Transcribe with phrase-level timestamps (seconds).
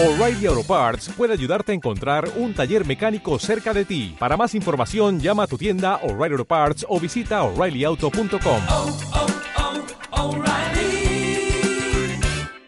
[0.00, 4.14] O'Reilly Auto Parts puede ayudarte a encontrar un taller mecánico cerca de ti.
[4.16, 8.62] Para más información, llama a tu tienda O'Reilly Auto Parts o visita oreillyauto.com.
[8.68, 10.34] oh, oh,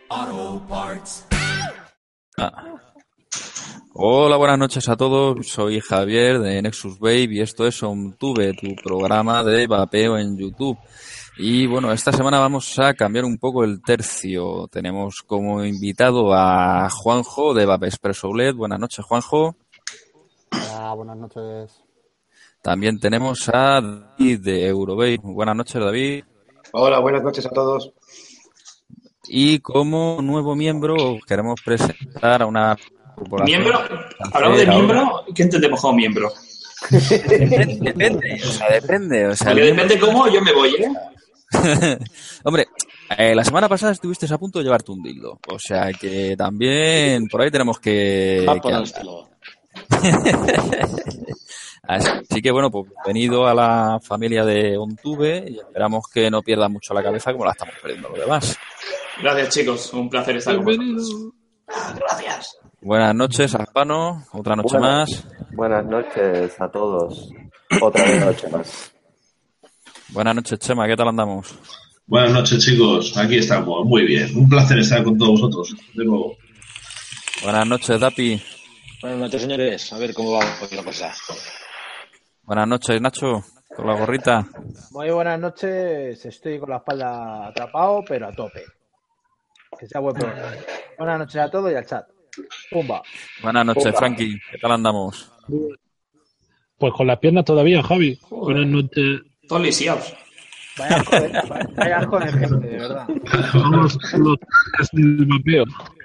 [0.08, 1.24] Auto Parts.
[3.94, 5.46] Hola, buenas noches a todos.
[5.46, 10.76] Soy Javier de Nexus Babe y esto es OnTube, tu programa de vapeo en YouTube.
[11.36, 14.68] Y bueno, esta semana vamos a cambiar un poco el tercio.
[14.70, 18.54] Tenemos como invitado a Juanjo de Vape Expresso LED.
[18.54, 19.56] Buenas noches, Juanjo.
[20.52, 21.82] Hola, buenas noches.
[22.62, 25.18] También tenemos a David de Eurobabe.
[25.22, 26.24] Buenas noches, David.
[26.72, 27.90] Hola, buenas noches a todos.
[29.28, 32.76] Y como nuevo miembro queremos presentar a una.
[33.44, 33.78] ¿Miembro?
[34.32, 35.24] Hablamos de miembro.
[35.34, 36.30] ¿Qué entendemos como miembro?
[36.90, 39.26] Depende, depende, o sea, depende.
[39.28, 40.88] O sea, miembro- cómo yo me voy, ¿eh?
[42.44, 42.68] Hombre,
[43.16, 45.38] eh, la semana pasada estuviste a punto de llevarte un dildo.
[45.48, 48.46] O sea que también por ahí tenemos que.
[51.82, 56.68] Así que bueno, pues bienvenido a la familia de OnTube y esperamos que no pierda
[56.68, 58.56] mucho la cabeza como la estamos perdiendo los demás.
[59.20, 59.92] Gracias, chicos.
[59.92, 61.32] Un placer estar con vosotros.
[61.66, 62.58] Gracias.
[62.80, 64.24] Buenas noches, Aspano.
[64.32, 65.10] Otra noche Buenas.
[65.10, 65.26] más.
[65.52, 67.30] Buenas noches a todos.
[67.80, 68.92] Otra noche más.
[70.12, 70.86] Buenas noches, Chema.
[70.86, 71.54] ¿Qué tal andamos?
[72.06, 73.16] Buenas noches, chicos.
[73.16, 73.84] Aquí estamos.
[73.84, 74.36] Muy bien.
[74.36, 75.74] Un placer estar con todos vosotros.
[75.94, 76.36] De nuevo.
[77.42, 78.42] Buenas noches, Dapi.
[79.02, 79.92] Buenas noches, señores.
[79.92, 81.14] A ver cómo va hoy la cosa.
[82.42, 83.44] Buenas noches, Nacho.
[83.74, 84.46] Con la gorrita.
[84.90, 88.64] Muy buenas noches, estoy con la espalda atrapado, pero a tope.
[89.78, 90.52] Que sea buen programa.
[90.98, 92.04] Buenas noches a todos y al chat.
[92.70, 93.00] Pumba.
[93.42, 93.98] Buenas noches, Opa.
[93.98, 94.40] Frankie.
[94.50, 95.30] ¿Qué tal andamos?
[96.76, 98.18] Pues con las piernas todavía, Javi.
[98.28, 99.20] Buenas noches.
[99.50, 100.14] Todos lisiados.
[100.78, 101.28] Vaya de,
[101.76, 103.04] vaya de gente, de verdad.
[103.52, 104.38] Vamos los
[104.92, 105.64] del vapeo.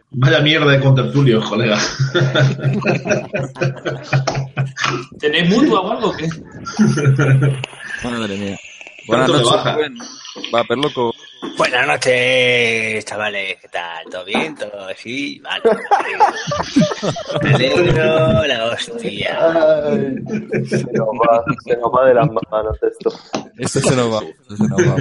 [0.09, 1.77] Vaya mierda de contertulios, colega.
[5.19, 6.09] ¿Tenéis mutua o algo?
[6.09, 6.27] o ¿Qué?
[8.03, 8.57] Madre mía.
[9.07, 9.75] Buenas ¿Cuánto le noches?
[9.75, 9.97] Rubén.
[10.51, 11.13] Va, loco.
[11.57, 13.57] Buenas noches, chavales.
[13.61, 14.05] ¿Qué tal?
[14.11, 14.55] ¿Todo bien?
[14.55, 15.39] ¿Todo así?
[15.39, 15.63] Vale.
[17.41, 19.37] Me alegro la hostia.
[19.85, 23.13] Ay, se, nos va, se nos va de las manos esto.
[23.57, 24.23] Esto se nos va.
[24.23, 24.95] esto se nos va.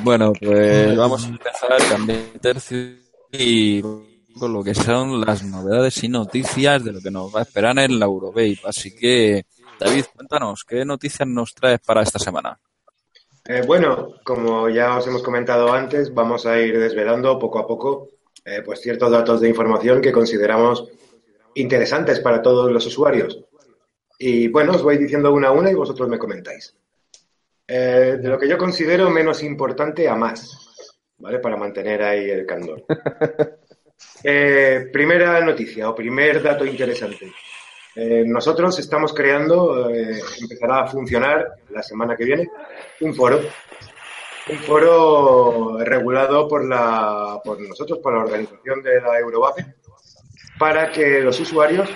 [0.00, 2.78] Bueno, pues vamos a empezar cambiar tercio
[3.32, 7.42] y con lo que son las novedades y noticias de lo que nos va a
[7.42, 8.58] esperar en la Eurobabe.
[8.64, 9.44] Así que,
[9.80, 12.58] David, cuéntanos, ¿qué noticias nos traes para esta semana?
[13.50, 18.10] Eh, bueno, como ya os hemos comentado antes, vamos a ir desvelando poco a poco
[18.44, 20.86] eh, pues ciertos datos de información que consideramos
[21.54, 23.42] interesantes para todos los usuarios.
[24.18, 26.76] Y bueno, os voy diciendo una a una y vosotros me comentáis.
[27.66, 31.38] Eh, de lo que yo considero menos importante a más, ¿vale?
[31.38, 32.84] Para mantener ahí el candor.
[34.92, 37.32] Primera noticia o primer dato interesante.
[38.00, 42.48] Eh, nosotros estamos creando, eh, empezará a funcionar la semana que viene,
[43.00, 43.40] un foro.
[44.50, 49.74] Un foro regulado por, la, por nosotros, por la organización de la Eurovape,
[50.60, 51.88] para que los usuarios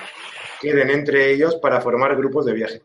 [0.60, 2.82] queden entre ellos para formar grupos de viaje.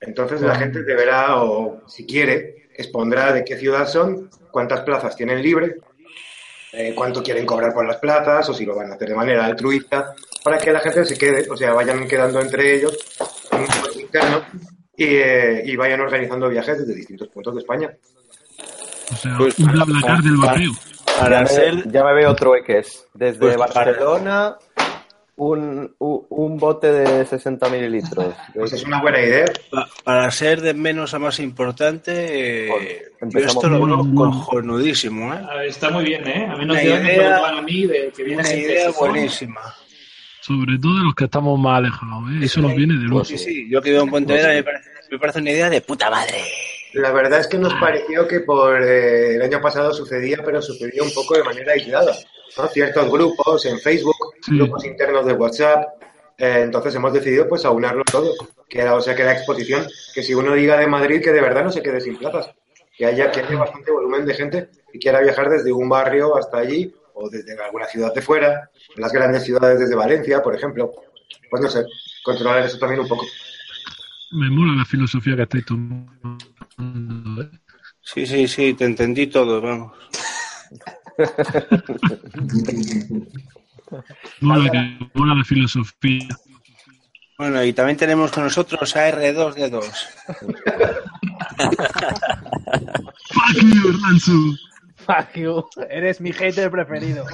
[0.00, 5.40] Entonces la gente deberá, o si quiere, expondrá de qué ciudad son, cuántas plazas tienen
[5.40, 5.76] libre,
[6.76, 9.46] eh, cuánto quieren cobrar por las plazas, o si lo van a hacer de manera
[9.46, 10.14] altruista,
[10.44, 12.96] para que la gente se quede, o sea, vayan quedando entre ellos
[13.50, 14.44] en un foro interno
[14.96, 17.90] y, eh, y vayan organizando viajes desde distintos puntos de España.
[19.12, 20.36] O sea, Pues, un del.
[20.42, 21.90] Ya Para me, ser.
[21.90, 23.06] ya me veo trueques.
[23.14, 24.56] Desde Pues Barcelona,
[25.36, 28.34] un, un bote de 60 mililitros.
[28.54, 29.44] Pues es una buena idea.
[29.70, 35.38] pa- Para ser de menos a más importante, eh, yo esto lo veo cojonudísimo, ¿eh?
[35.48, 36.46] A ver, está muy bien, ¿eh?
[36.50, 38.90] A mí no Una ciudades me idea- preocupan a mí de que viene Una idea
[38.98, 39.60] buenísima.
[40.40, 42.44] Sobre todo de los que estamos más alejados, ¿eh?
[42.44, 43.24] Eso nos viene de luego.
[43.24, 46.08] Sí, sí, yo que vivo en Pontevedra me parece, me parece una idea de puta
[46.08, 46.40] madre.
[46.94, 51.02] La verdad es que nos pareció que por eh, el año pasado sucedía, pero sucedía
[51.02, 52.14] un poco de manera aislada.
[52.56, 52.66] ¿No?
[52.68, 54.56] Ciertos grupos en Facebook, Sí.
[54.56, 55.84] grupos internos de WhatsApp.
[56.38, 58.30] eh, entonces hemos decidido pues aunarlo todo.
[58.68, 61.64] Que, o sea, que la exposición, que si uno diga de Madrid, que de verdad
[61.64, 62.50] no se quede sin plazas.
[62.94, 66.58] Que haya, que haya bastante volumen de gente que quiera viajar desde un barrio hasta
[66.58, 70.92] allí o desde alguna ciudad de fuera, las grandes ciudades desde Valencia, por ejemplo.
[71.50, 71.84] Pues no sé,
[72.22, 73.24] controlar eso también un poco.
[74.32, 77.42] Me mola la filosofía que estáis tomando.
[77.42, 77.48] ¿eh?
[78.02, 79.92] Sí, sí, sí, te entendí todo, vamos.
[84.40, 86.28] Mola, que, mola la filosofía.
[87.38, 89.84] Bueno, y también tenemos con nosotros a R2D2.
[93.32, 94.56] Fuck you, Ransu.
[94.96, 95.64] Fuck you.
[95.90, 97.24] Eres mi hater preferido.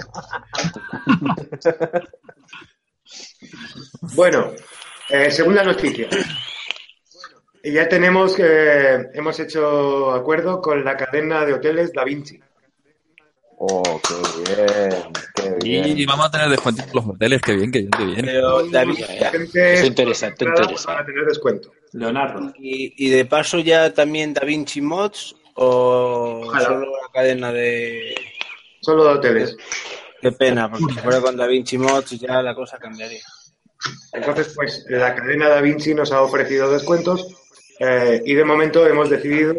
[4.14, 4.52] Bueno,
[5.08, 6.08] eh, segunda noticia.
[7.64, 12.40] Ya tenemos que hemos hecho acuerdo con la cadena de hoteles Da Vinci.
[13.64, 15.98] Oh, qué bien, qué bien.
[15.98, 18.24] Y vamos a tener descuento en los hoteles, qué bien, qué bien, qué bien.
[18.24, 20.82] Pero, David, Gente es interesante, interesante.
[20.84, 21.72] Para tener descuento.
[21.92, 22.52] Leonardo.
[22.58, 26.64] Y, y de paso ya también Da Vinci Mods o Ojalá.
[26.66, 28.16] solo la cadena de...
[28.80, 29.56] Solo de hoteles.
[30.20, 33.22] Qué pena, porque si fuera con Da Vinci Mods ya la cosa cambiaría.
[34.12, 37.28] Entonces, pues la cadena Da Vinci nos ha ofrecido descuentos
[37.78, 39.54] eh, y de momento hemos decidido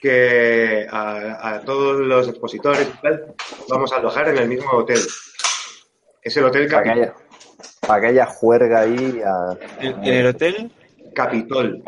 [0.00, 3.34] que a, a todos los expositores y tal
[3.68, 5.00] vamos a alojar en el mismo hotel.
[6.22, 7.04] Es el Hotel Para que Capitol.
[7.04, 7.14] haya,
[7.86, 9.20] para que haya juerga ahí.
[9.24, 9.56] A...
[9.80, 10.70] ¿En, en el hotel?
[11.14, 11.82] Capitol.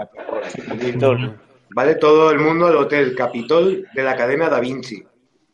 [0.68, 1.38] Capitol.
[1.74, 1.94] ¿Vale?
[1.96, 5.02] Todo el mundo al Hotel Capitol de la cadena Da Vinci.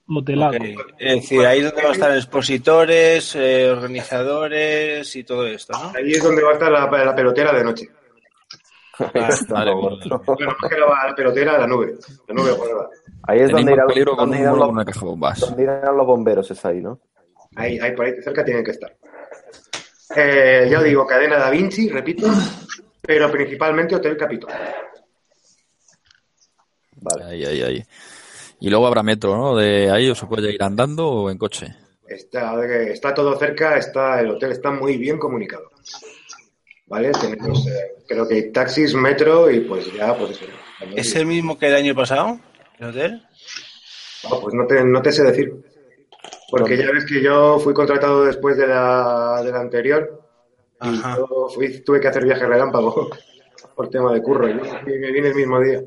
[0.08, 0.56] Hotelado.
[0.56, 0.64] Ok.
[0.98, 5.92] Es decir, ahí es donde van a estar expositores, eh, organizadores y todo esto, ¿no?
[5.96, 7.88] Ahí es donde va a estar la, la pelotera de noche.
[9.48, 10.20] Vale, Bueno,
[10.60, 11.96] más que la, pelotera, la nube.
[12.26, 12.50] La nube.
[13.24, 15.06] Ahí es donde irán, peligro con donde un irán mono los, con una caja de
[15.06, 15.40] bombas.
[15.40, 17.00] donde irán los bomberos, es ahí, ¿no?
[17.56, 18.96] Ahí, ahí por ahí cerca tienen que estar.
[20.16, 22.26] Eh, ya os digo, cadena Da Vinci, repito,
[23.00, 24.50] pero principalmente Hotel Capitol.
[27.00, 27.24] Vale.
[27.24, 27.84] Ahí, ahí, ahí.
[28.60, 29.54] Y luego habrá metro, ¿no?
[29.54, 31.74] De ahí o se puede ir andando o en coche.
[32.06, 35.70] Está, está todo cerca, está, el hotel está muy bien comunicado.
[36.88, 37.12] ¿Vale?
[37.12, 40.46] Tenemos, eh, creo que hay taxis, metro y pues ya, pues eso.
[40.96, 42.38] ¿Es el mismo que el año pasado?
[42.78, 43.22] ¿El hotel?
[44.30, 45.52] No, pues no te, no te sé decir.
[46.50, 50.22] Porque ya ves que yo fui contratado después de la, de la anterior
[50.80, 51.16] y Ajá.
[51.18, 53.10] yo fui, tuve que hacer viaje relámpago
[53.76, 55.82] por tema de curro y me vine el mismo día.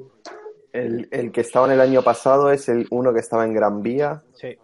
[0.72, 3.82] El, el que estaba en el año pasado es el uno que estaba en Gran
[3.82, 4.58] Vía, Sí.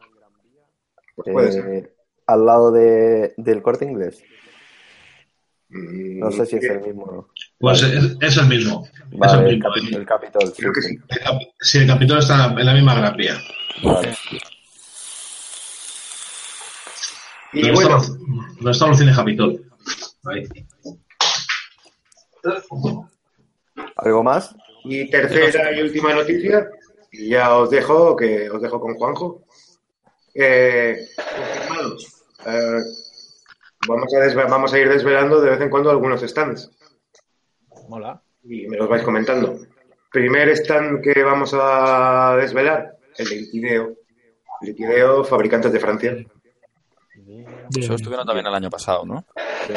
[1.15, 1.95] Pues puede eh, ser.
[2.27, 4.21] al lado de, del corte inglés.
[5.69, 7.29] Mm, No sé si es el mismo o no.
[7.59, 8.87] Pues es, es el mismo.
[9.11, 9.69] es el mismo.
[9.97, 10.89] el Capitol, sí, Creo que sí.
[10.89, 10.99] sí.
[11.09, 13.37] El cap- Sí, el Capitol está en la misma Gran Vía.
[13.83, 14.15] Vale.
[17.53, 19.65] Y Donde bueno, están los- donde están los cines Capitol.
[20.25, 20.43] Ahí.
[23.97, 24.55] ¿Algo más?
[24.89, 26.65] y tercera y última noticia,
[27.11, 29.43] y ya os dejo, que os dejo con Juanjo.
[30.33, 32.07] Eh, confirmados.
[32.45, 32.79] Eh,
[33.87, 36.69] vamos, a desve- vamos a ir desvelando de vez en cuando algunos stands.
[37.89, 38.21] Mola.
[38.43, 39.57] y me los vais comentando.
[40.11, 43.95] Primer stand que vamos a desvelar, el de Liquideo.
[44.61, 46.17] Liquideo, fabricantes de Francia.
[47.77, 49.25] Eso estuvieron también el año pasado, ¿no?
[49.69, 49.73] Eh,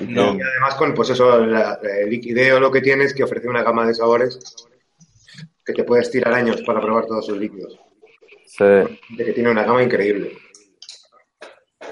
[0.00, 3.62] Y además con, pues eso, la- el Liquideo lo que tiene es que ofrece una
[3.62, 4.38] gama de sabores
[5.64, 7.78] que te puedes tirar años para probar todos sus líquidos.
[8.46, 10.36] Sí, De que tiene una gama increíble.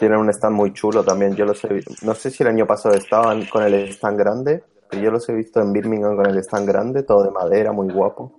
[0.03, 1.37] Tienen un stand muy chulo también.
[1.37, 4.65] Yo los he vi- No sé si el año pasado estaban con el stand grande,
[4.91, 7.89] pero yo los he visto en Birmingham con el stand grande, todo de madera, muy
[7.93, 8.37] guapo.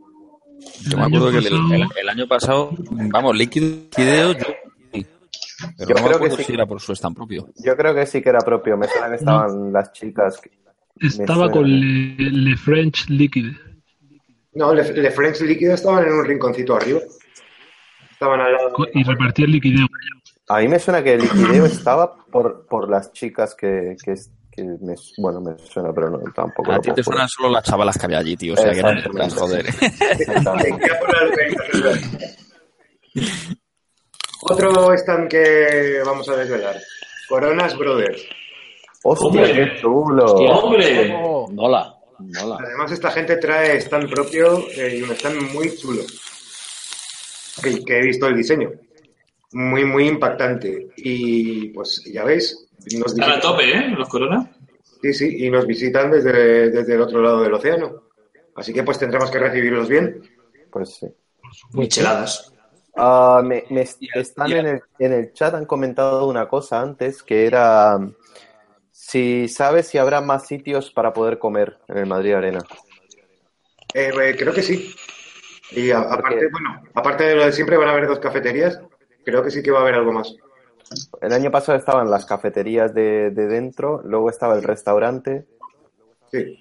[0.89, 2.71] Yo me acuerdo que el, el- el año pasado,
[3.11, 3.65] vamos, líquido,
[3.97, 4.33] yo,
[5.77, 6.43] pero Yo no me creo que sí.
[6.43, 7.47] si era por su stand propio.
[7.63, 8.75] Yo creo que sí que era propio.
[8.75, 10.41] Me suena que estaban las chicas.
[10.41, 10.51] que-
[10.99, 13.53] Estaba con Le, Le French Liquid.
[14.55, 16.99] No, Le, Le French Líquido estaban en un rinconcito arriba.
[18.11, 18.73] Estaban al lado.
[18.93, 19.87] y repartía el liquideo.
[20.53, 24.13] A mí me suena que el liquideo estaba por, por las chicas que, que,
[24.51, 26.71] que me, bueno, me suena, pero no, tampoco.
[26.71, 28.53] A ti te suenan solo las chavalas que había allí, tío.
[28.53, 29.35] O sea, que no Exactamente.
[29.35, 29.65] joder.
[34.43, 36.75] Otro stand que vamos a desvelar.
[37.29, 38.21] Coronas Brothers.
[39.03, 39.53] ¡Hostia, Hombre.
[39.53, 40.25] qué chulo!
[40.25, 41.13] ¡Hombre!
[41.15, 42.57] Oh, Mola, mola.
[42.59, 46.03] Además, esta gente trae stand propio eh, y un stand muy chulo.
[47.61, 48.69] Que, que he visto el diseño.
[49.53, 50.89] Muy, muy impactante.
[50.97, 52.67] Y pues ya veis,
[52.97, 53.89] nos Están a tope, ¿eh?
[53.97, 54.51] Los Corona.
[55.01, 58.03] sí, sí, y nos visitan desde, desde el otro lado del océano.
[58.55, 60.21] Así que pues tendremos que recibirlos bien.
[60.71, 61.07] Pues sí.
[61.73, 62.53] Micheladas.
[62.95, 63.81] Ah, me, me
[64.13, 67.97] están en el, en el chat, han comentado una cosa antes, que era
[68.91, 72.59] si sabes si habrá más sitios para poder comer en el Madrid Arena.
[73.93, 74.93] Eh, eh, creo que sí.
[75.71, 78.79] Y a- aparte, bueno, aparte de lo de siempre van a haber dos cafeterías.
[79.25, 80.35] Creo que sí que va a haber algo más.
[81.21, 85.45] El año pasado estaban las cafeterías de, de dentro, luego estaba el restaurante
[86.31, 86.59] Sí.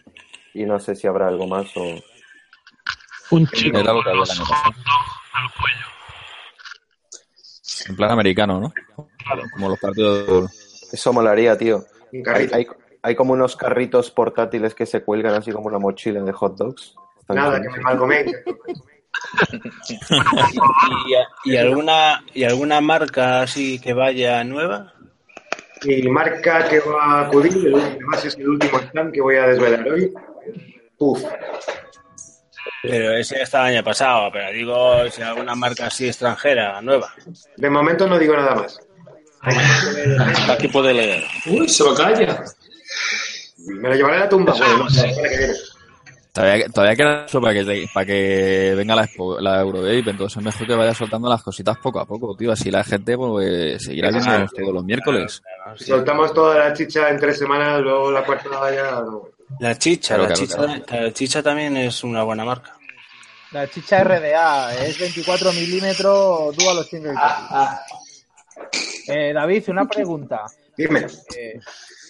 [0.55, 1.83] y no sé si habrá algo más o...
[3.31, 5.87] Un chico que con los el al cuello.
[7.89, 8.73] En plan americano, ¿no?
[9.55, 10.91] Como los partidos.
[10.93, 11.85] Eso molaría, tío.
[12.27, 12.67] Hay, hay,
[13.03, 16.95] hay como unos carritos portátiles que se cuelgan así como una mochila de hot dogs.
[17.19, 18.31] Están Nada, que me mal coméis.
[19.89, 24.93] ¿Y, y alguna, ¿Y alguna marca así que vaya nueva?
[25.85, 29.89] Mi marca que va a acudir, además es el último stand que voy a desvelar
[29.89, 30.13] hoy.
[30.99, 31.21] Uf,
[32.83, 37.13] Pero ese ya estaba el año pasado, pero digo si alguna marca así extranjera, nueva.
[37.57, 38.79] de momento no digo nada más.
[40.51, 41.25] Aquí puede leer.
[41.47, 42.45] Uy, se lo calla.
[43.67, 44.87] Me lo llevaré a la tumba, bueno,
[46.33, 49.07] Todavía, todavía queda eso para que, te- para que venga la,
[49.41, 52.51] la entonces es mejor que vaya soltando las cositas poco a poco, tío.
[52.53, 55.43] Así la gente pues, seguirá viéndonos todos los miércoles.
[55.77, 59.29] Si soltamos toda la chicha en tres semanas, luego la cuarta ya no.
[59.61, 62.79] La chicha, Claro, la, claro, chicha la chicha también es una buena marca.
[63.51, 67.13] La chicha RDA es 24 milímetros dual single
[69.09, 70.45] eh, David, una pregunta.
[70.77, 71.07] Dime.
[71.37, 71.61] Eh,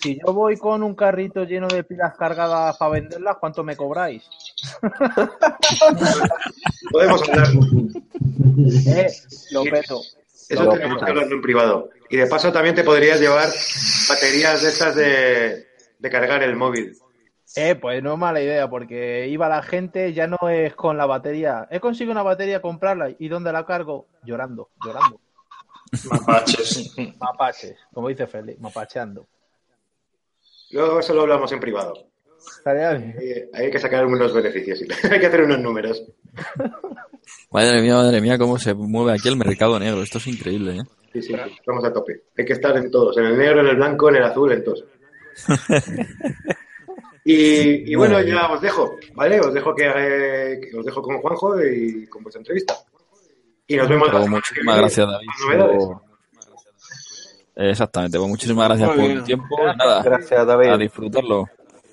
[0.03, 4.29] si yo voy con un carrito lleno de pilas cargadas para venderlas, ¿cuánto me cobráis?
[6.91, 7.49] Podemos hablar.
[8.87, 9.07] Eh,
[9.53, 10.01] lo peto.
[10.49, 11.89] Eso tenemos que hablarlo en privado.
[12.11, 13.49] Y de paso también te podrías llevar
[14.09, 15.67] baterías de estas de,
[15.99, 16.95] de cargar el móvil.
[17.57, 21.07] Eh, pues no es mala idea, porque iba la gente, ya no es con la
[21.07, 21.67] batería.
[21.71, 23.11] He conseguido una batería, comprarla.
[23.19, 24.07] ¿Y dónde la cargo?
[24.23, 25.21] Llorando, llorando.
[26.11, 26.95] Mapaches.
[27.19, 29.27] Mapaches, como dice Félix, mapacheando.
[30.73, 31.95] Luego eso lo hablamos en privado.
[32.59, 33.15] Estaría bien.
[33.21, 34.83] Eh, Hay que sacar unos beneficios.
[35.11, 36.03] Hay que hacer unos números.
[37.51, 40.03] Madre mía, madre mía, cómo se mueve aquí el mercado negro.
[40.03, 40.83] Esto es increíble, ¿eh?
[41.13, 42.23] Sí, sí, sí, vamos a tope.
[42.37, 44.65] Hay que estar en todos, en el negro, en el blanco, en el azul, en
[44.65, 44.85] todos.
[47.25, 49.39] Y, y bueno, ya os dejo, ¿vale?
[49.39, 52.75] Os dejo que, eh, que os dejo con Juanjo y con vuestra entrevista.
[53.69, 55.93] Y nos vemos la semana muchísimas gracias, David.
[57.55, 59.19] Por- Exactamente, pues muchísimas gracias Muy por bien.
[59.21, 59.57] tu tiempo.
[59.61, 60.69] y Nada, Gracias, David.
[60.71, 61.45] a disfrutarlo.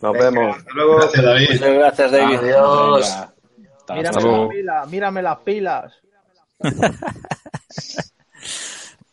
[0.02, 0.58] Nos Venga, vemos.
[0.58, 0.96] Hasta luego.
[0.98, 1.50] Gracias, David.
[1.52, 2.38] Muchas gracias, David.
[2.38, 3.16] Adiós.
[3.90, 4.44] Mírame hasta luego.
[4.46, 5.94] las pilas, mírame las pilas.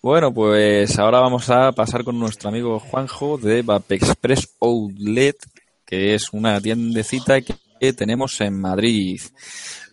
[0.02, 5.36] Bueno, pues ahora vamos a pasar con nuestro amigo Juanjo de Vapexpress Outlet,
[5.84, 9.20] que es una tiendecita que tenemos en Madrid.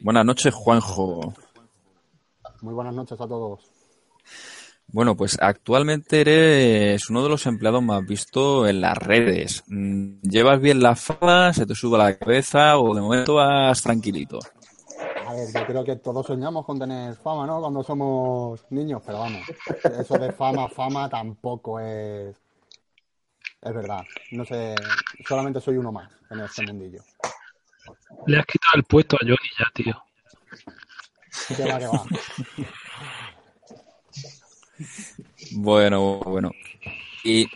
[0.02, 1.34] Buenas noches, Juanjo.
[2.62, 3.62] Muy buenas noches a todos.
[4.94, 9.64] Bueno, pues actualmente eres uno de los empleados más vistos en las redes.
[9.68, 11.52] ¿Llevas bien la fama?
[11.52, 12.78] ¿Se te sube a la cabeza?
[12.78, 14.38] ¿O de momento vas tranquilito?
[15.26, 17.60] A ver, yo creo que todos soñamos con tener fama, ¿no?
[17.60, 19.42] Cuando somos niños, pero vamos,
[20.00, 22.36] eso de fama, fama tampoco es...
[23.64, 24.76] Es verdad, no sé,
[25.28, 27.02] solamente soy uno más en este mundillo.
[28.28, 30.04] Le has quitado el puesto a Johnny ya, tío.
[31.58, 32.06] Que va, que va.
[35.52, 36.52] Bueno, bueno.
[37.24, 37.48] Y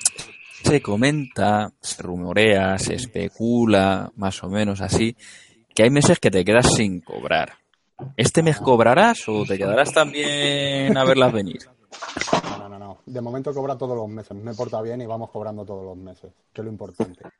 [0.64, 5.16] se comenta, se rumorea, se especula, más o menos así,
[5.74, 7.54] que hay meses que te quedas sin cobrar.
[8.16, 11.60] ¿Este mes cobrarás o te quedarás también a verlas venir?
[12.44, 12.98] No, no, no, no.
[13.06, 16.32] De momento cobra todos los meses, me porta bien y vamos cobrando todos los meses,
[16.54, 17.22] que es lo importante.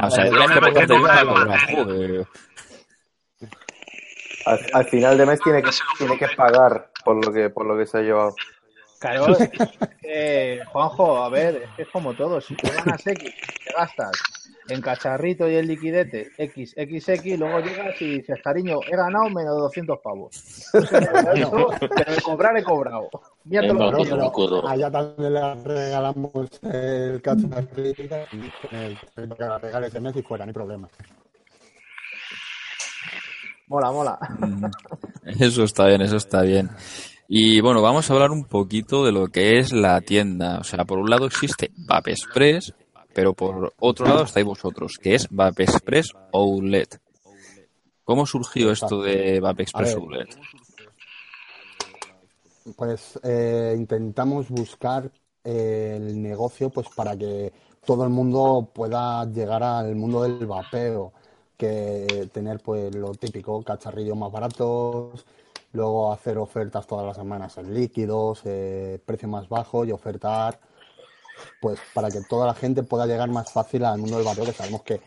[0.00, 1.74] Ah, o sea, tienes que portarte bien para cobrar.
[1.74, 2.26] Joder.
[4.46, 7.76] Al, al final de mes tiene que, tiene que pagar por lo que, por lo
[7.76, 8.34] que se ha llevado.
[8.98, 9.50] Claro, es
[10.00, 12.40] que, Juanjo, a ver, es que es como todo.
[12.40, 13.34] Si tú ganas X,
[13.64, 14.12] te gastas
[14.68, 19.56] en cacharrito y en liquidete X, XX, luego llegas y dices, cariño, he ganado menos
[19.56, 20.34] de 200 pavos.
[20.74, 23.10] Eso, pero de cobrar he cobrado.
[23.44, 26.32] Mira todo lo que allá también le regalamos
[26.62, 28.02] el cacharrito
[28.70, 28.98] el
[29.60, 30.88] regale ese mes y fuera, no hay problema.
[33.66, 34.18] Mola, mola.
[35.24, 36.70] Eso está bien, eso está bien.
[37.26, 40.58] Y bueno, vamos a hablar un poquito de lo que es la tienda.
[40.58, 42.74] O sea, por un lado existe Vape Express,
[43.14, 47.00] pero por otro lado estáis vosotros, que es Vape Express Outlet.
[48.04, 49.94] ¿Cómo surgió esto de Vape Express.
[49.94, 50.38] Outlet?
[52.76, 55.10] Pues eh, intentamos buscar
[55.42, 57.52] eh, el negocio pues para que
[57.84, 61.12] todo el mundo pueda llegar al mundo del vapeo,
[61.56, 65.24] que tener pues lo típico, cacharrillos más baratos,
[65.72, 70.58] luego hacer ofertas todas las semanas en líquidos, eh, precio más bajo y ofertar
[71.60, 74.52] pues para que toda la gente pueda llegar más fácil al mundo del vapeo, que
[74.52, 75.00] sabemos que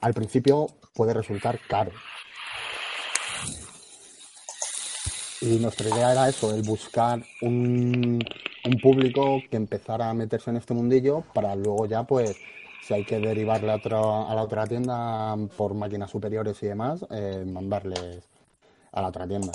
[0.00, 1.92] al principio puede resultar caro.
[5.40, 8.18] Y nuestra idea era eso, el buscar un,
[8.64, 12.36] un público que empezara a meterse en este mundillo para luego ya, pues,
[12.86, 18.28] si hay que derivarle a, la otra tienda por máquinas superiores y demás, eh, mandarles
[18.92, 19.52] a la otra tienda.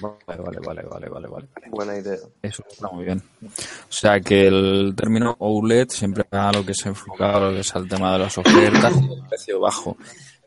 [0.00, 1.48] Vale, vale, vale, vale, vale, vale.
[1.70, 2.18] Buena idea.
[2.40, 3.20] Eso está muy bien.
[3.42, 7.60] O sea que el término outlet siempre a lo que se enfoca a lo que
[7.60, 9.96] es al tema de las ofertas y el precio bajo.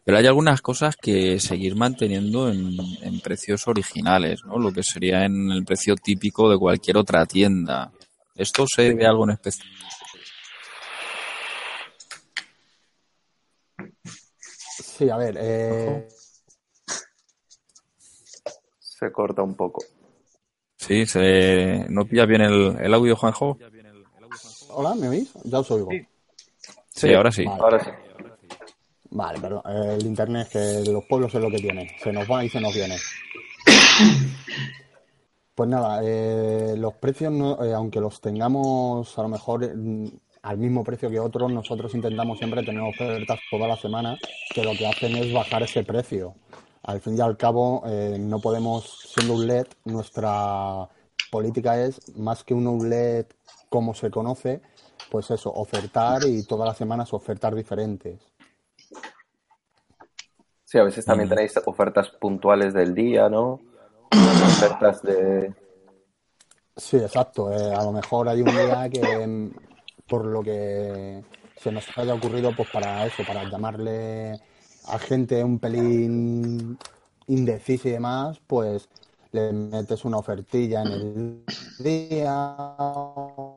[0.06, 4.58] Pero hay algunas cosas que seguir manteniendo en, en precios originales, ¿no?
[4.58, 7.92] Lo que sería en el precio típico de cualquier otra tienda.
[8.36, 9.68] ¿Esto se debe a algo en especial?
[14.24, 16.08] Sí, a ver, eh,
[18.80, 19.84] Se corta un poco.
[20.78, 21.86] Sí, se...
[21.90, 23.58] ¿no pilla bien el, el audio, Juanjo?
[24.70, 25.32] hola, ¿me oís?
[25.44, 25.90] Ya os oigo.
[26.90, 27.46] Sí, ahora sí.
[27.46, 27.62] Vale.
[27.62, 27.90] Ahora sí.
[29.12, 29.62] Vale, perdón.
[29.66, 31.96] El internet, que los pueblos es lo que tiene.
[32.02, 32.98] Se nos va y se nos viene.
[35.56, 40.08] Pues nada, eh, los precios, no- eh, aunque los tengamos a lo mejor mm,
[40.42, 44.18] al mismo precio que otros, nosotros intentamos siempre tener ofertas toda la semana
[44.54, 46.36] que lo que hacen es bajar ese precio.
[46.84, 50.90] Al fin y al cabo, eh, no podemos, siendo un LED, nuestra
[51.32, 53.34] política es, más que un outlet
[53.70, 54.62] como se conoce,
[55.10, 58.20] pues eso, ofertar y todas las semanas ofertar diferentes.
[60.66, 63.62] Sí, a veces también tenéis ofertas puntuales del día, ¿no?
[64.66, 65.54] Ofertas de...
[66.76, 67.52] Sí, exacto.
[67.52, 69.52] Eh, a lo mejor hay un día que,
[70.08, 71.24] por lo que
[71.58, 74.40] se nos haya ocurrido, pues para eso, para llamarle
[74.88, 76.78] a gente un pelín
[77.28, 78.90] indecisa y demás, pues
[79.32, 81.44] le metes una ofertilla en el
[81.80, 82.56] día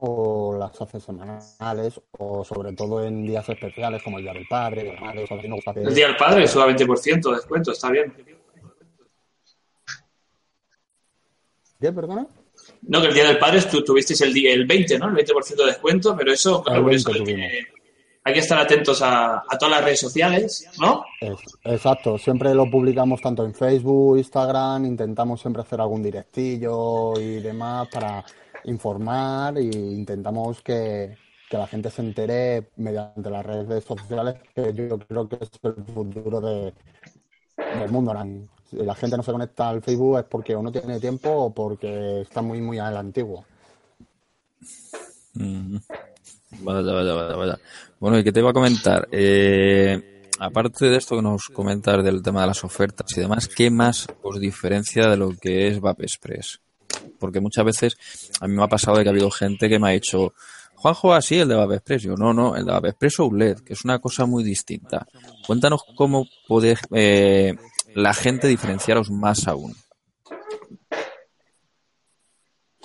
[0.01, 4.95] o las haces semanales o sobre todo en días especiales como el Día del Padre,
[4.95, 8.15] la Madre, gusta hacer- El día del padre suba 20% de descuento, está bien.
[11.81, 12.27] ¿Qué, perdona?
[12.83, 15.09] No, que el día del padre tú tuvisteis el, día, el 20, ¿no?
[15.09, 17.51] El 20% de descuento, pero eso, claro, por eso 20 hay tuvimos.
[17.53, 17.67] que,
[18.25, 21.05] hay que estar atentos a, a todas las redes sociales, ¿no?
[21.65, 27.89] Exacto, siempre lo publicamos tanto en Facebook, Instagram, intentamos siempre hacer algún directillo y demás
[27.89, 28.25] para
[28.65, 31.17] informar e intentamos que,
[31.49, 35.85] que la gente se entere mediante las redes sociales, que yo creo que es el
[35.95, 36.75] futuro de,
[37.79, 38.11] del mundo.
[38.11, 38.25] ahora.
[38.25, 41.55] Si la gente no se conecta al Facebook es porque o no tiene tiempo o
[41.55, 43.45] porque está muy, muy a la antigua.
[45.35, 45.77] Mm.
[46.61, 47.59] Vaya, vaya, vaya, vaya.
[47.99, 52.23] Bueno, y que te iba a comentar, eh, aparte de esto que nos comentas del
[52.23, 56.05] tema de las ofertas y demás, ¿qué más os diferencia de lo que es Vape
[56.05, 56.61] Express?
[57.19, 57.97] Porque muchas veces
[58.41, 60.35] a mí me ha pasado de que ha habido gente que me ha dicho,
[60.77, 62.03] Juanjo, así el de Vape Express.
[62.03, 65.07] Yo, no, no, el de Vape Express Outlet, que es una cosa muy distinta.
[65.47, 67.55] Cuéntanos cómo puede eh,
[67.97, 69.75] la gente diferenciaros más aún.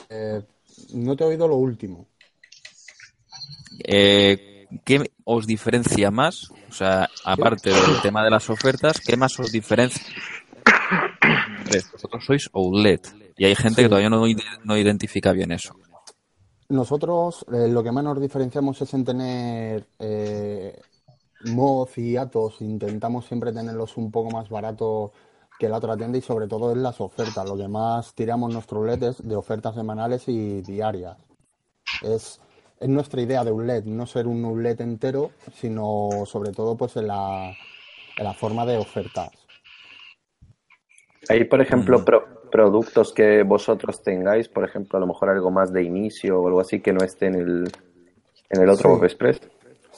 [0.10, 0.42] Eh,
[0.94, 2.08] no te he oído lo último.
[3.84, 6.50] Eh, ¿Qué os diferencia más?
[6.70, 10.02] O sea, aparte del tema de las ofertas, ¿qué más os diferencia?
[11.94, 14.24] Vosotros sois outlet y hay gente que todavía no,
[14.64, 15.76] no identifica bien eso.
[16.70, 19.88] Nosotros eh, lo que más nos diferenciamos es en tener
[21.44, 22.62] eh, mod y atos.
[22.62, 25.12] Intentamos siempre tenerlos un poco más baratos
[25.60, 27.48] que la otra tienda y sobre todo en las ofertas.
[27.48, 31.18] Lo que más tiramos nuestros LED es de ofertas semanales y diarias.
[32.02, 32.42] Es,
[32.80, 36.96] es nuestra idea de un LED, no ser un LED entero, sino sobre todo pues
[36.98, 37.54] en la,
[38.18, 39.30] en la forma de ofertas.
[41.30, 45.72] Hay, por ejemplo, pro- productos que vosotros tengáis, por ejemplo, a lo mejor algo más
[45.72, 47.72] de inicio o algo así que no esté en el,
[48.50, 49.06] en el otro Sí.
[49.06, 49.40] Express.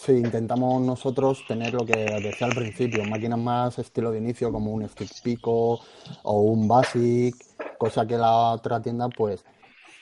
[0.05, 4.73] Sí, intentamos nosotros tener lo que decía al principio, máquinas más estilo de inicio como
[4.73, 5.79] un Stick Pico
[6.23, 7.33] o un Basic,
[7.77, 9.45] cosa que la otra tienda, pues,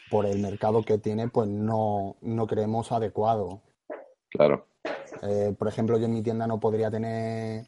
[0.10, 3.62] por el mercado que tiene, pues no, no creemos adecuado.
[4.32, 4.66] Claro.
[5.22, 7.68] Eh, por ejemplo, yo en mi tienda no podría tener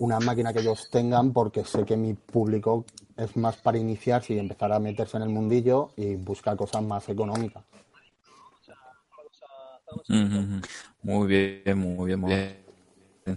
[0.00, 2.84] una máquina que ellos tengan porque sé que mi público
[3.16, 7.08] es más para iniciarse y empezar a meterse en el mundillo y buscar cosas más
[7.08, 7.64] económicas.
[11.04, 13.36] Muy bien, muy bien, muy bien.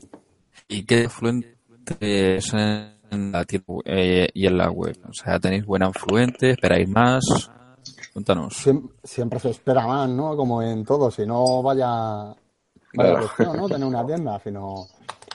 [0.70, 3.46] ¿Y qué influente es en la
[3.84, 4.98] eh, y en la web?
[5.08, 6.52] O sea, ¿tenéis buena influente?
[6.52, 7.26] ¿Esperáis más?
[8.14, 8.54] Cuéntanos.
[8.54, 10.38] Siem- siempre se espera más, ¿no?
[10.38, 12.36] Como en todo, si no vaya, vaya
[12.94, 13.20] Claro.
[13.20, 13.68] cuestión, ¿no?
[13.68, 14.88] Tener una tienda, sino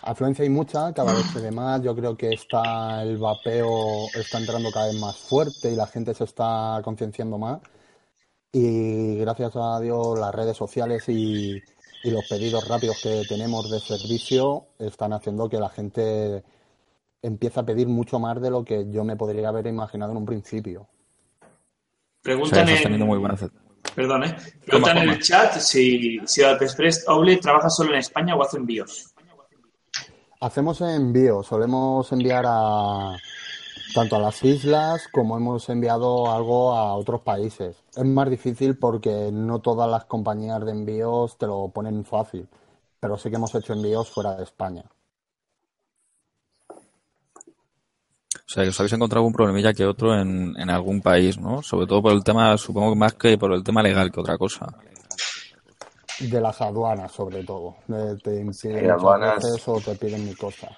[0.02, 4.38] afluencia hay mucha, cada vez se ve más, yo creo que está el vapeo está
[4.38, 7.60] entrando cada vez más fuerte y la gente se está concienciando más
[8.52, 11.62] y gracias a Dios las redes sociales y,
[12.04, 16.42] y los pedidos rápidos que tenemos de servicio están haciendo que la gente
[17.22, 20.26] empiece a pedir mucho más de lo que yo me podría haber imaginado en un
[20.26, 20.82] principio.
[20.82, 20.86] O
[21.44, 21.54] sea,
[22.22, 23.20] Preguntan en, muy
[23.94, 24.36] perdón, ¿eh?
[24.64, 29.12] Preguntan en el chat si, si Express Outlet trabaja solo en España o hace envíos.
[30.40, 33.16] Hacemos envíos, solemos enviar a
[33.94, 37.76] tanto a las islas como hemos enviado algo a otros países.
[37.94, 42.48] Es más difícil porque no todas las compañías de envíos te lo ponen fácil,
[43.00, 44.84] pero sí que hemos hecho envíos fuera de España.
[48.52, 51.62] sea, que os habéis encontrado un problemilla que otro en, en algún país, ¿no?
[51.62, 54.36] Sobre todo por el tema, supongo que más que por el tema legal que otra
[54.36, 54.66] cosa.
[56.20, 57.76] De las aduanas, sobre todo.
[57.88, 59.42] De- te impiden aduanas.
[59.66, 60.70] o te piden mil cosas.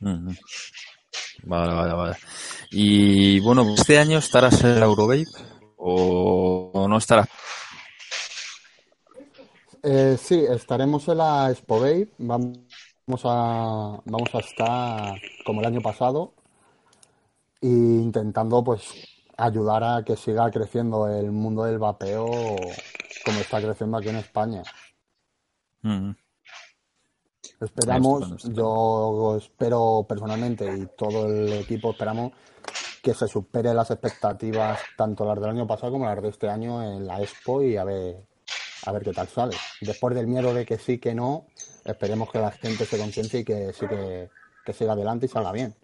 [0.00, 0.34] Ujú.
[1.46, 2.16] Vale, vale, vale.
[2.70, 5.26] Y bueno, ¿este año estarás en la Eurovape
[5.76, 7.28] o, o no estarás?
[9.82, 12.08] Eh, sí, estaremos en la Expo Babe.
[12.18, 12.56] Vamos
[13.24, 16.32] a, vamos a estar como el año pasado
[17.60, 18.82] e intentando pues
[19.36, 22.26] ayudar a que siga creciendo el mundo del vapeo
[23.24, 24.62] como está creciendo aquí en España.
[25.82, 26.14] Ujú.
[27.60, 32.32] Esperamos, yo espero personalmente y todo el equipo esperamos
[33.02, 36.82] que se supere las expectativas, tanto las del año pasado como las de este año
[36.82, 38.16] en la Expo y a ver,
[38.86, 39.56] a ver qué tal sale.
[39.80, 41.46] Después del miedo de que sí, que no,
[41.84, 44.30] esperemos que la gente se conciencie y que sí que,
[44.64, 45.74] que siga adelante y salga bien.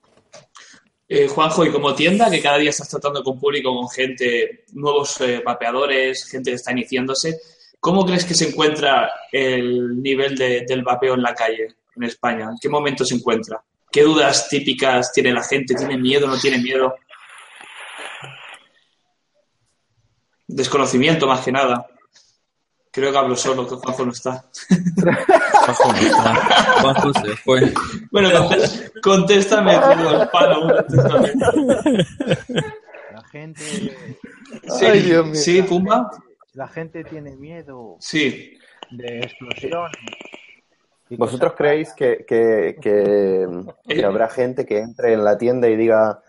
[1.13, 5.21] Eh, Juanjo, y como tienda, que cada día estás tratando con público, con gente, nuevos
[5.21, 7.41] eh, vapeadores, gente que está iniciándose,
[7.81, 12.45] ¿cómo crees que se encuentra el nivel de- del vapeo en la calle en España?
[12.51, 13.61] ¿En qué momento se encuentra?
[13.91, 15.75] ¿Qué dudas típicas tiene la gente?
[15.75, 16.27] ¿Tiene miedo?
[16.29, 16.95] ¿No tiene miedo?
[20.47, 21.87] Desconocimiento, más que nada.
[22.93, 24.45] Creo que hablo solo, que Juanjo no está.
[25.53, 26.35] Juanjo no está.
[26.83, 27.73] Juanjo se fue.
[28.11, 31.33] Bueno, conté- contéstame, tú, Palo, contéstame.
[33.13, 33.63] La gente,
[34.79, 35.35] Sí, Ay, Dios mío.
[35.37, 36.11] sí, Pumba.
[36.55, 38.59] La gente tiene miedo Sí.
[38.91, 39.97] de explosiones.
[41.09, 43.47] y ¿Vosotros creéis que, que, que,
[43.89, 46.23] que habrá gente que entre en la tienda y diga,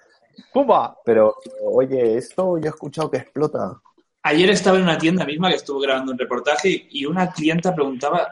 [0.53, 0.97] ¡Pumba!
[1.05, 3.79] pero oye, esto yo he escuchado que explota?
[4.23, 8.31] Ayer estaba en una tienda misma que estuvo grabando un reportaje y una clienta preguntaba,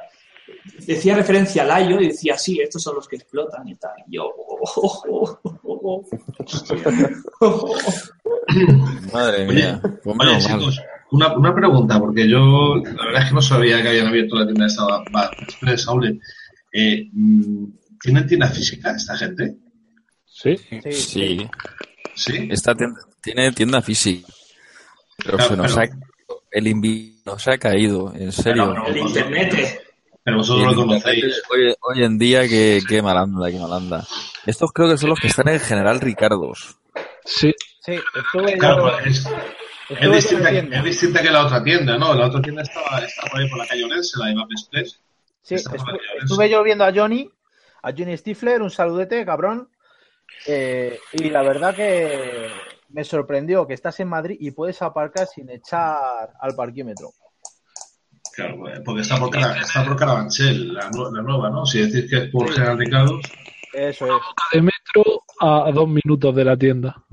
[0.85, 3.91] decía referencia al ayo y decía, sí, estos son los que explotan y tal.
[4.07, 6.05] Y yo, oh, oh, oh, oh,
[7.39, 7.75] oh, oh.
[9.13, 9.81] Madre mía.
[10.03, 10.79] Pues Oye, chicos,
[11.11, 14.45] una, una pregunta, porque yo la verdad es que no sabía que habían abierto la
[14.45, 16.19] tienda esa Bat Express, Aule.
[16.71, 17.65] Eh, mm,
[18.01, 19.55] ¿Tienen tienda física esta gente?
[20.25, 20.55] Sí.
[20.57, 21.47] Sí, Sí,
[22.15, 22.47] Sí.
[22.51, 24.27] esta tienda tiene tienda física.
[25.17, 28.73] Pero Claro, se nos pero- ha, el invito se ha caído, en serio.
[28.73, 29.81] Pero- El internet.
[30.29, 31.43] Pero Y vosotros el lo internet conocéis.
[31.49, 34.05] Hoy, hoy en día, qué, qué malanda, qué malanda.
[34.45, 36.77] Estos creo que son los que están en General Ricardos.
[37.25, 37.53] Sí.
[37.81, 39.25] Sí, estuve yo, Claro, es,
[40.11, 42.13] distinta, es distinta que la otra tienda, ¿no?
[42.13, 45.01] La otra tienda estaba, está por ahí por la calle Orense, la de Express.
[45.41, 47.29] Sí, estuve yo viendo a Johnny,
[47.81, 49.69] a Johnny Stifler, un saludete, cabrón.
[50.45, 52.49] Eh, y la verdad que
[52.89, 57.13] me sorprendió que estás en Madrid y puedes aparcar sin echar al parquímetro.
[58.39, 61.65] Claro, porque está por, Cara- está por Carabanchel, la, nu- la nueva, ¿no?
[61.65, 63.19] Si decís que es por General Ricardo,
[63.73, 64.21] Eso es,
[64.53, 67.03] De metro a dos minutos de la tienda.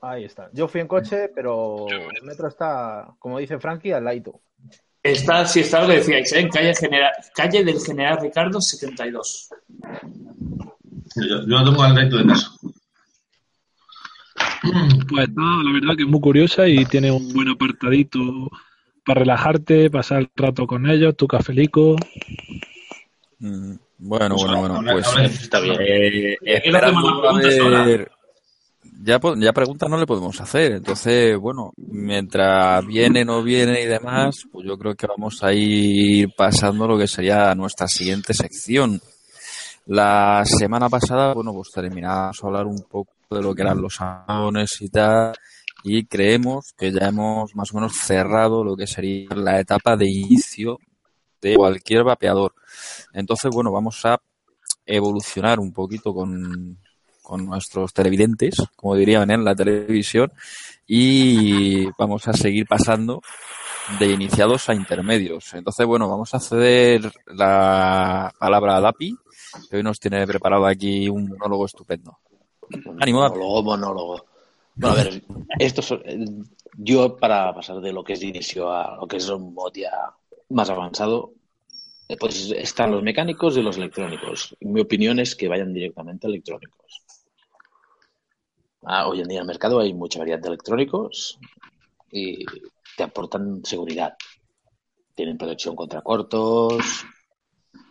[0.00, 0.50] ahí está.
[0.52, 4.40] Yo fui en coche, pero el metro está, como dice Frankie, al ladito.
[5.02, 6.40] Está, sí, está lo que decíais, ¿eh?
[6.40, 9.48] en calle, General, calle del General Ricardo 72.
[11.16, 12.50] yo, yo la tengo al reto de casa.
[15.08, 18.20] Pues está, la verdad que es muy curiosa y tiene un buen apartadito
[19.04, 21.96] para relajarte, pasar el rato con ellos, tu cafelico.
[23.38, 25.06] Mm, Bueno, Pues bueno, bueno, pues
[25.42, 25.76] Está bien.
[25.80, 26.36] eh,
[29.04, 34.44] Ya, ya preguntas no le podemos hacer, entonces, bueno, mientras viene, no viene y demás,
[34.50, 39.00] pues yo creo que vamos a ir pasando lo que sería nuestra siguiente sección.
[39.86, 43.94] La semana pasada, bueno, pues terminamos a hablar un poco de lo que eran los
[43.96, 45.32] salones y tal,
[45.84, 50.08] y creemos que ya hemos más o menos cerrado lo que sería la etapa de
[50.08, 50.78] inicio
[51.40, 52.54] de cualquier vapeador.
[53.12, 54.20] Entonces, bueno, vamos a
[54.86, 56.78] evolucionar un poquito con,
[57.22, 60.32] con nuestros televidentes, como dirían en la televisión,
[60.86, 63.20] y vamos a seguir pasando
[63.98, 65.54] de iniciados a intermedios.
[65.54, 69.16] Entonces, bueno, vamos a ceder la palabra a Dapi,
[69.68, 72.18] que hoy nos tiene preparado aquí un monólogo estupendo.
[73.00, 73.22] Ánimo.
[73.22, 74.31] Monólogo, monólogo.
[74.74, 75.22] Bueno, a ver,
[75.58, 76.24] esto eh,
[76.76, 79.72] yo para pasar de lo que es de inicio a lo que es un mod
[79.74, 79.92] ya
[80.50, 81.32] más avanzado,
[82.08, 84.56] eh, pues están los mecánicos y los electrónicos.
[84.60, 87.02] Mi opinión es que vayan directamente a electrónicos.
[88.84, 91.38] Ah, hoy en día en el mercado hay mucha variedad de electrónicos
[92.10, 92.44] y
[92.96, 94.16] te aportan seguridad.
[95.14, 97.04] Tienen protección contra cortos,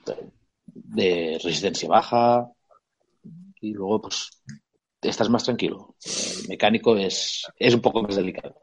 [0.05, 0.31] de-
[0.65, 2.49] de resistencia baja
[3.61, 4.41] y luego pues
[5.09, 5.95] estás más tranquilo.
[6.43, 8.55] El mecánico es, es un poco más delicado.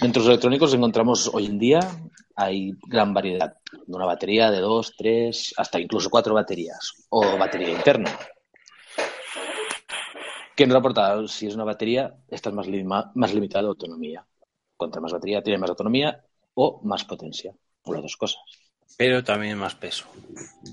[0.00, 1.80] Dentro de los electrónicos encontramos hoy en día
[2.36, 3.56] hay gran variedad.
[3.86, 8.18] De una batería de dos, tres, hasta incluso cuatro baterías o batería interna.
[10.56, 11.26] ¿Qué nos aporta?
[11.26, 14.24] Si es una batería, estás más, lima- más limitado de autonomía.
[14.76, 17.52] Cuanta más batería, tiene más autonomía o más potencia.
[17.82, 18.40] O las dos cosas.
[18.96, 20.06] Pero también más peso.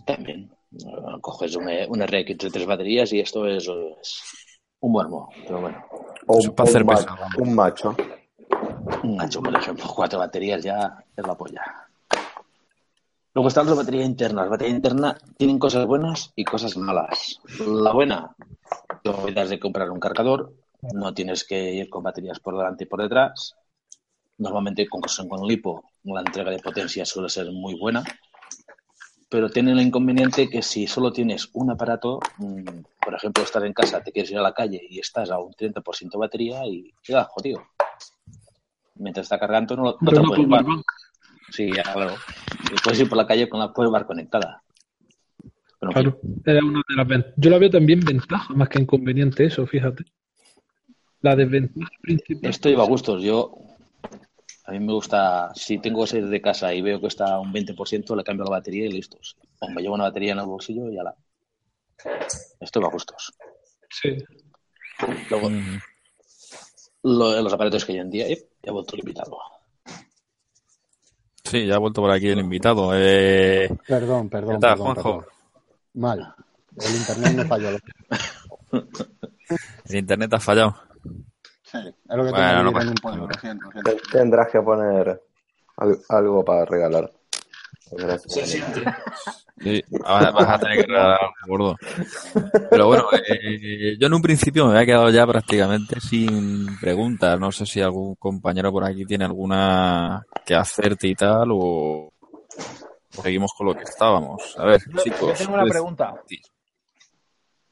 [0.06, 0.52] También.
[0.74, 4.22] Eh, Coges un, un RX de tres baterías y esto es, es
[4.80, 5.30] un buen modo.
[5.46, 5.86] Pero bueno.
[6.28, 7.06] O un, para
[7.46, 7.96] macho.
[9.04, 11.64] Un gancho, por ejemplo, cuatro baterías ya es la polla.
[13.34, 14.44] Luego están las baterías internas.
[14.44, 17.40] Las baterías internas tienen cosas buenas y cosas malas.
[17.66, 18.36] La buena,
[19.04, 22.88] te olvidas de comprar un cargador, no tienes que ir con baterías por delante y
[22.88, 23.56] por detrás.
[24.38, 28.04] Normalmente con con lipo, la entrega de potencia suele ser muy buena.
[29.32, 32.66] Pero tiene el inconveniente que si solo tienes un aparato, mm,
[33.02, 35.54] por ejemplo, estás en casa, te quieres ir a la calle y estás a un
[35.54, 37.64] 30% de batería y queda jodido.
[38.96, 40.66] Mientras está cargando no, lo- no te no puedes llevar.
[41.50, 42.16] Sí, claro.
[42.84, 43.72] Puedes ir por la calle con la
[44.06, 44.62] conectada.
[45.80, 46.12] Pero, en fin,
[46.44, 47.34] Claro, era una de las ventajas.
[47.38, 50.04] Yo la veo también ventaja más que inconveniente eso, fíjate.
[51.22, 52.50] La desventaja principal.
[52.50, 53.24] esto lleva gustos.
[53.24, 53.54] Yo,
[54.66, 57.40] a mí me gusta, si tengo que salir de casa y veo que está a
[57.40, 59.38] un 20%, le cambio la batería y listos.
[59.60, 61.16] O me llevo una batería en el bolsillo y ya la.
[62.60, 63.34] Esto lleva gustos.
[63.90, 64.16] Sí.
[65.30, 65.50] Luego,
[67.04, 69.38] lo- los aparatos que hay en día, eh, ya he vuelto limitado.
[71.44, 72.92] Sí, ya ha vuelto por aquí el invitado.
[72.94, 74.56] Eh, Perdón, perdón.
[74.56, 75.18] ¿Qué tal, perdón, Juanjo?
[75.20, 75.26] perdón.
[75.96, 76.36] Mal.
[76.78, 77.70] El internet me falló.
[79.86, 80.76] El internet ha fallado.
[81.72, 83.92] Sí, es lo que Bueno, tengo no pasa en un pueblo, lo siento, lo siento.
[83.92, 85.22] Te- Tendrás que poner
[85.78, 87.10] al- algo para regalar.
[87.92, 88.34] Gracias.
[88.34, 88.84] Se siente.
[89.60, 91.78] Sí, vas vas a tener que regalar algo gordo.
[92.70, 97.40] Pero bueno, eh, yo en un principio me había quedado ya prácticamente sin preguntas.
[97.40, 102.12] No sé si algún compañero por aquí tiene alguna que hacerte y tal, o
[103.18, 104.58] o seguimos con lo que estábamos.
[104.58, 105.28] A ver, Yo, chicos.
[105.28, 106.16] yo tengo una pregunta.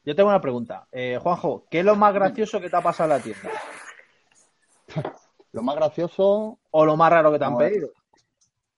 [0.05, 0.87] Yo tengo una pregunta.
[0.91, 3.49] Eh, Juanjo, ¿qué es lo más gracioso que te ha pasado en la tienda?
[5.51, 6.59] Lo más gracioso.
[6.71, 7.89] ¿O lo más raro que te han No, pedido?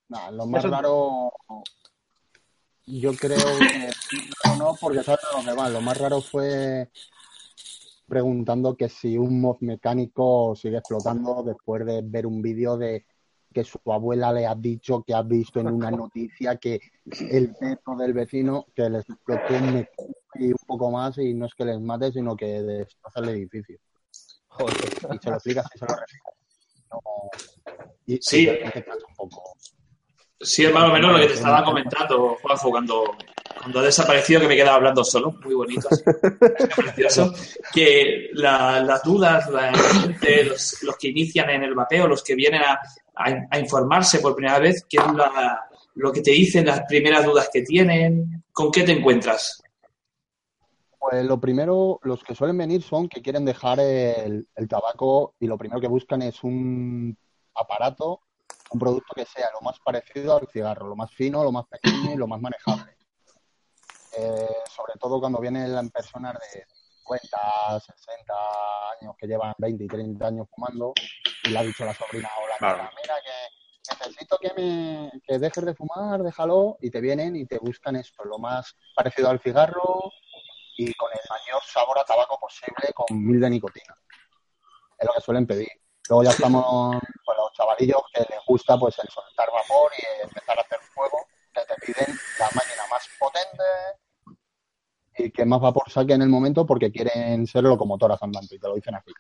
[0.09, 1.33] Nah, lo más Eso- raro.
[2.85, 3.89] Yo creo que
[4.47, 5.69] no, no, porque sabes lo que va.
[5.69, 6.89] Lo más raro fue
[8.07, 13.05] preguntando que si un mod mecánico sigue explotando después de ver un vídeo de
[13.53, 16.79] que su abuela le ha dicho que ha visto en una noticia que
[17.29, 19.85] el perro del vecino que les explotó un
[20.35, 23.77] y un poco más y no es que les mate sino que destroza el edificio.
[24.59, 26.23] Y se lo explicas y se lo refieres.
[26.91, 26.99] No,
[28.05, 28.47] y, Sí.
[28.49, 29.55] y un poco.
[30.39, 33.15] Sí, es más o menos lo que te estaba comentando, Juanjo, cuando,
[33.59, 36.03] cuando ha desaparecido, que me quedaba hablando solo, muy bonito, así,
[36.75, 37.31] precioso,
[37.71, 42.63] que la- las dudas, la los, los que inician en el vapeo, los que vienen
[42.63, 42.73] a,
[43.15, 45.61] a- a informarse por primera vez, ¿qué es la-
[45.95, 48.43] lo que te dicen, las primeras dudas que tienen?
[48.51, 49.61] ¿Con qué te encuentras?
[51.01, 55.47] Pues lo primero, los que suelen venir son que quieren dejar el, el tabaco y
[55.47, 57.17] lo primero que buscan es un
[57.55, 58.21] aparato,
[58.69, 62.13] un producto que sea lo más parecido al cigarro, lo más fino, lo más pequeño
[62.13, 62.95] y lo más manejable.
[64.15, 66.67] Eh, sobre todo cuando vienen personas de
[66.99, 68.33] 50, 60
[69.01, 70.93] años que llevan 20 y 30 años fumando
[71.45, 72.89] y le ha dicho la sobrina o la Claro.
[73.01, 77.57] mira que necesito que me que dejes de fumar, déjalo, y te vienen y te
[77.57, 80.11] buscan esto, lo más parecido al cigarro
[80.77, 83.95] y con el mayor sabor a tabaco posible con mil de nicotina.
[84.97, 85.69] Es lo que suelen pedir.
[86.09, 90.57] Luego ya estamos con los chavalillos que les gusta pues el soltar vapor y empezar
[90.57, 91.17] a hacer fuego,
[91.53, 93.63] que te piden la máquina más potente
[95.17, 98.67] y que más vapor saque en el momento porque quieren ser locomotoras andantes y te
[98.67, 99.11] lo dicen así.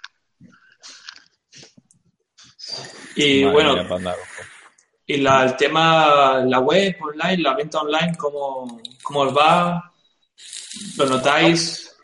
[3.15, 4.15] Y Madre bueno, mía, panda.
[5.05, 9.93] y la, el tema, la web online, la venta online, ¿cómo, cómo os va?
[10.97, 11.95] ¿Lo notáis?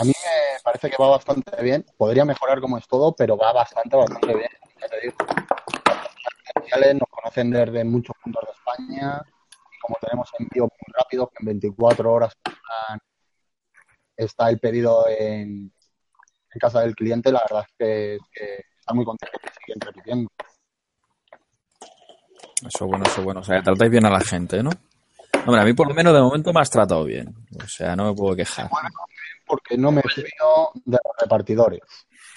[0.00, 1.84] A mí me parece que va bastante bien.
[1.96, 4.48] Podría mejorar como es todo, pero va bastante, bastante bien.
[4.80, 5.14] Ya te digo.
[5.18, 5.34] Las
[5.86, 11.28] redes sociales nos conocen desde muchos puntos de España y como tenemos envíos muy rápidos,
[11.30, 13.00] que en 24 horas están-
[14.16, 15.72] está el pedido en,
[16.50, 20.30] en casa del cliente, la verdad es que, que está muy contento que siguen repitiendo.
[22.66, 23.40] Eso es bueno, eso es bueno.
[23.40, 24.70] O sea, tratáis bien a la gente, ¿no?
[25.46, 27.34] Hombre, a mí por lo menos de momento me has tratado bien.
[27.62, 28.68] O sea, no me puedo quejar.
[29.46, 30.24] Porque no me fío
[30.84, 31.80] de los repartidores.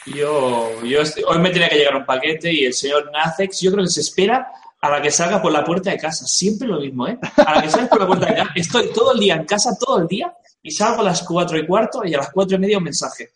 [0.05, 3.71] Yo, yo estoy- hoy me tenía que llegar un paquete y el señor Nacex, yo
[3.71, 4.47] creo que se espera
[4.79, 6.25] a la que salga por la puerta de casa.
[6.25, 7.17] Siempre lo mismo, ¿eh?
[7.45, 8.51] A la que salga por la puerta de casa.
[8.55, 11.65] Estoy todo el día en casa, todo el día, y salgo a las cuatro y
[11.65, 13.29] cuarto y a las cuatro y media un mensaje.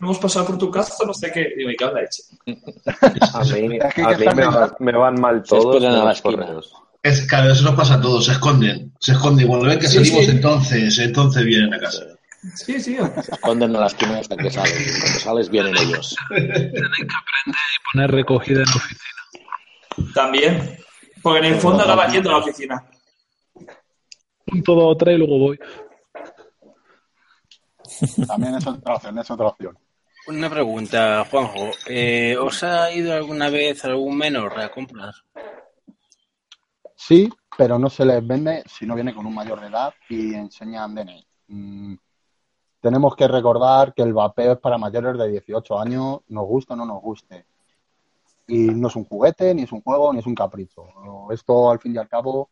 [0.00, 1.48] Hemos pasado por tu casa, no sé qué.
[1.56, 2.22] Digo, me cago en la leche.
[3.34, 6.72] A mí, a me, van, me van mal todos los correos.
[7.02, 9.46] Es, claro, eso nos pasa a todos, se esconden, se esconden.
[9.48, 10.30] Cuando ven que Sí, salimos, sí.
[10.32, 12.04] entonces, entonces vienen a casa.
[12.56, 12.96] Sí, sí.
[13.32, 14.96] Esconden a las esquina hasta que sales.
[14.96, 16.16] y Cuando sales vienen ellos.
[16.30, 20.12] Y poner recogida en la oficina.
[20.14, 20.78] También.
[21.22, 22.84] Porque en el fondo acaba yendo a la oficina.
[24.46, 25.58] Punto dos o tres y luego voy.
[28.26, 29.78] También es otra opción, es otra opción.
[30.28, 31.70] Una pregunta, Juanjo.
[31.86, 35.12] Eh, ¿Os ha ido alguna vez algún menor a comprar?
[37.10, 40.32] Sí, pero no se les vende si no viene con un mayor de edad y
[40.32, 41.26] enseñan DNI.
[41.48, 41.94] Mm,
[42.80, 46.76] tenemos que recordar que el vapeo es para mayores de 18 años, nos guste o
[46.76, 47.46] no nos guste.
[48.46, 50.84] Y no es un juguete, ni es un juego, ni es un capricho.
[51.32, 52.50] Esto, al fin y al cabo,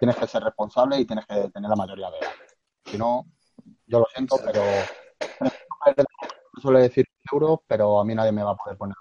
[0.00, 2.32] tienes que ser responsable y tienes que tener la mayoría de edad.
[2.84, 3.24] Si no,
[3.86, 4.60] yo lo siento, pero
[6.60, 8.96] suele decir euros, pero a mí nadie me va a poder poner.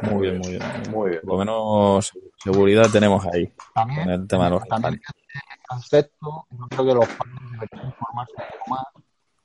[0.00, 0.90] Muy bien, muy bien.
[0.90, 1.22] Muy bien.
[1.22, 3.52] Por lo menos seguridad tenemos ahí.
[3.74, 7.86] También, Con el tema de los también este concepto, yo creo que los padres deberían
[7.86, 8.84] informarse un poco más,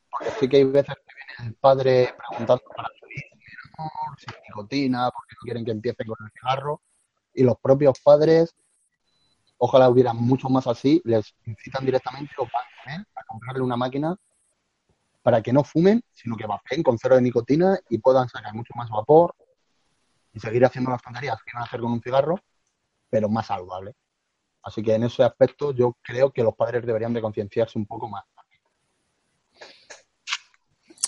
[0.10, 4.26] porque sí que hay veces que viene el padre preguntando para su hijo, "Menor, si
[4.48, 6.82] nicotina, porque no quieren que empiece con el cigarro,
[7.34, 8.56] y los propios padres,
[9.58, 13.76] ojalá hubieran mucho más así, les incitan directamente o van con él a comprarle una
[13.76, 14.16] máquina
[15.22, 18.74] para que no fumen, sino que vapeen con cero de nicotina y puedan sacar mucho
[18.76, 19.36] más vapor
[20.38, 22.40] y seguir haciendo las tonterías que van a hacer con un cigarro,
[23.10, 23.96] pero más saludable.
[24.64, 28.08] Así que en ese aspecto yo creo que los padres deberían de concienciarse un poco
[28.08, 28.24] más.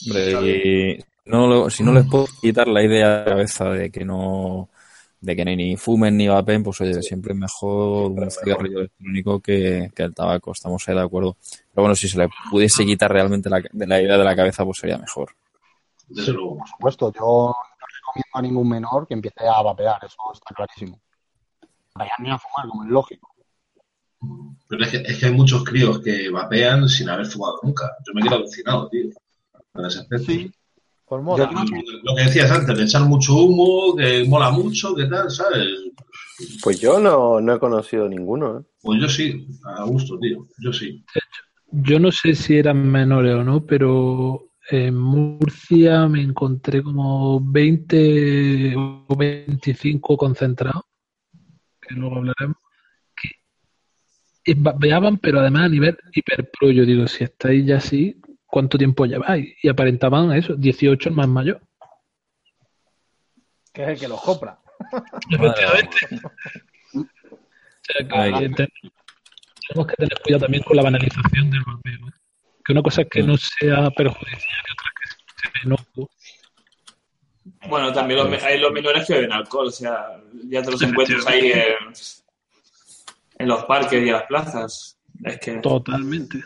[0.05, 3.91] Hombre, y no lo- si no les puedo quitar la idea de la cabeza de
[3.91, 4.69] que no
[5.21, 9.91] de que ni fumen ni vapen, pues oye, siempre es mejor un cigarrillo electrónico que,
[9.93, 11.35] que el tabaco, estamos ahí de acuerdo.
[11.73, 14.63] Pero bueno, si se le pudiese quitar realmente la, de la idea de la cabeza,
[14.63, 15.35] pues sería mejor.
[16.07, 16.57] Desde luego.
[16.59, 17.53] Por supuesto, yo
[18.09, 20.99] recomiendo a ningún menor que empiece a vapear, eso está clarísimo.
[21.95, 23.29] Vayan ni a fumar, como es lógico.
[24.67, 27.89] Pero es que, es que hay muchos críos que vapean sin haber fumado nunca.
[28.05, 29.09] Yo me quedo alucinado, tío.
[29.71, 30.33] Con ese aspecto.
[31.05, 31.49] Por Yo moda.
[32.03, 35.67] lo que decías antes, de echar mucho humo, que mola mucho, que tal, ¿sabes?
[36.61, 38.59] Pues yo no, no he conocido ninguno.
[38.59, 38.63] ¿eh?
[38.81, 40.47] Pues yo sí, a gusto, tío.
[40.59, 41.03] Yo sí.
[41.71, 48.75] Yo no sé si eran menores o no, pero en Murcia me encontré como 20
[48.75, 50.83] o 25 concentrados,
[51.81, 52.57] que luego hablaremos,
[54.45, 56.69] que vapeaban, pero además a nivel hiper pro.
[56.71, 59.55] Yo digo, si estáis ya así, ¿cuánto tiempo lleváis?
[59.63, 61.61] Y aparentaban eso, 18 el más mayor.
[63.73, 64.59] Que es el que los compra.
[65.31, 65.97] Efectivamente.
[66.93, 67.05] O
[67.81, 68.49] sea, que
[69.67, 72.18] tenemos que tener cuidado también con la banalización del vapeo.
[72.69, 76.09] Que una cosa es que no sea perjudicial y otra que sea inocuo.
[77.67, 81.25] Bueno, también los, hay los menores que beben alcohol, o sea, ya te los encuentras
[81.25, 81.93] ahí en,
[83.39, 84.99] en los parques y en las plazas.
[85.23, 85.53] Es que.
[85.53, 86.43] Totalmente.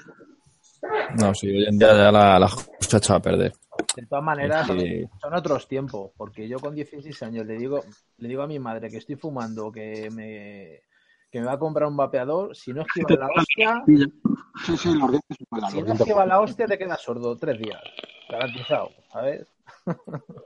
[1.20, 3.52] No, sí, hoy en día ya la, la justa echado a perder.
[3.94, 7.84] De todas maneras, son otros tiempos, porque yo con 16 años le digo,
[8.20, 10.84] le digo a mi madre que estoy fumando, que me,
[11.34, 15.10] que me va a comprar un vapeador, si no esquiva la hostia, Sí, sí, los
[15.10, 17.82] dientes pegan, si los no esquiva la hostia te quedas sordo tres días,
[18.30, 19.48] garantizado, ¿sabes?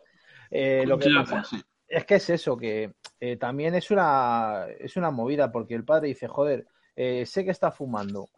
[0.49, 1.61] Eh, lo que pasa pues sí.
[1.89, 6.07] es que es eso, que eh, también es una, es una movida, porque el padre
[6.07, 8.29] dice, joder, eh, sé que está fumando,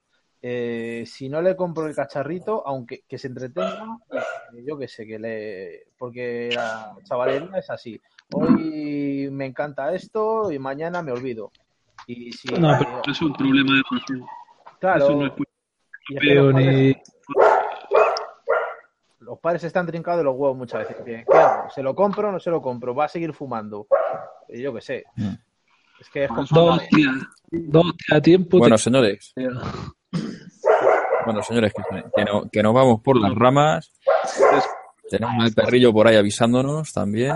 [0.41, 5.05] eh, si no le compro el cacharrito, aunque que se entretenga, eh, yo que sé,
[5.05, 5.83] que le.
[5.99, 8.01] Porque la chavalería es así.
[8.33, 11.51] Hoy me encanta esto y mañana me olvido.
[12.11, 12.47] Y si.
[12.55, 14.27] No, pero eso es un problema de consumo.
[14.79, 15.05] Claro.
[15.05, 15.33] Eso no es
[16.09, 16.97] y es que los, padres,
[19.19, 20.97] los padres están trincados de los huevos muchas veces.
[21.05, 21.69] ¿Qué hago?
[21.69, 22.95] ¿Se lo compro o no se lo compro?
[22.95, 23.85] ¿Va a seguir fumando?
[24.49, 25.03] Yo que sé.
[25.99, 26.79] Es que es Dos complicado.
[26.91, 27.13] días,
[27.51, 28.57] dos días a tiempo.
[28.57, 29.33] Bueno, te- señores.
[31.25, 31.83] Bueno, señores, que,
[32.15, 33.91] que no- que nos vamos por las ramas.
[35.11, 37.35] Tenemos al perrillo por ahí avisándonos también.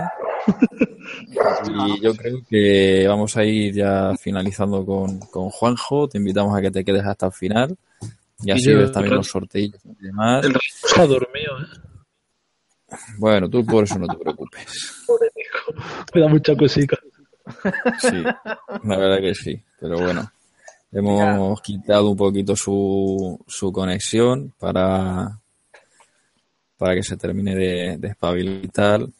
[1.66, 6.08] Y yo creo que vamos a ir ya finalizando con, con Juanjo.
[6.08, 7.76] Te invitamos a que te quedes hasta el final.
[8.42, 10.44] Y así ves también los sorteos y demás.
[10.44, 10.54] El
[10.96, 11.94] ha dormido, ¿eh?
[13.18, 15.04] Bueno, tú por eso no te preocupes.
[16.14, 16.98] Me da mucha cosica.
[17.98, 18.22] Sí,
[18.84, 19.60] la verdad que sí.
[19.80, 20.30] Pero bueno,
[20.92, 25.38] hemos quitado un poquito su, su conexión para,
[26.76, 29.12] para que se termine de, de espabilar y tal.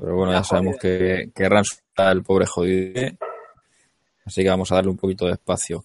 [0.00, 3.10] Pero bueno, ya sabemos que querrán soltar el pobre jodido.
[4.24, 5.84] Así que vamos a darle un poquito de espacio.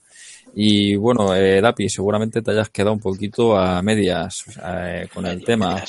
[0.54, 5.44] Y bueno, eh, Dapi, seguramente te hayas quedado un poquito a medias eh, con el
[5.44, 5.82] tema.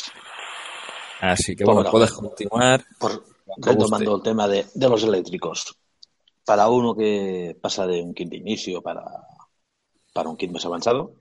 [1.20, 2.84] Así que bueno, Bueno, puedes continuar.
[2.98, 3.24] Por,
[3.58, 5.76] retomando el tema de, de los eléctricos.
[6.46, 9.02] Para uno que pasa de un kit de inicio para,
[10.12, 11.14] para un kit más avanzado,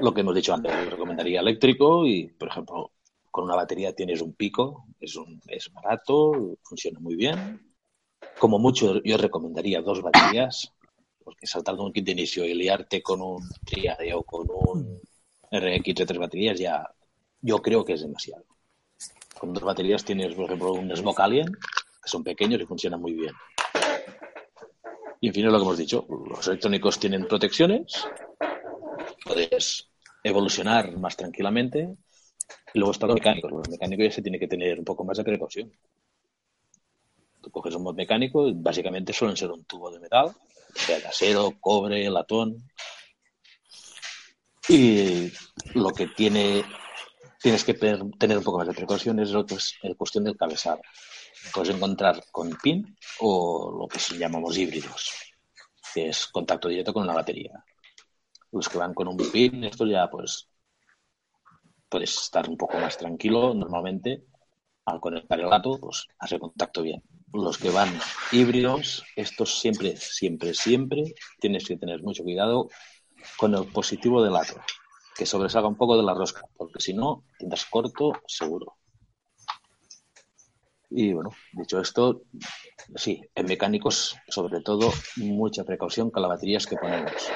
[0.00, 2.92] Lo que hemos dicho antes, recomendaría eléctrico y, por ejemplo,
[3.32, 7.74] con una batería tienes un pico, es, un, es barato, funciona muy bien.
[8.38, 10.70] Como mucho, yo recomendaría dos baterías,
[11.24, 15.00] porque saltar de un kit de inicio y liarte con un Triade o con un
[15.50, 16.86] RX de tres baterías ya
[17.40, 18.44] yo creo que es demasiado.
[19.38, 23.14] Con dos baterías tienes, por ejemplo, un Smoke Alien, que son pequeños y funcionan muy
[23.14, 23.34] bien.
[25.22, 26.06] Y en fin, es lo que hemos dicho.
[26.28, 28.06] Los electrónicos tienen protecciones,
[29.24, 29.88] puedes
[30.22, 31.96] evolucionar más tranquilamente.
[32.74, 33.50] Luego están los mecánicos.
[33.50, 35.72] Los mecánicos ya se tiene que tener un poco más de precaución.
[37.40, 40.32] Tú coges un mod mecánico, básicamente suelen ser un tubo de metal,
[40.74, 42.56] sea de acero, cobre, latón.
[44.68, 45.30] Y
[45.74, 46.64] lo que tiene,
[47.42, 50.36] tienes que tener un poco más de precaución es lo que es la cuestión del
[50.36, 50.80] cabezal.
[51.52, 55.10] Puedes encontrar con pin o lo que se llamamos híbridos,
[55.92, 57.64] que es contacto directo con una batería.
[58.52, 60.51] Los que van con un pin, esto ya pues
[61.92, 64.24] puedes estar un poco más tranquilo normalmente
[64.86, 67.02] al conectar el gato, pues hace contacto bien.
[67.34, 67.90] Los que van
[68.32, 72.68] híbridos, estos siempre, siempre, siempre tienes que tener mucho cuidado
[73.36, 74.54] con el positivo del lato,
[75.14, 78.76] que sobresalga un poco de la rosca, porque si no, tendrás corto seguro.
[80.90, 82.22] Y bueno, dicho esto,
[82.96, 87.30] sí, en mecánicos, sobre todo, mucha precaución con las baterías que ponemos.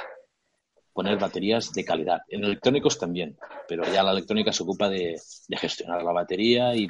[0.97, 2.23] Poner baterías de calidad.
[2.27, 3.37] En electrónicos también,
[3.69, 6.89] pero ya la electrónica se ocupa de, de gestionar la batería y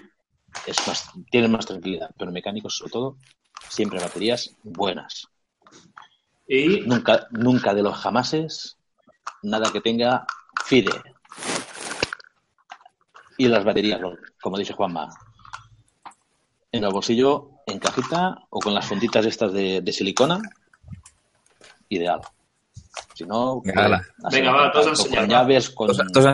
[0.64, 2.10] es más, tienen más tranquilidad.
[2.16, 3.16] Pero en mecánicos, sobre todo,
[3.68, 5.26] siempre baterías buenas.
[6.46, 8.78] Y Nunca, nunca de los jamases,
[9.42, 10.24] nada que tenga
[10.64, 10.92] FIDE.
[13.38, 14.00] Y las baterías,
[14.40, 15.08] como dice Juanma,
[16.70, 20.40] en el bolsillo, en cajita o con las funditas estas de, de silicona,
[21.88, 22.20] ideal.
[23.16, 25.38] Si no, Venga, Venga, va, todos a contacto enseñar, con va.
[25.40, 26.24] llaves, con, Todos- todos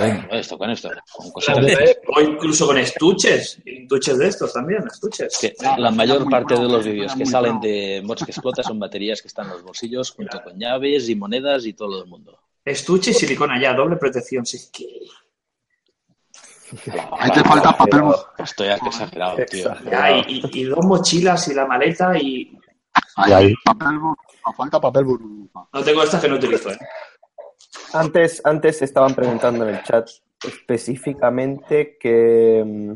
[0.00, 0.28] venga.
[0.30, 1.96] esto, con esto, con o, cositas de estas.
[2.16, 5.36] o incluso con estuches, estuches de estos también, estuches.
[5.38, 9.20] Que la mayor parte de los vídeos que salen de mods que explota son baterías
[9.20, 12.38] que están en los bolsillos junto con llaves y monedas y todo el mundo.
[12.64, 14.44] Estuche y silicona ya, doble protección.
[14.44, 14.86] Es que...
[17.18, 18.02] Ahí te falta papel.
[18.38, 19.74] Estoy exagerado, tío.
[19.90, 22.58] Ya, y, y- y dos mochilas y la maleta y...
[23.16, 23.54] Ahí, ahí.
[23.64, 23.98] Papel,
[24.52, 25.68] falta papel burbuja.
[25.72, 26.78] No tengo estas que no utilizo, ¿eh?
[27.92, 30.08] Antes, antes estaban preguntando en el chat
[30.44, 32.92] específicamente que, mm,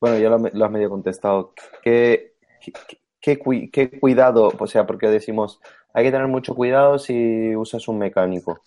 [0.00, 2.72] bueno, ya lo, me- lo has medio contestado, que, que,
[3.20, 5.60] que cui- qué cuidado, o sea, porque decimos,
[5.94, 8.60] hay que tener mucho cuidado si usas un mecánico.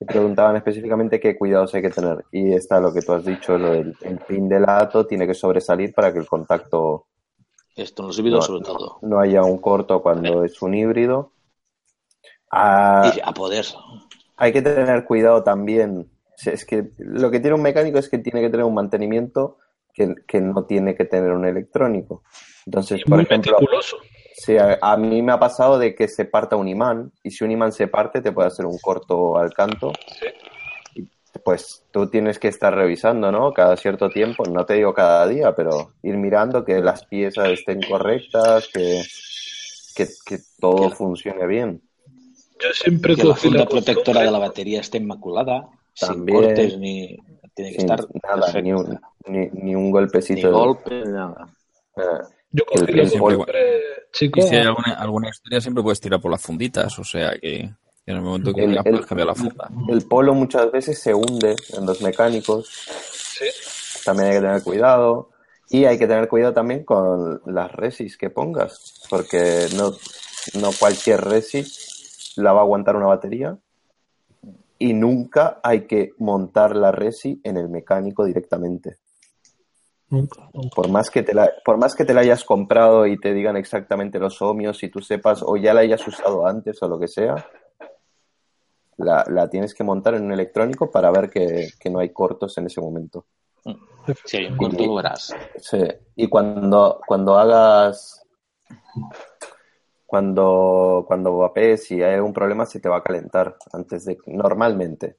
[0.00, 2.24] Y preguntaban específicamente qué cuidados hay que tener.
[2.32, 5.34] Y está lo que tú has dicho, lo del el pin de lato tiene que
[5.34, 7.06] sobresalir para que el contacto
[7.76, 8.98] Esto en los híbridos No, sobre todo.
[9.02, 11.30] no haya un corto cuando es un híbrido.
[13.00, 13.66] Y a poder.
[14.36, 16.10] hay que tener cuidado también.
[16.44, 19.58] Es que lo que tiene un mecánico es que tiene que tener un mantenimiento
[19.92, 22.24] que, que no tiene que tener un electrónico.
[22.66, 23.96] Entonces, por Muy ejemplo, meticuloso.
[24.32, 27.44] sí, a, a mí me ha pasado de que se parta un imán y si
[27.44, 30.00] un imán se parte te puede hacer un corto al canto.
[30.94, 31.08] Y,
[31.44, 33.52] Pues tú tienes que estar revisando, ¿no?
[33.52, 37.80] Cada cierto tiempo, no te digo cada día, pero ir mirando que las piezas estén
[37.82, 39.02] correctas, que,
[39.94, 41.82] que, que todo funcione bien.
[42.62, 46.78] Yo siempre Que la cogí funda la protectora de la batería esté inmaculada, sin cortes
[46.78, 47.16] ni.
[47.54, 50.46] Tiene que Sin estar nada, ni un, ni, ni un Ni golpecito.
[50.46, 51.46] de- golpe, ni nada.
[51.96, 52.00] Eh,
[52.50, 53.80] Yo el, la el siempre pol- siempre,
[54.12, 54.40] chico.
[54.40, 56.98] Y si hay alguna, alguna historia, siempre puedes tirar por las funditas.
[56.98, 57.76] O sea que en
[58.16, 59.68] el momento que el- quieras el- puedes cambiar la funda.
[59.88, 62.68] el polo muchas veces se hunde en los mecánicos.
[63.12, 63.44] Sí.
[64.04, 65.28] También hay que tener cuidado.
[65.68, 69.92] Y hay que tener cuidado también con las resis que pongas, porque no,
[70.60, 71.91] no cualquier resis
[72.36, 73.58] la va a aguantar una batería.
[74.78, 78.96] Y nunca hay que montar la resi en el mecánico directamente.
[80.10, 80.74] Nunca, nunca.
[80.74, 83.56] Por más que te la, por más que te la hayas comprado y te digan
[83.56, 87.08] exactamente los ohmios y tú sepas o ya la hayas usado antes o lo que
[87.08, 87.36] sea,
[88.98, 92.58] la, la tienes que montar en un electrónico para ver que, que no hay cortos
[92.58, 93.26] en ese momento.
[94.24, 95.34] Si hay un corto, lo verás.
[95.58, 95.82] Sí.
[96.16, 98.26] Y cuando, cuando hagas,
[100.16, 105.16] cuando, cuando vapees, si hay algún problema, se te va a calentar antes de, normalmente.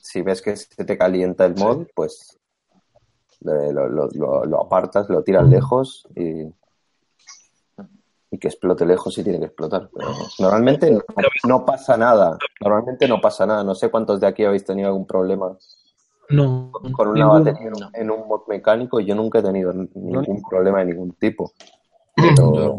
[0.00, 2.38] Si ves que se te calienta el mod, pues
[3.42, 6.44] lo, lo- lo- lo apartas, lo tiras lejos y,
[8.30, 9.90] y que explote lejos si tiene que explotar.
[9.92, 11.00] Pero normalmente no,
[11.46, 12.38] no pasa nada.
[12.62, 13.62] Normalmente no pasa nada.
[13.62, 15.54] No sé cuántos de aquí habéis tenido algún problema
[16.30, 17.44] No, con una ninguno.
[17.44, 19.00] batería en un- en un mod mecánico.
[19.00, 21.52] Yo nunca he tenido ningún problema de ningún tipo.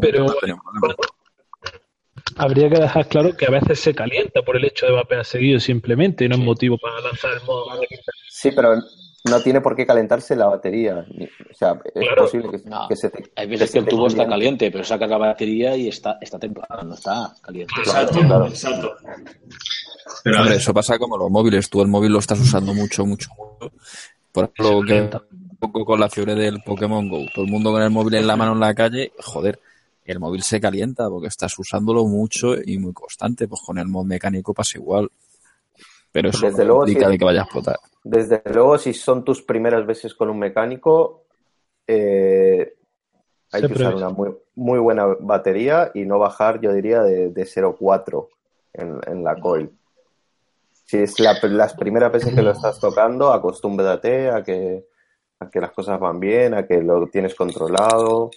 [2.36, 5.60] Habría que dejar claro que a veces se calienta por el hecho de vapear seguido
[5.60, 7.66] simplemente y no es motivo para lanzar el modo.
[8.28, 8.74] Sí, pero
[9.24, 11.06] no tiene por qué calentarse la batería.
[11.50, 12.22] O sea, es Claro.
[12.24, 12.58] posible que,
[12.88, 13.30] que se te.
[13.36, 14.70] Hay veces que el tubo está caliente.
[14.70, 17.72] pero sacas la batería y está, está templado, no está caliente.
[17.78, 18.46] Exacto, claro.
[18.46, 18.96] exacto.
[20.24, 21.70] Pero a Hombre, ver, eso pasa como los móviles.
[21.70, 23.72] Tú el móvil lo estás usando mucho, mucho, mucho.
[24.32, 27.26] Por ejemplo, que un poco con la fiebre del Pokémon Go.
[27.34, 29.60] Todo el mundo con el móvil en la mano en la calle, joder,
[30.04, 33.46] el móvil se calienta porque estás usándolo mucho y muy constante.
[33.48, 35.10] Pues con el mod mecánico pasa igual.
[36.10, 37.12] Pero eso Desde no luego, implica sí.
[37.12, 37.76] de que vaya a explotar.
[38.04, 41.24] Desde luego, si son tus primeras veces con un mecánico,
[41.86, 42.74] eh,
[43.52, 47.30] hay Se que usar una muy, muy buena batería y no bajar, yo diría, de,
[47.30, 48.28] de 0,4
[48.72, 49.70] en, en la coil.
[50.84, 54.86] Si es la- las primeras veces que lo estás tocando, acostúmbrate a que,
[55.38, 58.30] a que las cosas van bien, a que lo tienes controlado.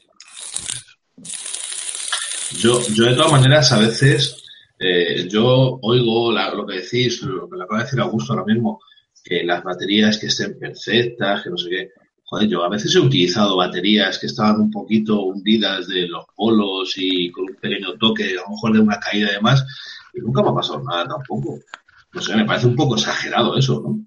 [2.52, 4.44] Yo, yo de todas maneras, a veces,
[4.80, 8.46] eh, yo oigo la- lo que decís, lo que le acaba de decir Augusto ahora
[8.46, 8.80] mismo,
[9.24, 11.90] que las baterías que estén perfectas, que no sé qué.
[12.28, 16.94] Joder, yo a veces he utilizado baterías que estaban un poquito hundidas de los polos
[16.98, 19.64] y con un pequeño toque, a lo mejor de una caída y demás,
[20.14, 21.60] y nunca me ha pasado nada tampoco.
[22.14, 24.06] No sé, me parece un poco exagerado eso, ¿no?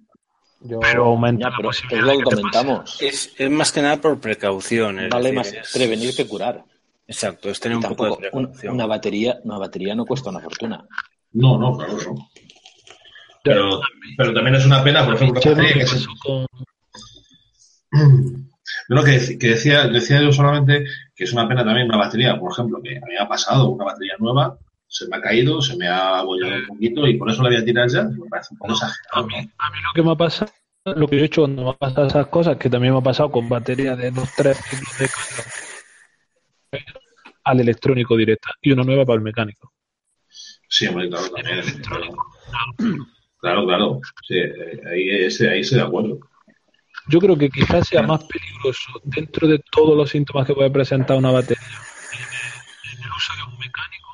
[0.60, 2.96] Yo, Pero aumenta pero es lo que comentamos.
[3.00, 4.96] Es, es más que nada por precaución.
[5.08, 6.64] Vale decir, más es- prevenir que curar.
[7.08, 8.74] Exacto, es tener Y un poco de tampoco un- precaución.
[8.74, 10.86] una batería, una batería no cuesta una fortuna.
[11.32, 12.28] No, no, claro, no.
[13.42, 13.80] Pero,
[14.16, 16.06] pero también es una pena, por ejemplo, Chema, batería ¿qué que se-
[18.88, 20.84] lo que, dec- que decía, decía yo solamente
[21.14, 23.70] que es una pena también una batería, por ejemplo, que a mí me ha pasado
[23.70, 27.30] una batería nueva, se me ha caído, se me ha abollado un poquito y por
[27.30, 29.26] eso la voy a tirar ya, me parece un poco exagerado.
[29.26, 29.36] ¿no?
[29.58, 30.52] A mí lo que me ha pasado,
[30.84, 33.02] lo que yo he hecho cuando me ha pasado esas cosas, que también me ha
[33.02, 35.52] pasado con batería de 2-3 ciclos de carga
[37.50, 39.72] al electrónico directa y una nueva para el mecánico.
[40.68, 41.62] Sí, hombre, claro, también.
[43.40, 44.00] Claro, claro.
[44.26, 46.18] Sí, eh, ahí, ese- ahí estoy de acuerdo.
[47.08, 51.16] Yo creo que quizás sea más peligroso dentro de todos los síntomas que puede presentar
[51.16, 51.62] una batería
[52.92, 54.08] en el uso de un mecánico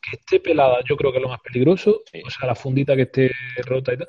[0.00, 3.02] que esté pelada, yo creo que es lo más peligroso, o sea, la fundita que
[3.02, 3.30] esté
[3.64, 4.08] rota y tal,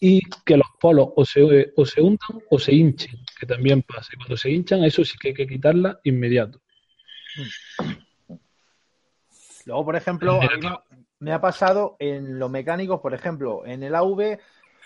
[0.00, 4.10] y que los polos o se, o se hundan o se hinchen, que también pasa.
[4.12, 6.60] Y cuando se hinchan, eso sí que hay que quitarla inmediato.
[9.66, 10.40] Luego, por ejemplo,
[11.20, 14.38] me, ha pasado en los mecánicos, por ejemplo, en el AV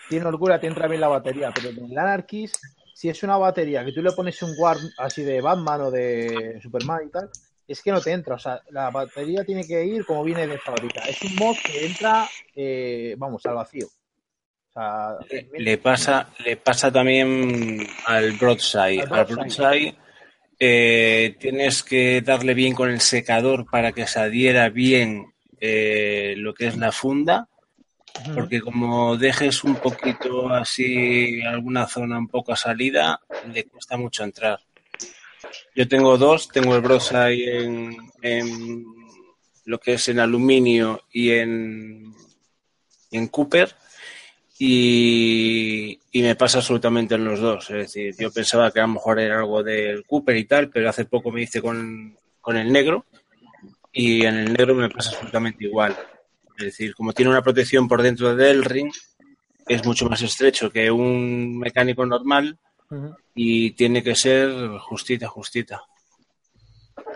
[0.07, 2.55] tiene holgura, te entra bien la batería, pero en el Anarchist,
[2.93, 6.59] si es una batería que tú le pones un guard así de Batman o de
[6.61, 7.29] Superman y tal,
[7.67, 8.35] es que no te entra.
[8.35, 11.01] O sea, la batería tiene que ir como viene de fábrica.
[11.01, 13.85] Es un mod que entra, eh, vamos, al vacío.
[13.85, 15.17] O sea,
[15.57, 19.01] Le pasa, le pasa también al broadside.
[19.03, 19.95] Al Al broadside.
[20.59, 26.53] Eh, tienes que darle bien con el secador para que se adhiera bien eh, lo
[26.53, 27.47] que es la funda,
[28.33, 33.21] porque como dejes un poquito así alguna zona un poco a salida,
[33.53, 34.59] le cuesta mucho entrar.
[35.73, 38.85] Yo tengo dos, tengo el broadside en, en
[39.65, 42.13] lo que es en aluminio y en,
[43.11, 43.73] en Cooper
[44.61, 47.69] y, y me pasa absolutamente en los dos.
[47.69, 50.89] Es decir, yo pensaba que a lo mejor era algo del Cooper y tal, pero
[50.89, 53.05] hace poco me hice con, con el negro
[53.93, 55.95] y en el negro me pasa absolutamente igual.
[56.57, 58.91] Es decir, como tiene una protección por dentro del ring,
[59.65, 62.59] es mucho más estrecho que un mecánico normal
[63.33, 65.81] y tiene que ser justita, justita.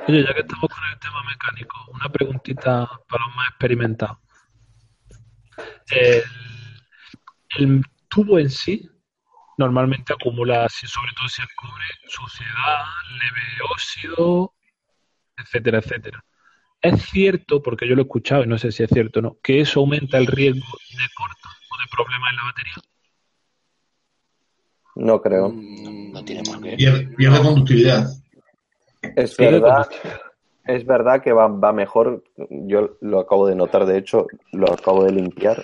[0.07, 4.17] Oye, ya que estamos con el tema mecánico, una preguntita para los más experimentados.
[5.91, 6.23] El,
[7.57, 8.89] el tubo en sí
[9.57, 14.53] normalmente acumula, sobre todo si es cobre, suciedad, leve óxido,
[15.37, 16.23] etcétera, etcétera.
[16.81, 19.37] Es cierto, porque yo lo he escuchado y no sé si es cierto o no,
[19.41, 22.73] que eso aumenta el riesgo de corto o de problemas en la batería.
[24.95, 25.53] No creo.
[25.53, 26.75] No tiene por qué.
[26.75, 28.07] Pierde, conductividad.
[29.15, 29.89] Es verdad,
[30.65, 32.23] es verdad que va, va mejor.
[32.49, 35.63] Yo lo acabo de notar, de hecho, lo acabo de limpiar.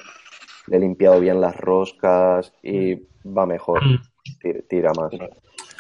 [0.70, 2.96] Le he limpiado bien las roscas y
[3.26, 3.82] va mejor.
[4.42, 5.12] Tira, tira más.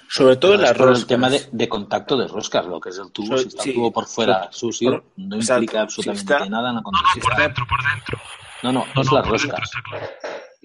[0.09, 1.07] Sobre todo en Es las por el roscas.
[1.07, 3.27] tema de, de contacto de roscas, lo que es el tubo.
[3.27, 3.69] So- si está sí.
[3.69, 5.61] el tubo por fuera So- sucio, por- no exacto.
[5.63, 7.37] implica Si absolutamente está- nada en la Por conductividad.
[7.37, 8.17] dentro, por dentro.
[8.63, 9.63] No, no, No, es no, por dentro roscas.
[9.63, 10.05] está claro.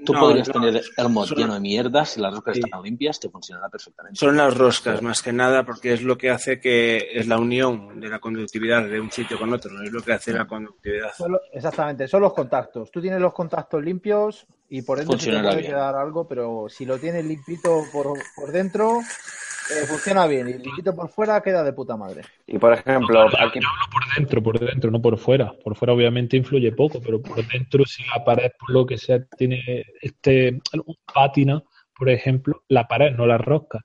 [0.05, 2.62] Tú No, podrías no, tener el mod son- lleno de mierda, si las roscas Sí.
[2.64, 4.18] están limpias, te funcionará perfectamente.
[4.18, 8.00] Son las roscas, más que nada, porque es lo que hace que es la unión
[8.00, 11.12] de la conductividad de un sitio con otro, no es lo que hace la conductividad.
[11.16, 12.90] Solo- exactamente, son los contactos.
[12.90, 15.72] Tú tienes los contactos limpios y por dentro se te Funcionará puede bien.
[15.72, 19.00] quedar algo, pero si lo tienes limpito por, por dentro,
[19.70, 22.22] eh, funciona bien y el liquito por fuera queda de puta madre.
[22.46, 23.60] Y por ejemplo, aquí
[23.92, 25.52] por dentro, por dentro, no por fuera.
[25.62, 29.24] Por fuera obviamente influye poco, pero por dentro si la pared, por lo que sea,
[29.38, 30.60] tiene este
[31.12, 31.62] pátina,
[31.96, 33.80] por ejemplo, la pared, no la rosca,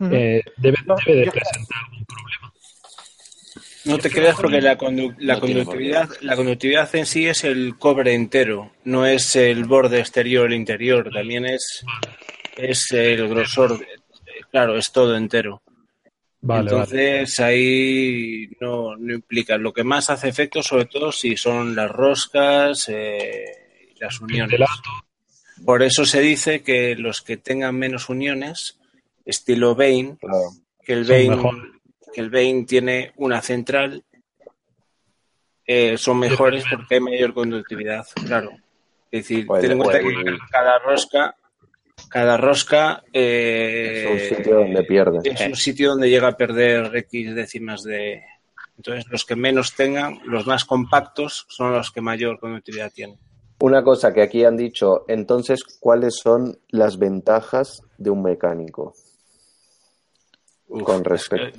[0.00, 2.52] eh, debe, No, debe de yo- presentar algún problema.
[3.86, 7.44] No te creas porque la, condu- la No tiene conductividad, la conductividad en sí es
[7.44, 11.84] el cobre entero, no es el borde exterior e interior, también es,
[12.56, 13.78] es el grosor,
[14.56, 15.60] claro, es todo entero.
[16.40, 19.58] Vale, Entonces ahí no, no implica.
[19.58, 23.44] Lo que más hace efecto, sobre todo, si son las roscas eh,
[23.94, 24.58] y las uniones.
[25.62, 28.80] Por eso se dice que los que tengan menos uniones,
[29.26, 30.18] estilo Bain,
[30.82, 31.80] que el mejor.
[32.14, 34.04] que el Bain tiene una central,
[35.66, 38.52] eh, son mejores porque hay mayor conductividad, claro.
[39.10, 41.36] Es decir, Pues, ten en cuenta que cada rosca,
[42.08, 45.18] cada rosca eh, es un sitio donde pierde.
[45.24, 48.22] es un sitio donde llega a perder X décimas de.
[48.76, 53.18] Entonces, los que menos tengan, los más compactos, son los que mayor conductividad tienen.
[53.58, 58.94] Una cosa que aquí han dicho, entonces, ¿cuáles son las ventajas de un mecánico?
[60.68, 61.58] Con respecto.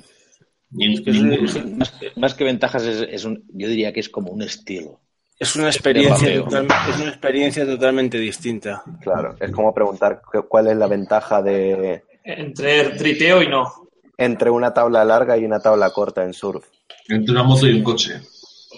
[0.78, 4.30] Es que es- más, más que ventajas, es, es un, yo diría que es como
[4.30, 5.00] un estilo.
[5.38, 8.82] Es una experiencia, De total- es una experiencia totalmente distinta.
[9.00, 13.72] Claro, es como preguntar cu- cuál es la ventaja de Entre tripeo y no.
[14.16, 16.66] entre una tabla larga y una tabla corta en surf.
[17.08, 18.20] Entre una moto y un coche.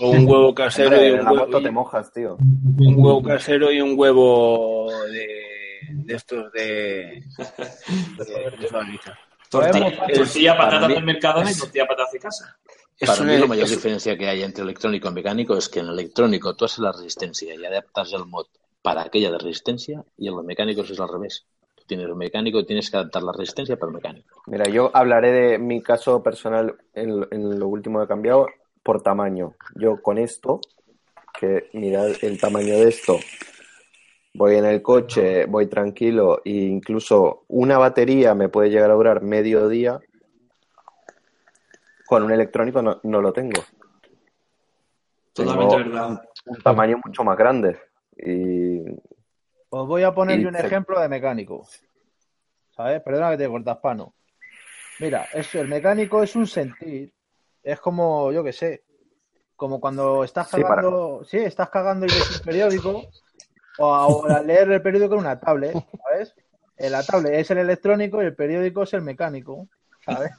[0.03, 2.37] O un huevo casero Hombre, y en un la huevo, moto te mojas, tío.
[2.39, 5.27] un huevo casero y un huevo de,
[5.91, 6.61] de estos de,
[7.39, 9.19] de- de fábrica.
[9.49, 12.57] Tortilla, tortilla para patata mí- del Mercadona y tortilla patata de casa.
[13.01, 15.69] Es Para una- mí la mayor es- diferencia que hay entre electrónico y mecánico es
[15.69, 18.47] que en electrónico tú haces la resistencia y adaptas el mod
[18.83, 21.47] para aquella de resistencia y en los mecánicos es al revés.
[21.75, 24.43] Tú tienes el mecánico y tienes que adaptar la resistencia para el mecánico.
[24.47, 28.47] Mira, yo hablaré de mi caso personal en, en lo último que he cambiado
[28.83, 29.55] por tamaño.
[29.77, 30.61] Yo con esto,
[31.39, 33.19] que mirad el tamaño de esto,
[34.35, 39.23] voy en el coche, voy tranquilo e incluso una batería me puede llegar a durar
[39.23, 40.01] medio día.
[42.11, 43.63] Con un electrónico no, no lo tengo.
[45.33, 46.23] Totalmente Tengo verdad.
[46.47, 47.79] un tamaño mucho más grande.
[48.17, 48.81] Y
[49.69, 51.69] Os voy a poner Y yo un se- ejemplo de mecánico.
[52.75, 53.01] ¿Sabes?
[53.03, 54.13] Perdona que te cortas pano.
[54.99, 57.13] Mira, es, el mecánico es un sentir.
[57.63, 58.83] Es como, yo qué sé,
[59.55, 63.05] como cuando estás Sí, para- cagando, sí, estás cagando y ves un periódico,
[63.79, 66.35] o, o al leer el periódico en una tablet, ¿sabes?
[66.77, 69.69] En la tablet es el electrónico y el periódico es el mecánico,
[70.15, 70.31] ¿sabes?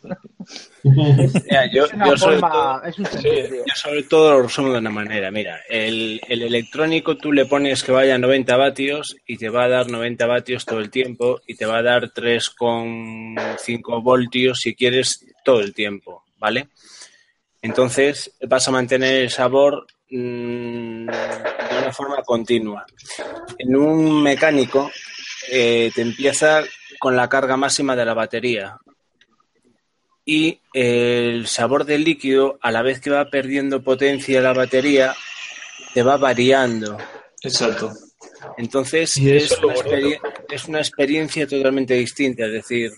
[0.84, 3.64] Mira, yo, es una yo sobre forma- todo, es un sentir, tío.
[3.68, 5.32] yo sobre todo lo resumo de una manera.
[5.32, 9.66] Mira, el, el electrónico tú le pones que vaya a 90 vatios y te va
[9.66, 14.76] a dar 90 vatios todo el tiempo y te va a dar 3,5 voltios si
[14.76, 16.70] quieres todo el tiempo, ¿vale?
[17.62, 22.86] Entonces vas a mantener el sabor mm, de una forma continua.
[23.60, 24.90] En un mecánico
[25.52, 26.64] eh, te empieza
[27.00, 28.78] con la carga máxima de la batería
[30.26, 35.16] y el sabor del líquido, a la vez que va perdiendo potencia la batería,
[35.94, 36.98] te va variando.
[37.42, 37.92] Exacto.
[38.58, 39.36] Entonces una,
[40.50, 42.46] es una experiencia totalmente distinta.
[42.46, 42.92] Es decir,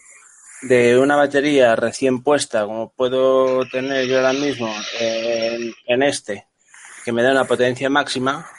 [0.63, 6.47] de una batería recién puesta, como puedo tener yo ahora mismo en, en este,
[7.03, 8.49] que me da una potencia máxima,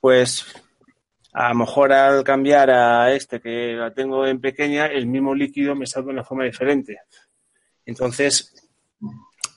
[0.00, 0.46] pues
[1.38, 5.74] a lo mejor al cambiar a este que la tengo en pequeña, el mismo líquido
[5.74, 6.96] me sale de una forma diferente.
[7.84, 8.54] Entonces,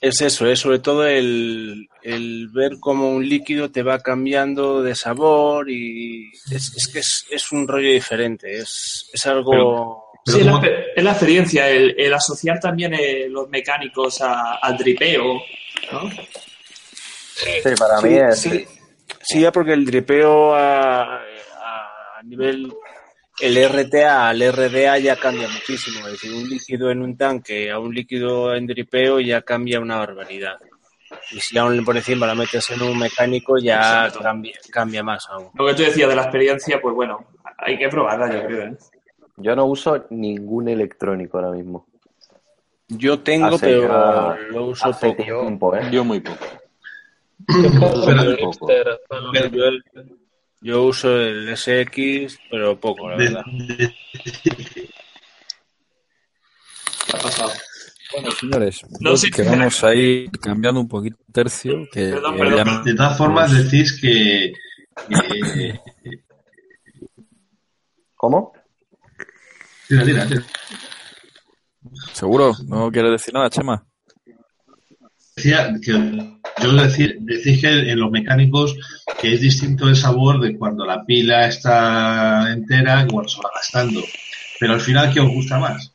[0.02, 4.94] es eso, es sobre todo el, el ver cómo un líquido te va cambiando de
[4.94, 10.04] sabor y es, es que es, es un rollo diferente, es, es algo...
[10.26, 10.62] Sí, es la,
[10.98, 15.42] es la experiencia, el, el asociar también eh, los mecánicos a- al dripeo,
[15.94, 16.10] ¿no?
[16.12, 18.40] sí, para Sí, mí es.
[18.42, 18.66] sí,
[19.22, 21.22] sí, ya porque el dripeo a
[22.30, 22.74] nivel,
[23.42, 26.06] el RTA al RDA ya cambia muchísimo.
[26.08, 29.98] Es decir, un líquido en un tanque a un líquido en dripeo ya cambia una
[29.98, 30.58] barbaridad.
[31.32, 34.20] Y si aún por encima la metes en un mecánico ya Exacto.
[34.22, 35.48] cambia, cambia más aún.
[35.56, 37.26] Lo que tú decías de la experiencia, pues bueno,
[37.58, 38.64] hay que probarla, yo creo.
[38.68, 38.78] ¿eh?
[39.38, 41.88] Yo no uso ningún electrónico ahora mismo.
[42.90, 45.24] Yo tengo, Hace pero ya- lo uso poco.
[45.24, 45.90] tiempo, ¿eh?
[45.92, 46.46] Yo muy poco.
[47.48, 48.68] Pero- poco.
[49.52, 49.64] Yo,
[50.62, 53.44] yo uso el SX, pero poco, la verdad.
[57.08, 57.52] ¿Qué ha pasado?
[58.14, 61.88] Bueno, señores, No, sí, que vamos a ir cambiando un poquito el tercio.
[61.92, 62.36] Que, Perdón,
[62.84, 64.52] que de todas formas, decís que,
[65.08, 65.80] que-
[68.16, 68.52] ¿Cómo?
[69.88, 70.44] Tira, tira, tira.
[72.14, 72.54] ¿Seguro?
[72.68, 73.86] ¿No quieres decir nada, Chema?
[75.36, 75.92] Decía que
[76.62, 78.76] yo decir, decís que en los mecánicos
[79.20, 83.52] que es distinto el sabor de cuando la pila está entera y cuando se va
[83.54, 84.02] gastando.
[84.60, 85.94] Pero al final, ¿qué os gusta más?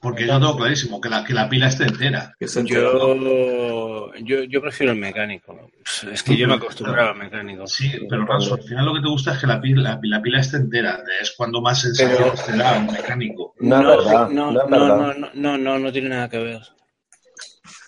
[0.00, 2.34] Porque yo tengo clarísimo que la, que la pila esté entera.
[2.40, 5.70] Yo, yo, yo prefiero el mecánico.
[6.12, 7.68] Es que yo me acostumbraba al mecánico.
[7.68, 10.20] Sí, pero Ranzo, al final lo que te gusta es que la pila, la, la
[10.20, 11.04] pila esté entera.
[11.20, 13.54] Es cuando más sensación te da un mecánico.
[13.60, 16.62] No no, no no, no, no, no, no tiene nada que ver.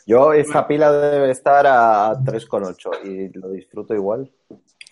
[0.06, 4.30] Yo, esta pila debe estar a 3,8 y lo disfruto igual.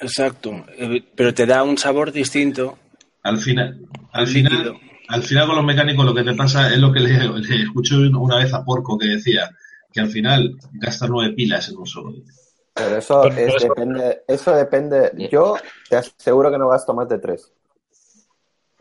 [0.00, 2.78] Exacto, eh, pero te da un sabor distinto.
[3.22, 3.80] Al final,
[4.12, 4.74] al final,
[5.08, 7.94] al final con los mecánicos lo que te pasa es lo que le, le escuché
[7.96, 9.50] una vez a Porco que decía,
[9.92, 12.24] que al final gasta nueve pilas en un solo día.
[12.74, 15.28] Pero eso, es- depende, eso depende.
[15.30, 15.56] Yo
[15.90, 17.52] te aseguro que no gasto más de 3.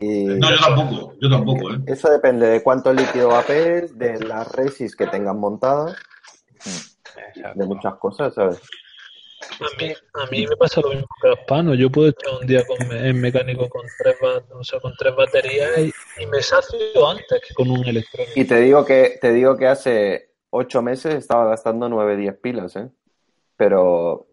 [0.00, 1.78] Y No, yo tampoco, yo tampoco, ¿eh?
[1.86, 5.94] Eso depende de cuánto líquido vapes, de las resis que tengan montadas,
[7.54, 8.60] de muchas cosas, ¿sabes?
[9.60, 11.74] A mí, a mí me pasa lo mismo que a Spano.
[11.74, 14.16] Yo puedo echar un día con, en mecánico con tres,
[14.50, 15.92] o sea, con tres baterías y,
[16.22, 18.32] y me sacio antes que con un electrónico.
[18.36, 22.88] Y te digo que, te digo que hace 8 meses estaba gastando 9-10 pilas, ¿eh?
[23.56, 24.26] Pero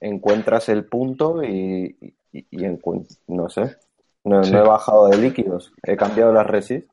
[0.00, 1.96] encuentras el punto y,
[2.32, 3.76] y, y encuent- no sé.
[4.24, 4.50] No, Sí.
[4.52, 6.84] no he bajado de líquidos, he cambiado las resis.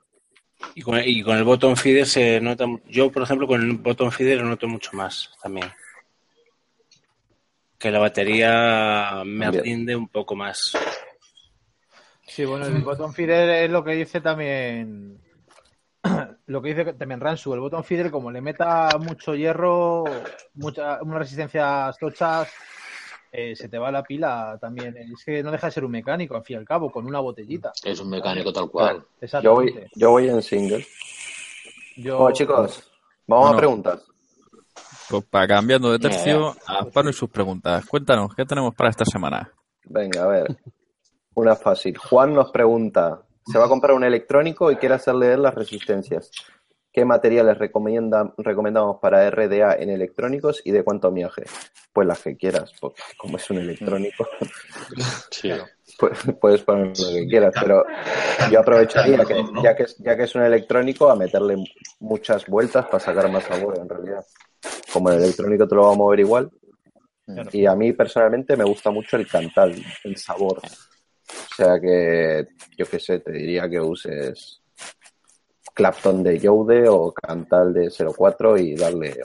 [0.75, 2.65] Y con, y con el botón feeder se nota.
[2.87, 5.71] Yo, por ejemplo, con el botón feeder lo noto mucho más también.
[7.77, 10.73] Que la batería me rinde un poco más.
[12.27, 15.19] Sí, bueno, el botón feeder es lo que dice también.
[16.47, 20.03] Lo que dice también Ransu, el botón feeder, como le meta mucho hierro,
[20.55, 22.51] mucha, unas resistencias tochas,
[23.31, 24.95] eh, se te va la pila también.
[24.97, 27.19] Es que no deja de ser un mecánico, al fin y al cabo, con una
[27.19, 27.71] botellita.
[27.83, 29.03] Es un mecánico tal cual.
[29.41, 30.85] Yo voy, yo voy en single.
[31.97, 32.91] Yo- Bueno, chicos,
[33.27, 33.53] vamos Bueno.
[33.53, 34.03] a preguntas.
[35.09, 37.85] Pues para cambiando de tercio, a Spano y sus preguntas.
[37.85, 39.51] Cuéntanos, ¿qué tenemos para esta semana?
[39.83, 40.57] Venga, a ver.
[41.33, 41.97] Una fácil.
[41.97, 46.31] Juan nos pregunta, se va a comprar un electrónico y quiere hacer leer las resistencias.
[46.93, 51.43] ¿Qué materiales recomienda, recomendamos para RDA en electrónicos y de cuánto miaje?
[51.93, 54.27] Pues las que quieras, porque como es un electrónico,
[55.99, 57.83] pues, puedes poner lo que quieras, pero
[58.51, 61.63] yo aprovecharía que ya que, es- ya que es un electrónico a meterle
[61.99, 64.25] muchas vueltas para sacar más sabor en realidad.
[64.91, 66.51] Como el electrónico te lo va a mover igual.
[67.53, 69.73] Y a mí personalmente me gusta mucho el cantal,
[70.03, 70.59] el sabor.
[70.59, 74.60] O sea que, yo qué sé, te diría que uses
[75.73, 79.15] Clapton de Yode o Cantal de 04 y darle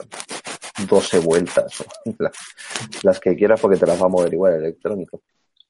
[0.89, 1.85] 12 vueltas, o
[2.19, 2.31] la-
[3.03, 5.21] las que quieras porque te las va a mover igual el electrónico.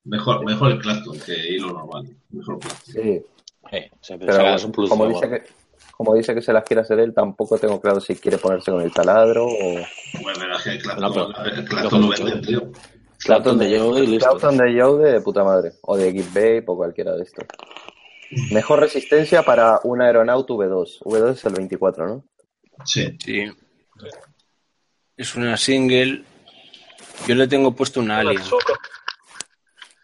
[0.06, 2.08] Mejor, mejor el Clapton que hilo normal.
[2.30, 2.94] Mejor Clapton.
[2.94, 3.22] Sí.
[3.64, 3.70] O
[4.02, 5.44] sea, Pero un plus como de dice, que,
[5.92, 8.82] como dice que se las quiere hacer él, tampoco tengo claro si quiere ponerse con
[8.82, 9.58] el taladro o...
[10.22, 12.72] Bueno, el Clapton, No, pero-
[13.20, 14.30] Clapton de Yode y listo.
[14.30, 15.74] Clapton de Yode de puta madre.
[15.82, 17.46] O de Give Vape o cualquiera de estos.
[18.52, 21.00] Mejor resistencia para un Aeronaut V2.
[21.02, 22.24] V2 es el 24, ¿no?
[22.86, 23.18] Sí.
[23.24, 23.46] Sí.
[25.16, 26.24] Es una single.
[27.28, 28.42] Yo le tengo puesto un alien.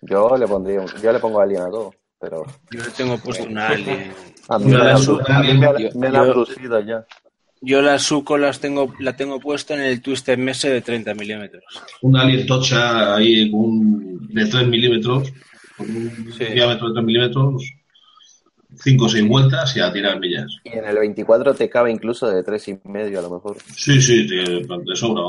[0.02, 3.44] Yo le pondría un- yo le pongo Alien a todo, pero Yo le tengo puesto
[3.46, 4.12] un alien.
[4.50, 6.20] a mí Yo me, la han su- abdu- a mí me, yo- me han yo-
[6.22, 7.06] abducido ya.
[7.62, 11.64] Yo la Suco las tengo, la tengo puesta en el Twisted Mese de 30 milímetros.
[12.02, 15.32] Un alien tocha ahí un- de 3 milímetros,
[15.78, 17.64] con un diámetro de 3 milímetros,
[18.82, 20.48] 5 o 6 vueltas y a tirar millas.
[20.64, 23.58] Y en el 24 te cabe incluso de tres y medio a lo mejor.
[23.76, 25.24] Sí, sí, de, de sobra.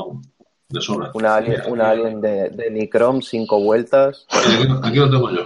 [0.69, 1.11] De sobra.
[1.13, 4.25] Una Alien, una alien de, de Nicrom, cinco vueltas.
[4.29, 5.45] Aquí, aquí lo tengo yo.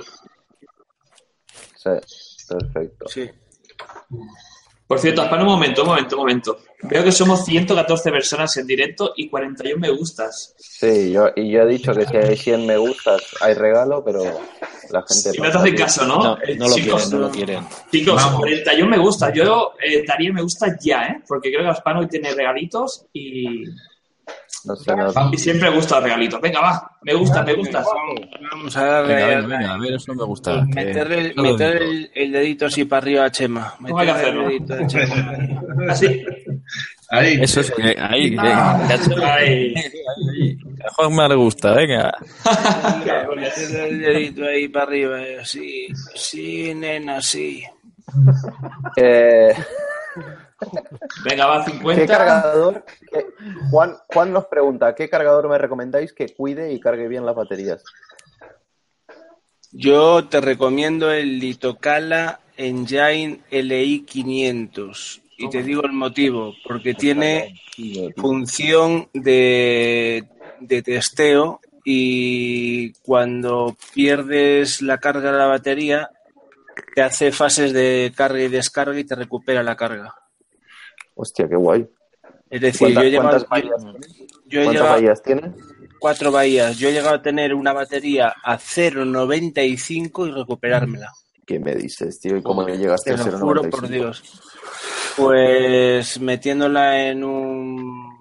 [1.75, 3.07] Sí, perfecto.
[3.07, 3.29] Sí.
[4.89, 6.57] Por cierto, espera un momento, un momento, un momento.
[6.81, 10.55] Veo que somos 114 personas en directo y 41 me gustas.
[10.57, 14.23] Sí, yo, y yo he dicho que si hay 100 me gustas hay regalo, pero
[14.89, 15.37] la gente...
[15.37, 16.23] Y no te hacen caso, ¿no?
[16.23, 17.67] No, Eh, no lo chicos, quieren, no lo quieren.
[17.91, 18.39] Chicos, Vamos.
[18.39, 19.31] 41 me gusta.
[19.31, 21.21] Yo eh, daría me gusta ya, ¿eh?
[21.27, 23.65] Porque creo que Aspano hoy tiene regalitos y,
[24.65, 26.41] No sé, no, siempre me gustan los regalitos.
[26.41, 26.91] Venga, va.
[27.03, 27.83] Me gusta, me gusta.
[28.51, 30.65] Vamos a darle Venga, venga, venga, a ver, eso me gusta.
[30.65, 33.73] Meterle, Que- meter el, el dedito así para arriba a Chema.
[33.81, 34.47] ¿Cómo hay que el hacerlo?
[34.47, 35.37] dedito a Chema.
[35.89, 36.23] Así.
[37.11, 37.39] Ahí.
[37.41, 38.87] Eso es, que- ahí, que a
[40.95, 42.11] Juan me le gusta, venga.
[43.35, 45.21] Meterle el dedito ahí para arriba.
[45.21, 47.63] eh, Sí, sí, nena, sí.
[48.97, 49.53] Eh,
[51.23, 52.05] Venga, va, ¿Qué 50.
[52.07, 52.85] cargador?
[53.11, 53.25] qué-
[53.69, 57.83] Juan, Juan nos pregunta, ¿qué cargador me recomendáis que cuide y cargue bien las baterías?
[59.71, 65.21] Yo te recomiendo el Litocala Engine LI 500.
[65.37, 67.53] Y te digo el motivo, porque tiene
[68.17, 70.27] función de,
[70.59, 76.09] de testeo y cuando pierdes la carga de la batería,
[76.93, 80.13] te hace fases de carga y descarga y te recupera la carga.
[81.21, 81.85] Hostia, qué guay.
[82.49, 84.07] Es decir, yo ¿Cuántas- he llegado, cuántas bahías yo- tiene?
[84.45, 85.53] yo he ¿Cuántas llegado- bahías tiene?
[85.99, 86.77] cuatro bahías.
[86.77, 91.11] Yo he llegado a tener una batería a 0,95 y recuperármela.
[91.45, 92.37] ¿Qué me dices, tío?
[92.37, 93.89] ¿Y cómo le llegaste Te a lo juro por 0,95?
[93.89, 94.23] Dios.
[95.17, 98.17] Pues metiéndola en un.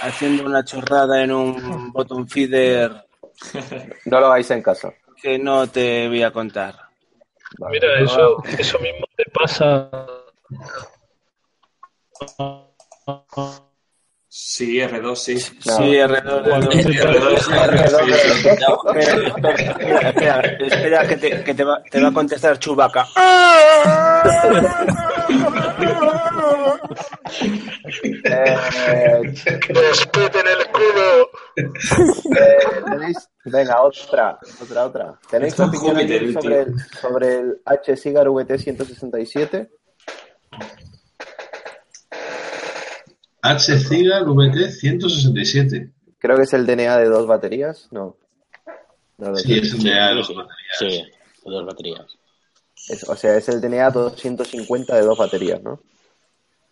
[0.00, 2.90] haciendo una chorrada en un bottom feeder
[4.06, 4.92] No lo hagáis en casa.
[5.20, 6.74] que no te voy a contar.
[7.70, 9.90] Mira, eso, eso mismo te pasa.
[14.30, 15.38] Sí, R2, sí.
[15.38, 17.38] Sí, R2, Cuando R2, te R2,
[20.08, 23.06] Espera, espera, que, te, que te, va, te va a contestar Chubaca.
[28.24, 29.22] Eh,
[29.68, 31.30] ¡Respeten el escudo!
[31.56, 35.18] eh, tenéis- Venga, otra, otra, otra.
[35.30, 35.96] ¿Tenéis Está opinión
[36.34, 39.68] sobre el, sobre el H Cigar VT167?
[43.42, 45.90] H Cigar VT 167.
[46.18, 47.88] Creo que es el DNA de dos baterías.
[47.90, 48.16] No.
[49.18, 50.76] No lo Sí, es el de dos baterías.
[50.78, 52.06] sí, de dos baterías.
[52.88, 55.80] Es- o sea, es el DNA 250 de dos baterías, ¿no?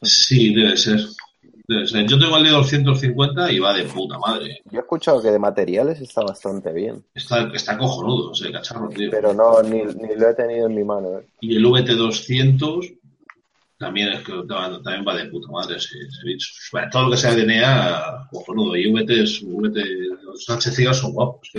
[0.02, 1.00] Sí, debe ser.
[1.68, 2.06] Debe ser.
[2.06, 4.60] Yo tengo el de 250 y va de puta madre.
[4.70, 9.10] Yo he escuchado que de materiales está bastante bien, Está, está cojonudo ese cacharro, tío.
[9.10, 11.18] pero no, ni, ni lo he tenido en mi mano.
[11.18, 11.26] ¿eh?
[11.40, 12.95] Y el VT200
[13.78, 16.48] también es que también va de puta madre ese, ese bicho.
[16.72, 18.76] Bueno, todo lo que sea DNA, cojonudo.
[18.76, 19.10] Y VT
[19.42, 19.78] VT,
[20.22, 21.50] los H Cigar son guapos.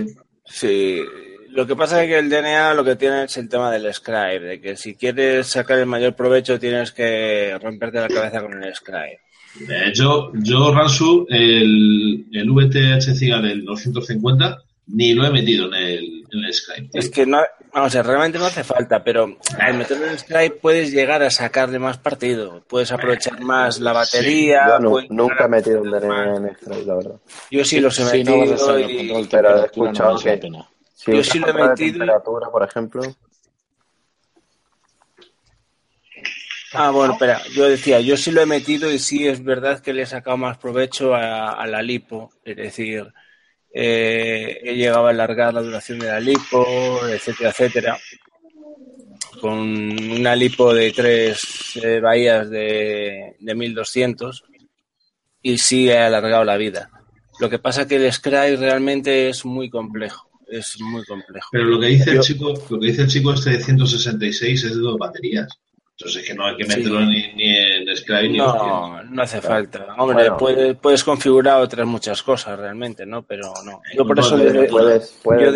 [0.46, 1.02] Sí,
[1.50, 4.40] lo que pasa es que el DNA lo que tiene es el tema del scribe,
[4.40, 8.76] de que si quieres sacar el mayor provecho tienes que romperte la cabeza con el
[8.76, 9.20] scribe.
[9.68, 15.74] Eh, yo, yo, Ransu, el, el VTH Cigar del 250 ni lo he metido en
[15.74, 16.90] el, el Skype.
[16.90, 17.00] tío.
[17.02, 17.40] Es que no,
[17.74, 21.24] vamos a ver, realmente no hace falta, pero al meterlo en el scribe puedes llegar
[21.24, 24.78] a sacarle más partido, puedes aprovechar más la batería.
[24.82, 27.16] Puedes- nunca he metido un DNA en extra, la verdad.
[27.52, 29.66] Yo sí los he Si no vas a metido el y- control Pero he no
[29.66, 30.70] escuchado la que- pena.
[30.94, 31.92] Si Yo sí lo he metido.
[32.00, 33.02] temperatura, por ejemplo,
[36.74, 39.94] Ah, bueno, espera, yo decía, yo sí lo he metido y sí es verdad que
[39.94, 43.08] le he sacado más provecho a, a la lipo, es decir,
[43.80, 46.66] eh, he llegado a alargar la duración de la lipo,
[47.08, 48.00] etcétera, etcétera,
[49.40, 54.44] con una lipo de tres eh, bahías de, de 1200
[55.44, 56.90] y sí he alargado la vida.
[57.40, 61.50] Lo que pasa que el Scry realmente es muy complejo, es muy complejo.
[61.52, 64.76] Pero lo que dice el chico, lo que dice el chico este de 166 es
[64.76, 65.50] de dos baterías.
[66.00, 66.78] Entonces es que no hay que Sí.
[66.78, 68.38] meterlo ni, ni en Skype ni.
[68.38, 69.96] No, no hace falta.
[69.98, 70.38] Hombre, Bueno.
[70.38, 73.24] puedes, puedes configurar otras muchas cosas realmente, ¿no?
[73.24, 73.82] Pero no.
[73.96, 75.52] Yo por No, eso desde, puedes, puedes yo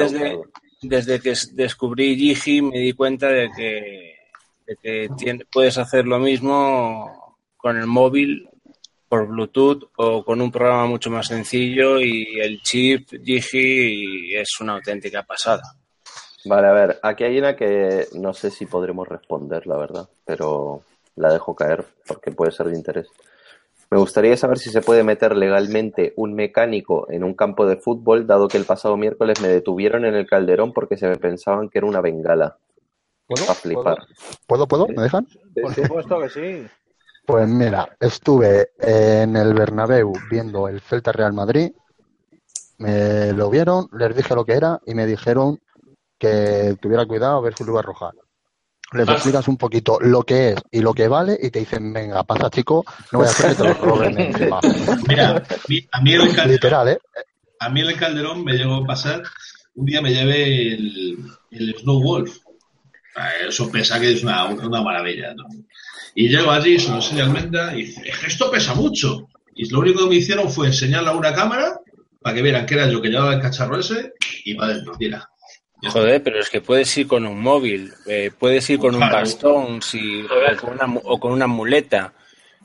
[0.81, 4.15] desde, que descubrí Gigi me di cuenta de que,
[4.65, 5.09] de que
[5.51, 8.47] puedes hacer lo mismo con el móvil
[9.07, 14.73] por Bluetooth o con un programa mucho más sencillo y el chip Gigi es una
[14.73, 15.61] auténtica pasada.
[16.45, 20.81] Vale, a ver, aquí hay una que no sé si podremos responder, la verdad, pero
[21.15, 23.07] la dejo caer porque puede ser de interés.
[23.91, 28.25] Me gustaría saber si se puede meter legalmente un mecánico en un campo de fútbol,
[28.25, 31.79] dado que el pasado miércoles me detuvieron en el Calderón porque se me pensaban que
[31.79, 32.57] era una bengala.
[33.27, 33.51] ¿Puedo?
[33.51, 33.97] A flipar.
[34.47, 34.87] ¿Puedo, puedo?
[34.87, 35.27] ¿Me dejan?
[35.61, 36.67] Por supuesto que sí.
[37.25, 41.71] Pues mira, estuve en el Bernabéu viendo el Celta Real Madrid,
[42.77, 45.59] me lo vieron, les dije lo que era y me dijeron
[46.21, 48.13] que tuviera cuidado a ver si lo iba a arrojar.
[48.93, 52.23] Les explicas un poquito lo que es y lo que vale y te dicen, venga,
[52.23, 54.59] pasa chico, no voy a hacer que te lo roben encima.
[55.07, 56.99] Mira, mi- a mí el Calderón, Literal, ¿eh?
[57.59, 59.23] a mí en el Calderón me llegó a pasar,
[59.75, 61.17] un día me llevé el,
[61.51, 62.37] el Snow Wolf.
[63.15, 65.33] Ah, Eso pesa que es una, una maravilla.
[65.33, 65.45] ¿no?
[66.15, 69.27] Y llego allí, se lo enseña Almendra y dice, "Es que esto pesa mucho.
[69.55, 71.79] Y lo único que me hicieron fue enseñarle a una cámara
[72.21, 74.13] para que vieran que era yo que llevaba el cacharro ese
[74.45, 75.27] y para adentro, tira.
[75.89, 79.81] Joder, pero es que puedes ir con un móvil, eh, puedes ir con un bastón
[79.81, 82.13] si, o, con una, mu- o con una muleta.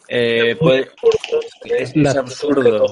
[0.09, 0.91] Eh, puede-
[1.65, 2.87] es, es absurdo.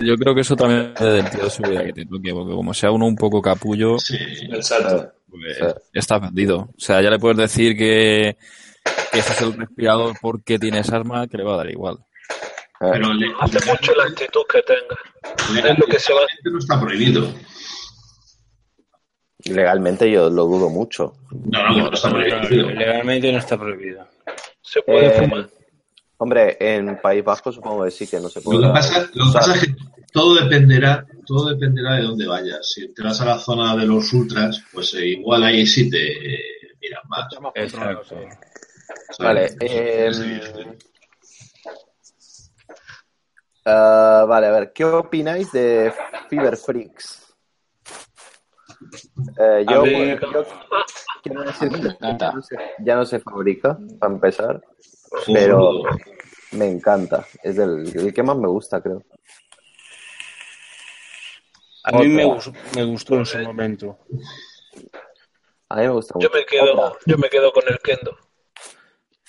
[0.00, 2.54] Yo creo que eso también depende del tío de su vida que te toque, porque
[2.54, 5.12] como sea uno un poco capullo, Exacto.
[5.28, 5.58] pues,
[5.92, 6.60] está vendido.
[6.60, 8.36] O sea, ya le puedes decir que,
[9.12, 11.98] que ese es el respirador porque tienes arma, que le va a dar igual.
[12.78, 15.68] Pero le- Hace mucho la actitud que tenga.
[15.70, 16.20] Es lo que se va.
[16.44, 17.30] no está prohibido.
[19.44, 21.14] Legalmente yo lo dudo mucho.
[21.30, 22.70] No, no, no está prohibido.
[22.70, 24.06] Legalmente no está prohibido.
[24.60, 25.48] Se puede Eh, fumar.
[26.18, 28.60] Hombre, en País Vasco supongo que sí que no se puede.
[28.60, 29.74] Lo que pasa, lo que pasa es que
[30.12, 32.68] todo dependerá, todo dependerá de dónde vayas.
[32.68, 36.08] Si te vas a la zona de los ultras, pues eh, igual ahí sí te
[36.34, 36.42] eh,
[36.80, 37.26] miran más.
[37.54, 38.16] Exacto.
[39.18, 40.10] Vale, eh,
[43.64, 45.92] ah, vale, a ver, ¿qué opináis de
[46.28, 47.19] Fever Freaks?
[49.38, 50.20] Eh, yo, ver.
[50.20, 50.44] yo
[51.22, 51.78] quiero decir que
[52.18, 54.62] ya no, se, ya no se fabrica, para empezar,
[55.32, 55.82] pero
[56.52, 57.26] me encanta.
[57.42, 59.02] Es el, el que más me gusta, creo.
[61.84, 62.24] A mí me,
[62.76, 63.98] me gustó en su momento.
[65.68, 66.38] A mí me gusta Yo mucho.
[66.38, 68.16] me quedo, yo me quedo con el Kendo.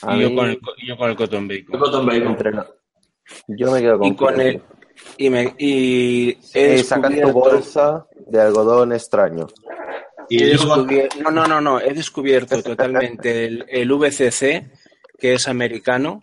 [0.03, 1.79] Y yo mí- con, el, yo con el Cotton Bacon.
[1.79, 2.65] Cotton Bacon.
[3.47, 4.63] Yo me quedo con, Y con el.
[5.17, 9.47] Y, me, y he Eh, sacan tu descubierto- bolsa de algodón extraño.
[10.29, 11.79] Y he yo con- descubier- No, no, no, no.
[11.79, 14.69] He descubierto totalmente el, el VCC,
[15.17, 16.21] que es americano.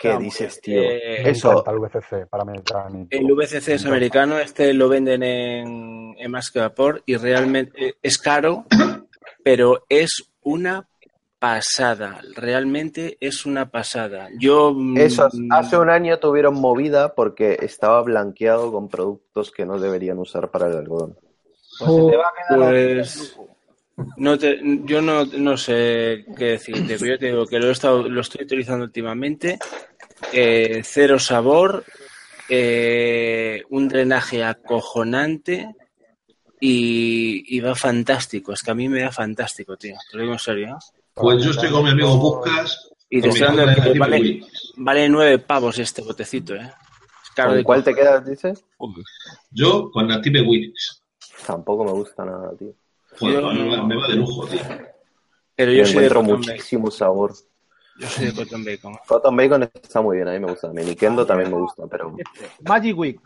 [0.00, 0.80] ¿Qué dices, tío?
[0.80, 2.58] Eh, Eso, el VCC para mí.
[2.70, 3.06] para mí.
[3.10, 8.16] El VCC es americano, este lo venden en, en Más que Vapor y realmente es
[8.18, 8.64] caro,
[9.42, 10.88] pero es una
[11.38, 12.20] pasada.
[12.34, 14.28] Realmente es una pasada.
[14.38, 14.72] Yo.
[14.74, 20.18] mm, Esos hace un año tuvieron movida porque estaba blanqueado con productos que no deberían
[20.18, 21.16] usar para el algodón.
[21.78, 23.36] Pues se te va a quedar Pues
[24.16, 27.72] no te- yo no, no sé qué decirte, pero yo te digo que lo, he
[27.72, 29.58] estado, lo estoy utilizando últimamente.
[30.32, 31.84] eh, cero sabor,
[32.50, 35.68] eh, un drenaje acojonante
[36.60, 38.52] y, y va fantástico.
[38.52, 39.94] Es que a mí me da fantástico, tío.
[40.10, 40.68] Te lo digo en serio.
[40.68, 40.97] ¿eh?
[41.20, 42.90] Pues yo estoy con mi amigo Buscas.
[43.10, 43.98] Y te estoy dando que
[44.76, 46.60] vale, nueve pavos este botecito, ¿eh?
[47.24, 48.64] Es caro ¿Con de cuál te quedas, dices?
[49.50, 51.02] Yo con Native Wix.
[51.46, 52.72] Tampoco me gusta nada, tío.
[53.18, 54.60] Joder, Yo- me, va, me va de lujo, tío.
[55.54, 56.26] Pero Yo soy de Bacon.
[56.26, 57.32] muchísimo sabor.
[57.98, 58.96] Yo soy de Cotton Bacon.
[59.06, 60.68] Cotton Bacon está muy bien, a mí me gusta.
[60.68, 63.20] Mi Kendo también me gusta, pero Este, Magic Week.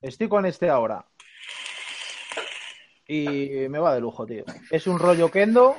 [0.00, 1.04] Estoy con este ahora.
[3.06, 4.44] Y me va de lujo, tío.
[4.70, 5.76] Es un rollo Kendo,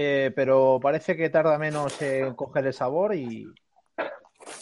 [0.00, 3.52] eh, pero parece que tarda menos en coger el sabor y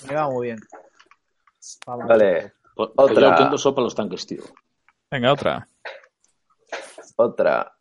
[0.08, 0.58] me va muy bien.
[1.86, 2.08] Vamos.
[2.08, 2.52] vale.
[2.74, 3.30] Pues, pues Otra.
[3.30, 4.42] yo Kendo sopa los tanques, tío.
[5.10, 5.68] Venga, otra.
[7.16, 7.76] Otra.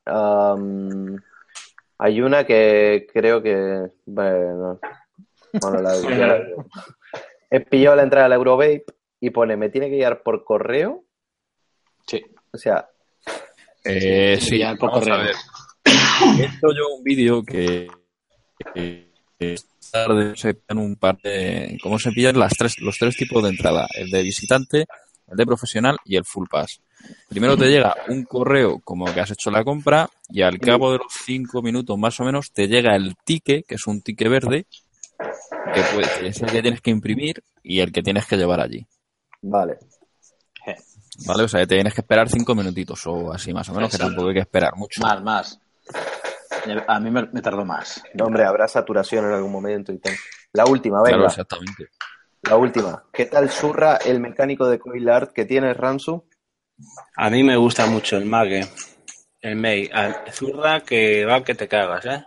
[1.97, 3.89] Hay una que creo que.
[4.05, 4.79] Bueno,
[5.61, 6.41] bueno, la- ya-
[7.49, 8.85] he pillado la entrada a la Eurovape
[9.21, 11.03] y pone: me tiene que llegar por correo.
[12.05, 12.21] Sí.
[12.51, 12.89] O sea,
[13.85, 15.25] Eh, sí, Ya por vamos a correo.
[15.25, 15.35] ver.
[16.37, 17.87] He hecho yo un vídeo que,
[18.73, 19.55] que que
[19.91, 23.49] tarde se pillan un par de cómo se pillan las tres los tres tipos de
[23.49, 24.85] entrada el de visitante
[25.27, 26.79] el de profesional y el full pass.
[27.27, 30.99] Primero te llega un correo como que has hecho la compra y al cabo de
[30.99, 34.65] los cinco minutos más o menos te llega el ticket que es un ticket verde
[35.73, 35.81] que
[36.19, 38.85] que es el que tienes que imprimir y el que tienes que llevar allí.
[39.41, 39.77] Vale.
[41.25, 43.91] vale o sea que te tienes que esperar cinco minutitos o así más o menos
[43.91, 45.01] que tampoco hay que esperar mucho.
[45.01, 45.59] Más, más.
[46.87, 48.03] A mí me, me tardó más.
[48.13, 50.13] No, hombre, habrá saturación en algún momento y tal.
[50.53, 51.17] La última, venga.
[51.17, 51.89] claro exactamente
[52.43, 53.03] La última.
[53.11, 56.27] ¿Qué tal surra el mecánico de Coil Art que tiene Ransu?
[57.15, 58.67] A mí me gusta mucho el Mague,
[59.41, 59.89] el May.
[59.93, 62.25] Al zurra que va que te cagas, ¿eh?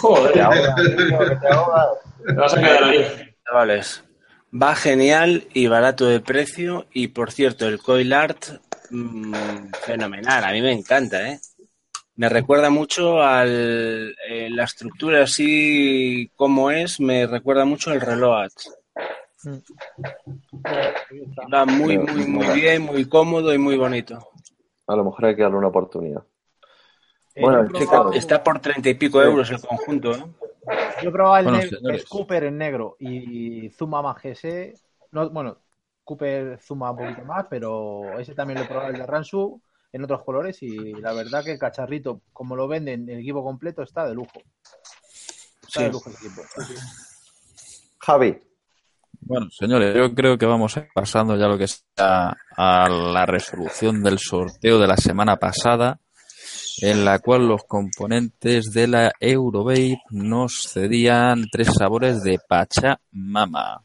[0.00, 3.34] Joder, Te te vas a quedar ahí.
[3.44, 4.04] Chavales,
[4.52, 6.86] va genial y barato de precio.
[6.92, 8.44] Y por cierto, el Coil Art,
[8.90, 9.34] mm,
[9.82, 10.44] fenomenal.
[10.44, 11.40] A mí me encanta, ¿eh?
[12.16, 14.14] Me recuerda mucho al.
[14.28, 18.48] eh, la estructura así como es, me recuerda mucho al reloj.
[21.52, 24.18] Va muy, muy, muy bien, muy cómodo y muy bonito.
[24.86, 26.22] A lo mejor hay que darle una oportunidad.
[27.34, 30.24] Eh, Bueno, probado- Está por treinta y pico euros el conjunto, ¿eh?
[31.02, 34.72] Yo he probado el, Bueno, es Cooper en negro y Zuma más GS.
[35.12, 35.58] No, bueno,
[36.04, 39.60] Cooper Zuma un poquito más, pero ese también lo he probado el de Ransu
[39.92, 43.82] en otros colores y la verdad que el cacharrito, como lo venden el equipo completo,
[43.82, 44.38] está de lujo.
[45.62, 45.82] Está Sí.
[45.84, 46.42] de lujo el equipo.
[48.00, 48.40] Javi,
[49.20, 53.26] Bueno, señores, yo creo que vamos a ir pasando ya lo que sea a la
[53.26, 55.98] resolución del sorteo de la semana pasada,
[56.80, 63.82] en la cual los componentes de la Eurovape nos cedían tres sabores de Pachamama,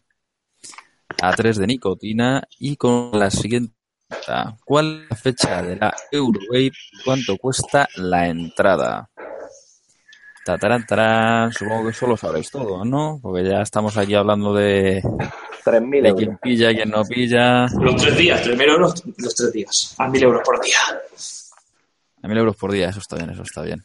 [1.22, 3.74] a tres de nicotina y con la siguiente
[4.08, 6.72] pregunta, ¿cuál es la fecha de la Eurovape?
[7.04, 9.10] ¿Cuánto cuesta la entrada?
[10.46, 11.54] Tatarán, tarán.
[11.54, 13.20] Supongo que eso lo sabréis todo, ¿no?
[13.22, 15.02] Porque ya estamos aquí hablando de,
[15.64, 16.16] 3.000 de euros.
[16.18, 17.68] quién pilla, quién no pilla.
[17.80, 19.96] Los tres días, 3.000 euros los tres días.
[19.98, 20.78] A 1.000 euros por día.
[22.24, 23.84] A mil euros por día, eso está bien, eso está bien.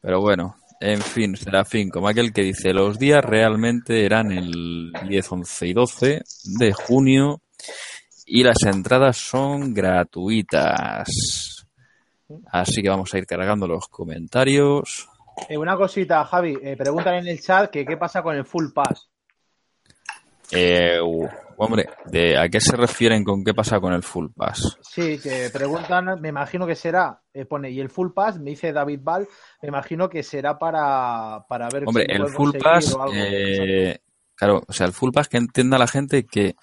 [0.00, 5.32] Pero bueno, en fin, Serafín, como aquel que dice, los días realmente eran el 10,
[5.32, 6.22] 11 y 12
[6.58, 7.42] de junio
[8.26, 11.66] y las entradas son gratuitas.
[12.50, 15.08] Así que vamos a ir cargando los comentarios.
[15.48, 16.56] Eh, una cosita, Javi.
[16.62, 19.10] eh, preguntan en el chat que qué pasa con el Full Pass.
[20.50, 24.78] Eh, uh, hombre, ¿de ¿a qué se refieren con qué pasa con el Full Pass?
[24.82, 28.72] Sí, que preguntan, me imagino que será, eh, pone, y el Full Pass, me dice
[28.72, 29.28] David Val,
[29.62, 33.98] me imagino que será para, para ver Hombre, el Full Pass, eh,
[34.34, 36.54] claro, o sea, el Full Pass que entienda la gente que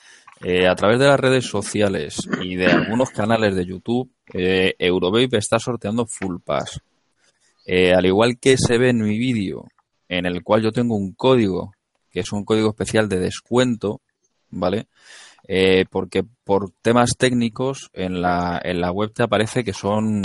[0.43, 5.37] eh, a través de las redes sociales y de algunos canales de YouTube, eh, Eurovape
[5.37, 6.81] está sorteando Full Pass.
[7.67, 9.65] Al igual que se ve en mi vídeo,
[10.09, 11.71] en el cual yo tengo un código,
[12.11, 14.01] que es un código especial de descuento,
[14.51, 14.87] ¿vale?
[15.47, 20.21] Eh, porque por temas técnicos en la, en la web te aparece que son,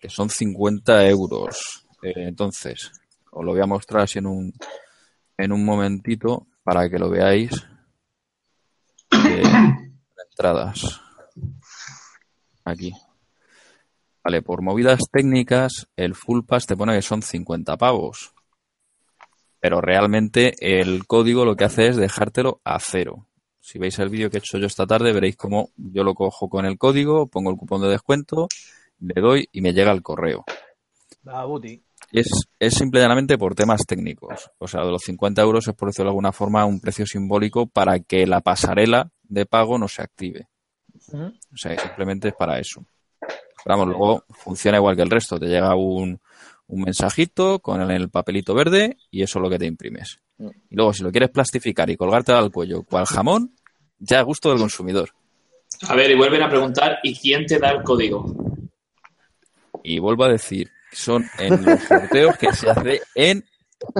[0.00, 1.86] que son 50 euros.
[2.02, 2.90] Eh, entonces,
[3.30, 4.52] os lo voy a mostrar así en un,
[5.36, 7.50] en un momentito para que lo veáis.
[9.12, 9.42] Eh,
[10.30, 11.00] entradas.
[12.64, 12.92] Aquí.
[14.22, 18.34] Vale, por movidas técnicas, el Full Pass te pone que son 50 pavos.
[19.60, 23.27] Pero realmente el código lo que hace es dejártelo a cero.
[23.68, 26.48] Si veis el vídeo que he hecho yo esta tarde, veréis cómo yo lo cojo
[26.48, 28.48] con el código, pongo el cupón de descuento,
[28.98, 30.46] le doy y me llega al correo.
[31.22, 31.78] La Buti.
[32.10, 34.50] Es, es simple y llanamente por temas técnicos.
[34.56, 37.66] O sea, de los 50 euros es, por decirlo de alguna forma, un precio simbólico
[37.66, 40.48] para que la pasarela de pago no se active.
[41.12, 42.86] O sea, simplemente es para eso.
[43.20, 45.38] Pero vamos, luego funciona igual que el resto.
[45.38, 46.18] Te llega un,
[46.68, 50.20] un mensajito con el, el papelito verde y eso es lo que te imprimes.
[50.38, 53.54] Y luego, si lo quieres plastificar y colgarte al cuello cual jamón,
[53.98, 55.10] ya a gusto del consumidor.
[55.88, 58.34] A ver, y vuelven a preguntar, ¿y quién te da el código?
[59.82, 63.44] Y vuelvo a decir, son en los sorteos que se hace en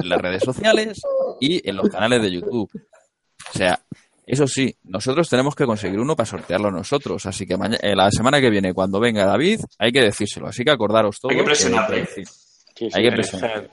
[0.03, 1.01] las redes sociales
[1.39, 2.69] y en los canales de YouTube.
[2.73, 3.79] O sea,
[4.27, 7.25] eso sí, nosotros tenemos que conseguir uno para sortearlo nosotros.
[7.25, 10.47] Así que maña- eh, la semana que viene, cuando venga David, hay que decírselo.
[10.47, 11.31] Así que acordaros todos.
[11.33, 12.05] Hay que presionarle.
[12.05, 12.23] sí,
[12.75, 13.69] Sí, hay que presionar.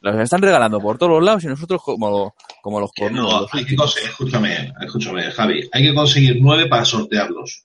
[0.00, 3.64] Los están regalando por todos los lados y nosotros como, como los Que no, hay
[3.64, 7.64] que conseguir, escúchame, escúchame, Javi, hay que conseguir nueve para sortearlos.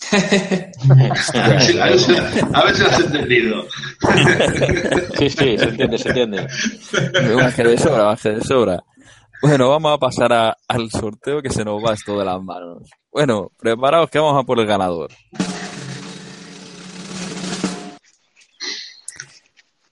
[0.12, 3.64] a, ver si, a ver si- a ver si lo has entendido.
[5.18, 6.46] Sí, sí, se entiende, se entiende.
[7.36, 8.82] Más que de sobra, más que de sobra.
[9.42, 12.88] Bueno, vamos a pasar a- al sorteo que se nos va esto de las manos.
[13.10, 15.10] Bueno, preparaos que vamos a por el ganador.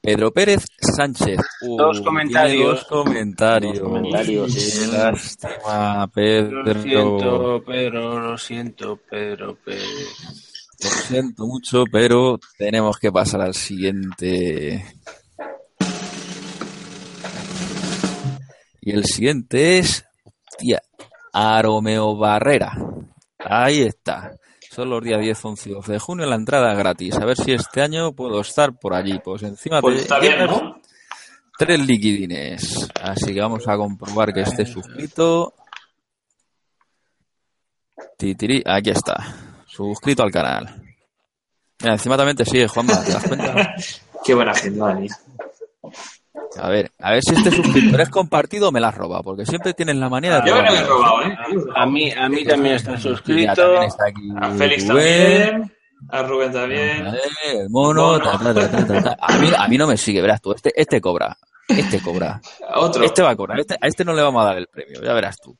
[0.06, 0.64] Pedro Pérez
[0.96, 1.40] Sánchez.
[1.62, 2.78] Uh, Dos comentarios.
[2.78, 3.78] Dos comentarios.
[3.80, 4.54] Dos comentarios.
[4.54, 6.82] Qué lástima, Lo Pedro.
[6.82, 9.82] siento, Pedro, lo siento, Pedro Pérez.
[10.80, 14.84] Lo siento mucho, pero tenemos que pasar al siguiente.
[18.80, 20.04] Y el siguiente es,
[20.56, 20.80] tía,
[21.32, 22.76] Aromeo Barrera.
[23.40, 24.36] Ahí está.
[24.76, 27.14] Son los días 10, 11 y 12 de junio, la entrada gratis.
[27.14, 29.18] A ver si este año puedo estar por allí.
[29.24, 30.80] Pues encima Pues te está bien, llevas ¿no?
[31.56, 32.86] tres liquidines.
[33.00, 35.54] Así que vamos a comprobar que esté suscrito.
[38.18, 39.16] Titiri, aquí está.
[39.66, 40.82] Suscrito al canal.
[41.80, 43.74] Mira, encima también te sigue, Juanma, ¿te das cuenta?
[44.26, 45.16] Qué buena gente, madre mía.
[46.58, 49.74] A ver, a ver si este suscriptor es compartido o me la roba, porque siempre
[49.74, 50.70] tienes la manía de Yo robar.
[50.70, 51.36] que he robado, ¿eh?
[51.74, 53.54] A mí, a mí también está suscrito.
[53.54, 55.72] también está aquí A Félix Rubén, también.
[56.10, 57.06] A Rubén también.
[57.06, 59.16] eh, el mono, ta, ta, ta, ta, ta, ta.
[59.20, 61.36] A mí, a mí no me sigue, verás tú, este, este cobra,
[61.68, 62.40] este cobra,
[62.76, 63.02] Otro.
[63.04, 65.12] este va a cobrar, este- a este no le vamos a dar el premio, ya
[65.12, 65.56] verás tú.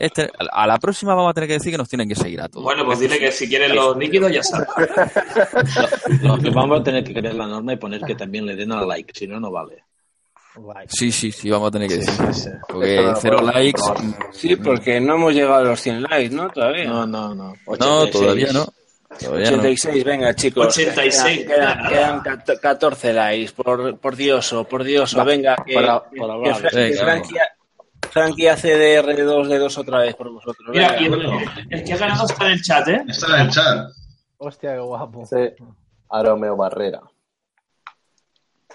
[0.00, 2.48] Este, a la próxima vamos a tener que decir que nos tienen que seguir a
[2.48, 2.62] todos.
[2.62, 4.68] Bueno, pues dile que si quieren los líquidos ya saben.
[6.22, 8.70] Lo que vamos a tener que crear la norma y poner que también le den
[8.70, 9.82] al like, si no, no vale.
[10.88, 12.34] Sí, sí, sí, vamos a tener que decir.
[12.34, 12.50] sí.
[12.68, 13.82] Porque Esto no lo cero likes.
[14.32, 16.48] Sí, porque no hemos llegado a los 100 likes, ¿no?
[16.50, 16.84] Todavía.
[16.84, 17.44] No, no, no.
[17.44, 18.12] No, 86.
[18.12, 18.66] todavía no.
[19.18, 19.56] Todavía no.
[19.58, 20.66] 86, venga chicos.
[20.66, 21.46] 86.
[21.46, 21.48] Quedan,
[21.88, 25.56] quedan, quedan cat- 14 likes, por, por Dioso, por Dioso, Va, venga.
[25.66, 26.34] Que, para- que- para
[26.70, 27.34] que Venga, Frankie,
[28.10, 30.68] Frankie hace de R2 de 2 otra vez por vosotros.
[30.70, 31.16] Mira, venga.
[31.16, 33.02] el, el que ha ganado está en el chat, ¿eh?
[33.08, 33.88] Está en el chat.
[34.38, 35.26] Hostia, qué guapo.
[35.26, 35.36] Sí.
[36.10, 37.00] Aromeo Barrera.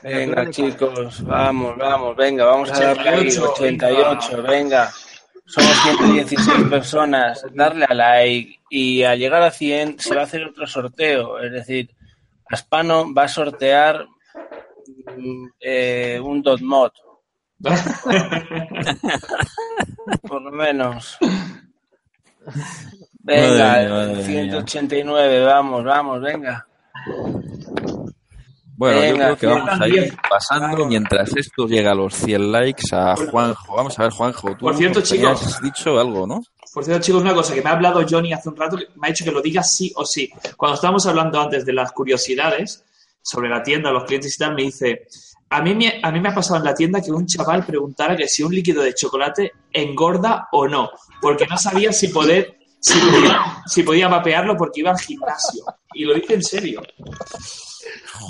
[0.04, 4.92] Venga, chicos, vamos, vamos, venga, vamos a darle ahí 88, 88, venga.
[5.46, 10.44] Somos 116 personas, darle a like y al llegar a 100 se va a hacer
[10.46, 11.40] otro sorteo.
[11.40, 11.90] Es decir,
[12.50, 14.06] Aspano va a sortear
[15.18, 16.92] mm, eh, un dot mod.
[20.28, 21.18] Por lo menos.
[22.42, 22.62] Madre
[23.20, 24.26] Venga, mía, madre mía.
[24.26, 26.68] 189, vamos, vamos, venga.
[28.84, 30.16] Bueno, yo Venga, creo que vamos a ir 110.
[30.30, 33.76] pasando mientras esto llega a los 100 likes a Juanjo.
[33.76, 35.42] Vamos a ver, Juanjo, tú Por cierto, chicos.
[35.42, 36.42] habías dicho algo, ¿no?
[36.74, 39.08] Por cierto, chicos, una cosa que me ha hablado Johnny hace un rato, que me
[39.08, 40.30] ha dicho que lo diga sí o sí.
[40.58, 42.84] Cuando estábamos hablando antes de las curiosidades
[43.22, 45.08] sobre la tienda, los clientes y tal, me dice,
[45.50, 48.18] a mí me, a mí me ha pasado en la tienda que un chaval preguntara
[48.18, 50.90] que si un líquido de chocolate engorda o no,
[51.22, 55.64] porque no sabía si poder, si podía, si podía vapearlo porque iba al gimnasio.
[55.94, 56.82] Y lo dice en serio.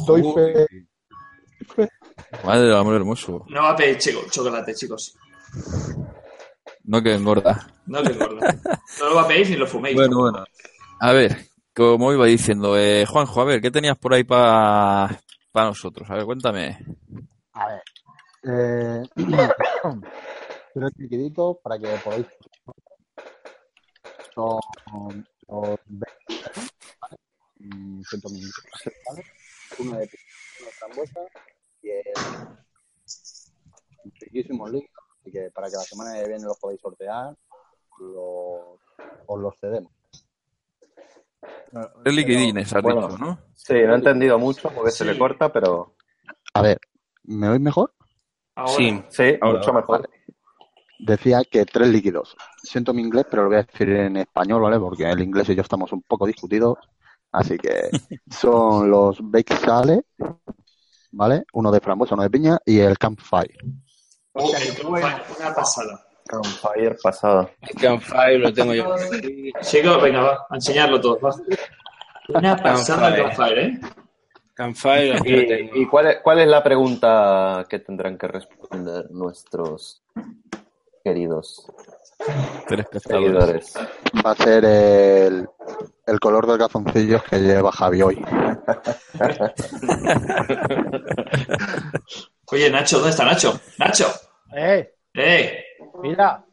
[0.06, 0.68] Doy fe.
[2.44, 3.46] Madre del amor hermoso.
[3.50, 5.16] No vapeéis chico- chocolate, chicos.
[6.84, 7.68] No que engorda.
[7.86, 8.56] No que engorda.
[9.00, 9.96] No lo vapeéis ni lo fuméis.
[9.96, 10.44] Bueno, bueno.
[11.00, 11.38] A ver,
[11.76, 15.18] como iba diciendo, eh, Juanjo, a ver, ¿qué tenías por ahí para
[15.54, 16.10] nosotros?
[16.10, 16.78] A ver, cuéntame.
[17.54, 17.82] A ver.
[18.46, 19.04] Eh,
[20.74, 22.26] tres liquiditos para que podáis.
[24.34, 24.60] Son
[25.48, 25.80] los
[27.64, 28.00] 20, ¿vale?
[28.00, 28.66] Mm, 100 mililitros,
[29.10, 29.24] ¿vale?
[29.80, 30.10] Uno de
[30.60, 31.20] uno de frambuesa
[31.82, 32.04] y el
[34.20, 35.04] riquísimos líquidos.
[35.22, 37.36] Así que para que la semana que viene los podáis sortear,
[39.28, 39.92] os los cedemos.
[42.04, 43.40] Tres liquidines, has Bueno, dicho, ¿no?
[43.56, 45.96] Sí, no he entendido mucho porque se le corta, pero
[46.54, 46.80] A ver,
[47.24, 47.94] ¿me oís mejor?
[48.56, 48.74] Ahora.
[48.74, 49.04] Sí.
[49.10, 50.02] sí, Ahora, mucho mejor.
[50.02, 50.10] vale.
[51.00, 52.36] Decía que tres líquidos.
[52.62, 54.80] Siento mi inglés, pero lo voy a decir en español, ¿vale?
[54.80, 56.78] Porque el inglés y yo estamos un poco discutidos.
[57.34, 57.90] Así que
[58.30, 60.06] son los Bake Sale,
[61.12, 61.44] ¿vale?
[61.54, 63.58] Uno de frambuesa, uno de piña y el Campfire.
[64.34, 65.08] Oh, qué bueno,
[65.40, 66.06] una pasada.
[66.28, 67.50] Campfire pasada.
[67.62, 68.96] El Campfire lo tengo yo.
[69.62, 71.20] Chicos, venga, va, a enseñarlo todo.
[71.20, 71.36] Va.
[72.30, 73.80] Una pasada el Campfire.
[74.54, 75.20] Campfire, ¿eh?
[75.20, 80.04] Campfire ¿Y, y cuál, es, cuál es la pregunta que tendrán que responder nuestros
[81.04, 81.68] queridos
[82.68, 83.04] Telespectadores.
[83.74, 83.74] seguidores?
[84.26, 85.48] Va a ser el,
[86.08, 88.26] el color de calzoncillos que lleva Javi hoy.
[92.52, 93.60] Oye, Nacho, ¿dónde está Nacho?
[93.80, 94.08] Nacho,
[94.56, 95.64] Eh, ¡eh!
[96.02, 96.44] mira,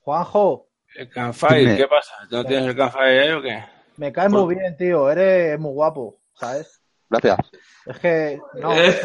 [0.00, 1.76] Juanjo, El Campfire, Dime.
[1.76, 2.14] ¿qué pasa?
[2.30, 3.62] ¿No tienes el Campfire ahí o qué?
[3.96, 5.10] me caes muy bien, tío.
[5.10, 6.80] Eres muy guapo, ¿sabes?
[7.10, 7.36] Gracias.
[7.84, 8.72] Es que, no.
[8.74, 8.98] Eh,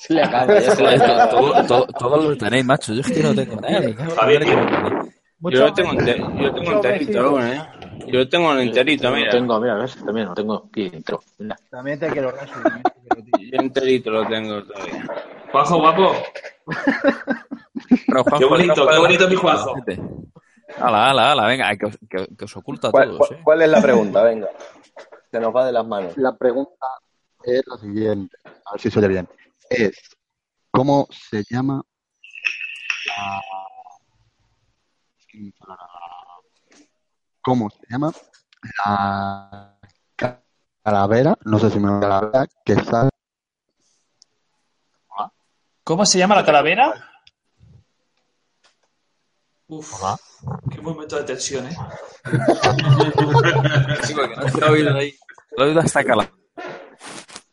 [0.00, 1.28] Se le acaba, ya se le acaba.
[1.28, 2.94] Todo, todo, todo lo tenéis, macho.
[2.94, 3.82] Yo es que no tengo nada.
[4.16, 4.44] Javier,
[5.40, 7.62] mucho Yo lo tengo, enter- yo lo tengo enterito aún, ¿eh?
[8.06, 9.30] Yo lo tengo enterito, Lo mira.
[9.30, 9.96] tengo, mira, ¿ves?
[10.04, 11.20] También lo tengo aquí dentro.
[11.38, 11.56] Mira.
[11.70, 12.42] También te quiero, tío.
[13.38, 15.04] Yo enterito lo tengo todavía.
[15.52, 16.12] Juanjo, guapo.
[18.06, 19.74] Pero, Juanjo, Qué bonito, qué ¿cuál- bonito mi Juanjo.
[20.78, 23.40] Ala, ala, ala, venga, que os, que, que os oculta a ¿Cuál, todos, cuál- ¿eh?
[23.42, 24.22] cuál es la pregunta?
[24.22, 24.48] Venga.
[25.30, 26.16] Se nos va de las manos.
[26.16, 26.86] La pregunta
[27.44, 29.28] es la siguiente, a ver si se oye bien.
[29.70, 29.98] Es,
[30.70, 31.82] ¿cómo se llama
[33.06, 33.40] la...
[37.42, 38.12] ¿Cómo se llama
[38.84, 39.78] la
[40.82, 41.36] calavera?
[41.44, 43.10] No sé si me calavera que sale...
[45.84, 47.10] ¿Cómo se llama la calavera?
[49.68, 50.02] Uf,
[50.70, 51.76] qué momento de tensión, ¿eh?
[54.02, 55.14] Sí, porque no se ha oído ahí.
[55.56, 56.30] Lo he oído hasta cala.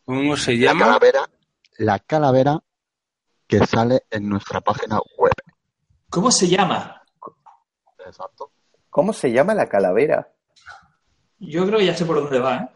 [0.06, 0.86] ¿Cómo se La llama?
[0.86, 1.30] calavera,
[1.78, 2.60] la calavera
[3.48, 5.34] que sale en nuestra página web.
[6.10, 7.02] ¿Cómo se llama?
[8.06, 8.52] Exacto.
[8.90, 10.32] ¿Cómo se llama la calavera?
[11.40, 12.70] Yo creo que ya sé por dónde va, ¿eh?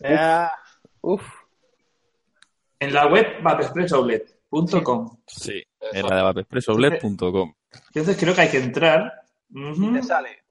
[0.00, 0.48] Eh,
[1.00, 1.22] Uf.
[2.78, 5.18] En la web vapespressoutlet.com.
[5.26, 5.62] Sí,
[5.92, 7.54] en la de vapespressobled.com.
[7.88, 9.12] Entonces creo que hay que entrar.
[9.50, 10.44] Ujú, te sale.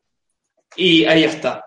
[0.76, 1.64] Y ahí está.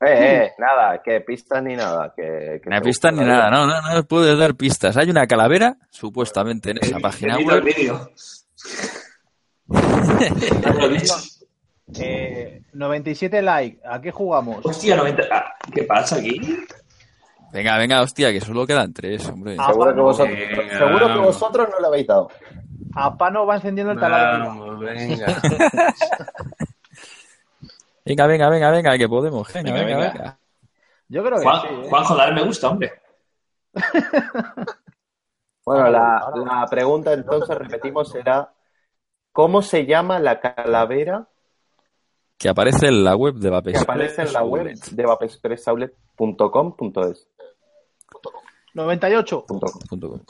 [0.00, 2.12] Eh, eh, nada, que pistas ni nada.
[2.14, 4.96] Que, que Ni se pistas ni nada, no, no, no puedes dar pistas.
[4.96, 7.64] Hay una calavera, supuestamente, en esa página web.
[11.94, 13.80] Eh, 97 likes.
[13.86, 14.64] ¿A qué jugamos?
[14.64, 15.22] Hostia, 90.
[15.30, 16.40] ah, ¿Qué pasa aquí?
[17.52, 19.56] Venga, venga, hostia, que solo quedan tres, hombre.
[19.58, 21.26] Ah, Seguro que, bueno, vosotros, venga, seguro que vamos.
[21.26, 22.30] vosotros no le habéis dado.
[22.94, 24.78] A Pano va encendiendo el taladro.
[24.78, 25.26] Venga.
[28.04, 29.52] Venga, venga, venga, venga, que podemos.
[29.52, 30.12] Venga, Venga, venga, venga.
[30.12, 30.38] venga.
[31.08, 31.66] Yo creo que Juan, sí.
[31.70, 31.86] ¿eh?
[31.88, 32.92] Juanjo, dale me gusta, hombre.
[35.64, 38.52] Bueno, la, la pregunta entonces, repetimos, será
[39.32, 41.26] ¿cómo se llama la calavera
[42.38, 43.80] Que aparece en la web de que Vapes.
[43.82, 47.28] aparece en la web de vapespressoutlet.com.es?
[48.74, 49.44] 98.
[49.46, 49.80] Punto com.
[49.88, 50.20] Punto com.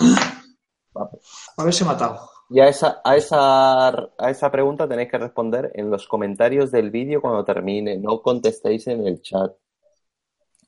[1.56, 2.20] Haberse matado.
[2.48, 6.90] Y a esa, a, esa, a esa pregunta tenéis que responder en los comentarios del
[6.92, 7.98] vídeo cuando termine.
[7.98, 9.50] No contestéis en el chat.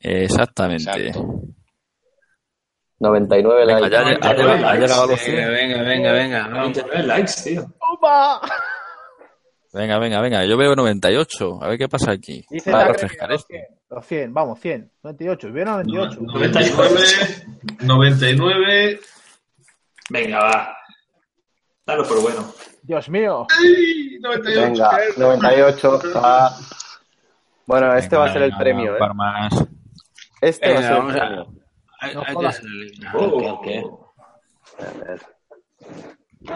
[0.00, 0.90] Exactamente.
[0.90, 1.24] Exacto.
[3.00, 3.96] 99 Venga, likes.
[3.96, 5.36] ya, ha- ha llegado- ha llegado a los 100.
[5.36, 6.48] Venga, venga, venga, venga.
[6.48, 6.76] vamos.
[6.76, 7.64] 99 likes, tío.
[7.94, 8.40] ¡Opa!
[9.72, 10.44] Venga, venga, venga.
[10.46, 11.58] Yo veo 98.
[11.62, 12.44] A ver qué pasa aquí.
[12.50, 13.48] Dice Para refrescar los esto.
[13.52, 14.90] 100, los 100, vamos, 100.
[15.02, 16.18] 98, ¿vieron 98?
[16.20, 17.00] 99,
[17.82, 19.00] 99.
[20.10, 20.76] Venga, va.
[21.86, 22.52] Dalo por bueno.
[22.82, 23.46] Dios mío.
[23.58, 24.18] ¡Ay!
[24.20, 24.62] 98.
[24.62, 26.00] Venga, 98.
[26.16, 26.56] ah.
[27.66, 29.00] Bueno, este va a ser el Venga, premio, ¿eh?
[29.14, 29.52] más.
[30.40, 31.46] Este va a Venga, ser el a- premio.
[32.00, 32.56] Hay- No hay que jodas.
[32.56, 32.90] salir.
[32.92, 33.82] ¿Qué, qué?
[34.78, 35.20] A ver.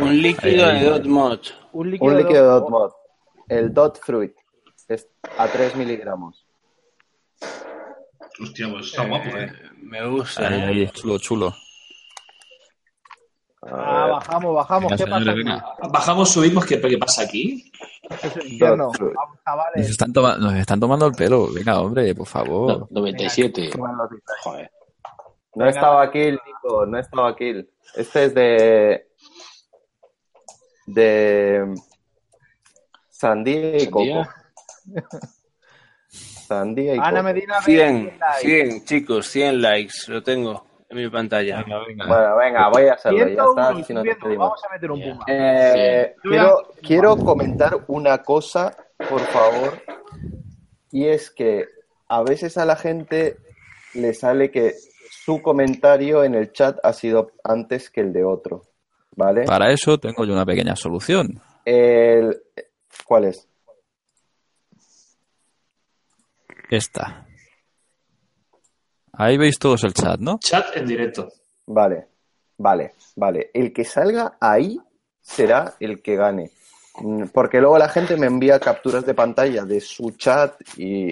[0.01, 1.41] Un líquido Ahí, de Dot Mod.
[1.73, 2.91] Un líquido, Un líquido de de Dot Mod.
[3.59, 4.35] El Dot Fruit.
[4.89, 5.09] Es
[5.39, 6.47] a 3 miligramos.
[8.43, 9.53] Hostia, pues está guapo, eh.
[9.83, 10.49] Me gusta.
[10.49, 10.65] Ahí, ¿eh?
[10.65, 11.55] ahí, chulo, chulo.
[13.65, 14.91] Ah, bajamos, bajamos.
[14.91, 15.39] Venga, ¿Qué pasa aquí?
[15.39, 15.65] venga.
[15.93, 16.67] Bajamos, subimos.
[16.67, 17.71] ¿Qué, qué pasa aquí?
[18.11, 18.87] Es el infierno.
[18.87, 19.15] Dot Fruit.
[19.15, 21.49] Vamos, Nos están, toma- nos están tomando el pelo.
[21.53, 22.79] Venga, hombre, por favor.
[22.81, 23.71] No, 97.
[24.43, 24.71] Joder.
[25.55, 27.71] No estaba Kill, Nico, no estaba Kill.
[27.95, 29.07] Este es de.
[30.87, 31.75] de.
[33.23, 33.87] Sandía y.
[33.89, 34.27] Coco.
[36.09, 37.23] Sandía y Ana Coco.
[37.23, 38.41] Medina, 100, 100 likes.
[38.41, 39.95] 100, chicos, 100 likes.
[40.09, 41.63] Lo tengo en mi pantalla.
[41.63, 42.07] Venga, venga.
[42.09, 43.19] Bueno, venga, voy a hacerlo.
[43.21, 44.39] Ya 101, está, si no te pedimos.
[44.39, 45.25] Vamos a meter un puma.
[45.29, 46.29] Eh, Sí.
[46.31, 48.77] quiero, quiero comentar una cosa,
[49.09, 49.81] por favor,
[50.91, 51.67] y es que
[52.09, 53.37] a veces a la gente
[53.95, 54.73] le sale que
[55.11, 58.63] su comentario en el chat ha sido antes que el de otro,
[59.15, 59.45] ¿vale?
[59.45, 61.41] Para eso tengo yo una pequeña solución.
[61.65, 62.43] El,
[63.07, 63.49] ¿Cuál es?
[66.71, 67.27] Esta.
[69.13, 70.39] Ahí veis todos el chat, ¿no?
[70.39, 71.29] Chat en directo.
[71.67, 72.09] Vale,
[72.57, 73.51] vale, vale.
[73.53, 74.79] El que salga ahí
[75.21, 76.51] será el que gane.
[77.33, 81.11] Porque luego la gente me envía capturas de pantalla de su chat y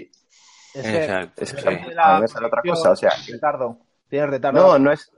[0.74, 1.44] Es que, Exacto.
[1.44, 1.66] es que sí.
[1.68, 2.90] de a mí me sale otra cosa.
[2.92, 3.78] O sea, retardo.
[4.08, 4.60] Tienes retardo.
[4.60, 5.10] no, no es.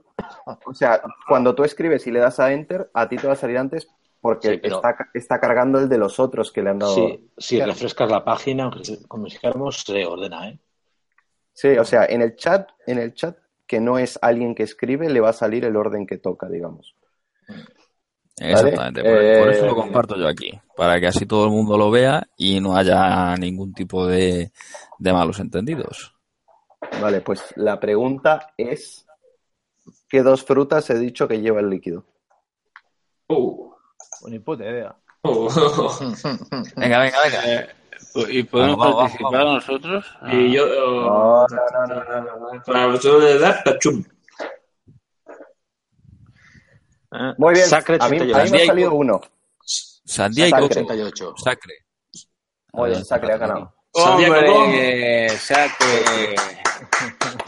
[0.65, 3.37] O sea, cuando tú escribes y le das a enter, a ti te va a
[3.37, 3.87] salir antes
[4.23, 6.95] porque Sí, pero- está, está cargando el de los otros que le han dado.
[6.95, 10.59] Sí, si refrescas la página, aunque se- como dijéramos, se ordena, ¿eh?
[11.51, 13.37] Sí, o sea, en el chat, en el chat
[13.67, 16.95] que no es alguien que escribe, le va a salir el orden que toca, digamos.
[18.37, 19.03] Exactamente.
[19.03, 20.51] Por, Eh, por eso lo comparto yo aquí.
[20.75, 24.51] Para que así todo el mundo lo vea y no haya ningún tipo de,
[24.99, 26.15] de malos entendidos.
[27.01, 29.05] Vale, pues la pregunta es:
[30.09, 32.05] ¿qué dos frutas he dicho que lleva el líquido?
[33.27, 33.72] Uh.
[34.27, 34.95] Ni puta idea.
[35.23, 35.47] Uh.
[36.75, 37.45] Venga, venga, venga.
[37.45, 37.69] Eh,
[38.29, 40.05] ¿Y podemos Vamos, vamos, participar nosotros?
[40.31, 40.65] Y yo.
[40.67, 42.63] No, no, no, no, no, no.
[42.63, 44.03] Para vosotros de dar, pachum.
[47.37, 48.51] Muy bien, Sacre a mí, a mí 88.
[48.51, 49.21] me ha salido uno.
[49.63, 50.67] Sandía y Sacre.
[50.67, 50.79] coco.
[50.81, 51.33] 88.
[51.37, 51.73] Sacre.
[52.73, 53.73] Muy bien, Sacre ha ganado.
[53.93, 55.29] Sandía ¡Hombre!
[55.29, 56.35] Sacre.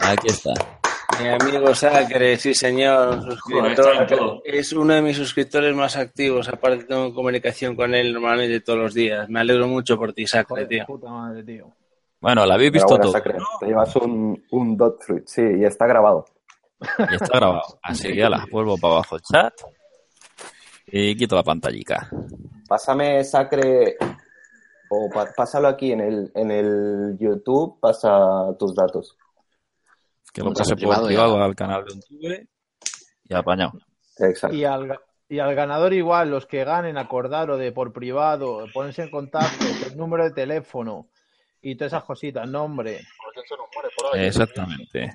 [0.00, 0.52] Aquí está.
[1.20, 3.22] Mi amigo Sacre, sí señor.
[3.22, 4.42] Suscriptor.
[4.44, 6.48] Es uno de mis suscriptores más activos.
[6.48, 9.28] Aparte tengo comunicación con él normalmente todos los días.
[9.28, 10.84] Me alegro mucho por ti, Sacre, tío.
[10.86, 11.72] puta madre, tío.
[12.20, 13.12] Bueno, la habéis visto todo.
[13.12, 13.38] Sacre.
[13.60, 16.26] Te llevas un, un dot fruit, sí, y está grabado.
[17.10, 17.78] Y está grabado.
[17.82, 19.54] Así que la vuelvo para abajo el chat.
[20.86, 22.10] Y quito la pantallica.
[22.68, 23.96] Pásame Sacre,
[24.90, 29.16] o pásalo aquí en el, en el YouTube, pasa tus datos.
[30.36, 31.16] Que lo pase privado por ya.
[31.16, 32.46] privado al canal de Untube
[33.24, 33.72] y apañado.
[34.18, 34.54] Exacto.
[34.54, 35.00] Y al,
[35.30, 39.64] y al ganador igual, los que ganen, acordar o de por privado, ponerse en contacto,
[39.86, 41.08] el número de teléfono
[41.62, 43.00] y todas esas cositas, nombre.
[44.12, 45.10] Exactamente.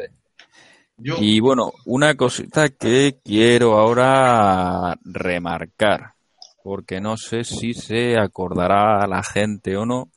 [0.97, 6.15] Y bueno, una cosita que quiero ahora remarcar,
[6.63, 10.09] porque no sé si se acordará la gente o no,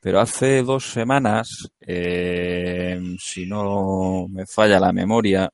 [0.00, 5.52] pero hace dos semanas, eh, si no me falla la memoria,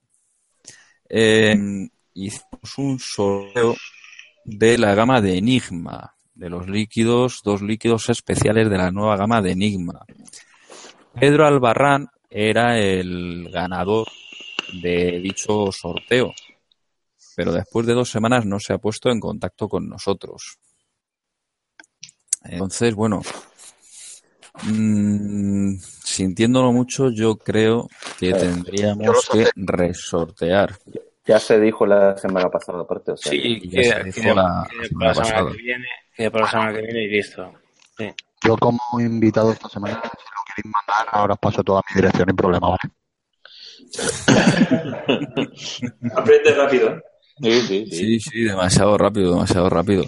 [1.09, 3.75] eh, hicimos un sorteo
[4.45, 9.43] de la gama de Enigma, de los líquidos, dos líquidos especiales de la nueva gama
[9.43, 10.05] de Enigma.
[11.19, 14.07] Pedro Albarrán era el ganador
[14.81, 16.33] de dicho sorteo,
[17.35, 20.59] pero después de dos semanas no se ha puesto en contacto con nosotros.
[22.45, 23.23] Entonces, bueno,
[24.63, 27.89] mm, sintiéndolo mucho, yo creo
[28.19, 30.77] que tendríamos que resortear.
[31.27, 33.13] Ya se dijo la semana pasada, aparte.
[33.13, 35.51] O sea, Sí, ya se que, dijo que- la que semana para la semana pasada.
[35.51, 37.53] que viene, que para la semana que viene y listo.
[37.99, 38.15] Sí.
[38.47, 42.31] Yo como invitado esta semana, si lo queréis mandar, ahora os paso toda mi dirección
[42.31, 42.79] y problema, ¿vale?
[46.17, 46.89] Aprende rápido.
[46.91, 47.03] ¿eh?
[47.43, 47.97] Sí, sí, sí.
[47.97, 50.05] Sí, sí, demasiado rápido, demasiado rápido.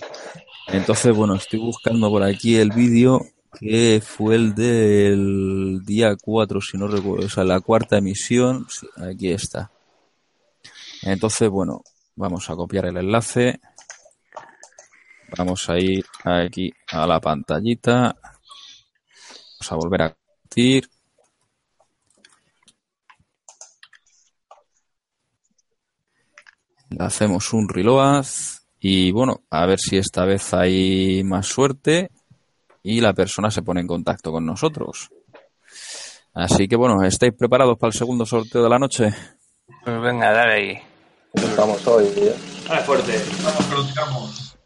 [0.68, 3.20] Entonces, bueno, estoy buscando por aquí el vídeo
[3.58, 8.66] que fue el del día 4, si no recuerdo, o sea, la cuarta emisión.
[8.96, 9.70] Aquí está.
[11.02, 11.82] Entonces, bueno,
[12.14, 13.60] vamos a copiar el enlace.
[15.36, 18.16] Vamos a ir aquí a la pantallita.
[19.60, 20.88] Vamos a volver a compartir.
[26.90, 28.24] Le hacemos un reload
[28.80, 32.10] y bueno, a ver si esta vez hay más suerte
[32.88, 35.10] y la persona se pone en contacto con nosotros.
[36.32, 39.12] Así que bueno, ¿estáis preparados para el segundo sorteo de la noche?
[39.84, 40.78] Pues venga, dale ahí.
[41.34, 42.06] Estamos hoy.
[42.16, 42.34] ¿eh?
[42.66, 43.12] Dale fuerte.
[43.44, 44.56] Vamos, que.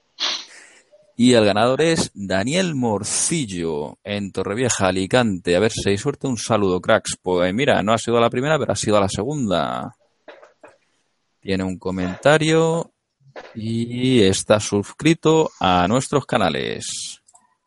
[1.16, 5.56] Y el ganador es Daniel Morcillo en Torrevieja, Alicante.
[5.56, 6.28] A ver si hay suerte.
[6.28, 7.18] Un saludo, cracks.
[7.20, 9.96] Pues mira, no ha sido a la primera, pero ha sido a la segunda.
[11.40, 12.92] Tiene un comentario
[13.56, 17.20] y está suscrito a nuestros canales.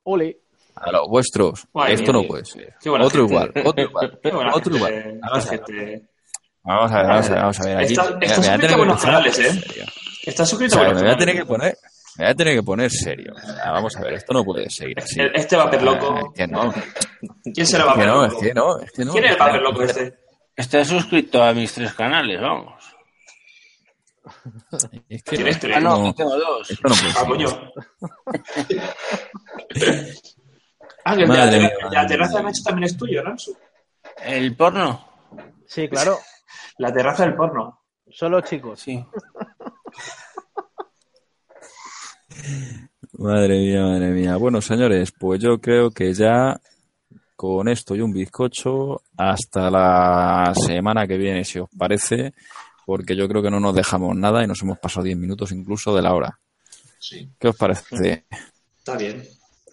[0.03, 0.44] Ole.
[0.75, 1.67] A los vuestros.
[1.87, 2.75] Esto mía, no puede ser.
[2.85, 3.33] Otro gente.
[3.33, 4.19] igual, otro igual,
[4.53, 5.19] otro igual.
[5.21, 5.59] Vamos a ver.
[5.65, 6.09] gente.
[6.63, 7.77] Vamos a ver, vamos a ver, vamos a ver.
[7.77, 9.63] Aquí, Está- me- está me voy a suscrito buenos canales, ¿eh?
[10.25, 11.77] Está O suscrito sea, a me voy a tener que poner,
[12.17, 13.33] me voy a tener que poner serio.
[13.63, 15.19] Ah, Vamos a ver, esto no puede seguir así.
[15.21, 16.15] El- Este va a loco.
[16.17, 16.73] Ah, Es que no.
[17.53, 18.35] ¿Quién será Es que no, loco?
[18.35, 19.11] es que no, es que no.
[19.13, 20.17] ¿Quién es el Paper loco este?
[20.55, 22.83] Está suscrito a mis tres canales, vamos.
[25.07, 25.77] Es que ¿Tienes tres?
[25.77, 26.13] Ah, no, no.
[26.15, 26.71] tengo dos.
[26.71, 27.27] Esto no puede Ah, ser.
[27.27, 27.71] coño.
[31.07, 31.45] Ah, que el de la
[31.91, 33.55] mía, terraza de Nacho también es tuyo, Ransu.
[34.23, 35.07] ¿El porno?
[35.67, 36.17] Sí, claro.
[36.79, 37.83] La terraza del porno.
[38.09, 38.79] Solo chicos.
[38.79, 39.05] Sí.
[43.17, 44.35] Madre mía, madre mía.
[44.35, 46.59] Bueno, señores, pues yo creo que ya
[47.35, 52.33] con esto y un bizcocho hasta la semana que viene, si os parece,
[52.85, 55.95] porque yo creo que no nos dejamos nada y nos hemos pasado 10 minutos incluso
[55.95, 56.39] de la hora.
[56.99, 57.29] Sí.
[57.39, 58.25] ¿Qué os parece?
[58.77, 59.23] Está bien.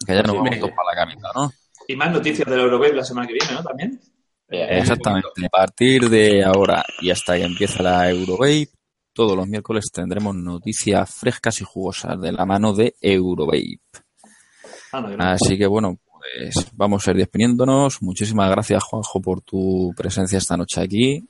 [0.05, 1.51] Que ya nos vamos todos para la camita, ¿no?
[1.87, 3.63] Y más noticias del Eurowave la semana que viene, ¿no?
[3.63, 3.99] También.
[4.49, 5.45] Exactamente.
[5.45, 8.69] A partir de ahora y hasta que empiece la Eurovape,
[9.13, 13.79] todos los miércoles tendremos noticias frescas y jugosas de la mano de Eurovape.
[14.91, 15.23] Ah, no, yo no.
[15.23, 18.01] Así que bueno, pues vamos a ir despidiéndonos.
[18.01, 21.27] Muchísimas gracias, Juanjo, por tu presencia esta noche aquí.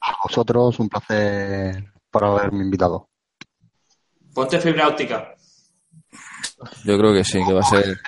[0.00, 3.08] A vosotros, un placer por haberme invitado.
[4.32, 5.34] Ponte fibra óptica.
[6.84, 7.98] Yo creo que sí, que va a ser.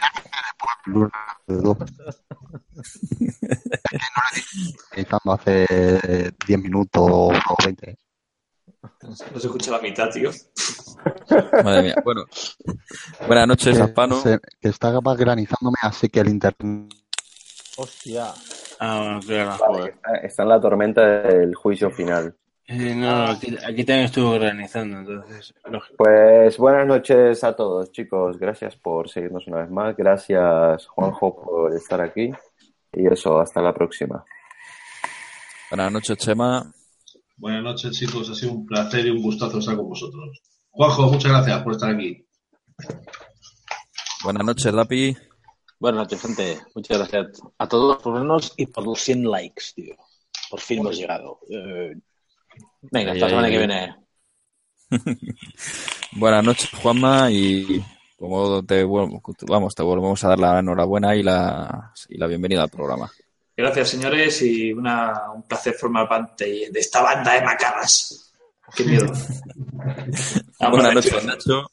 [4.92, 7.32] Utilizando hace 10 minutos o
[7.64, 7.98] 20.
[9.02, 10.30] No se escucha la mitad, tío.
[11.64, 11.94] Madre mía.
[12.04, 12.24] Bueno,
[13.26, 14.20] buenas noches, Que, Aspano.
[14.20, 16.92] se- que está granizándome, así que el internet.
[17.76, 18.32] Hostia.
[18.78, 19.72] Ah, bueno, claro.
[19.72, 22.36] Vale, está, está en la tormenta del juicio final.
[22.72, 25.96] Eh, no, aquí, aquí también estuvo organizando, entonces, lógico.
[25.98, 28.38] Pues buenas noches a todos, chicos.
[28.38, 29.96] Gracias por seguirnos una vez más.
[29.96, 32.30] Gracias, Juanjo, por estar aquí.
[32.92, 34.24] Y eso, hasta la próxima.
[35.68, 36.72] Buenas noches, Chema.
[37.36, 38.30] Buenas noches, chicos.
[38.30, 40.40] Ha sido un placer y un gustazo estar con vosotros.
[40.70, 42.24] Juanjo, muchas gracias por estar aquí.
[44.22, 45.16] Buenas noches, Dapi.
[45.80, 46.60] Buenas noches, gente.
[46.76, 49.96] Muchas gracias a todos por vernos y por los 100 likes, tío.
[50.48, 51.40] Por fin hemos llegado.
[51.50, 51.96] Eh,
[52.82, 53.96] venga, hasta la semana que viene.
[56.12, 57.84] Buenas noches, Juanma, y
[58.18, 62.62] como te vuelvo- vamos, te volvemos a dar la enhorabuena y la, y la bienvenida
[62.62, 63.10] al programa.
[63.56, 68.32] Gracias, señores, y una, un placer formar parte de esta banda de macarras.
[68.74, 69.06] Qué miedo.
[70.60, 71.10] Vamos, Buenas Nacho.
[71.10, 71.70] noches, Nacho.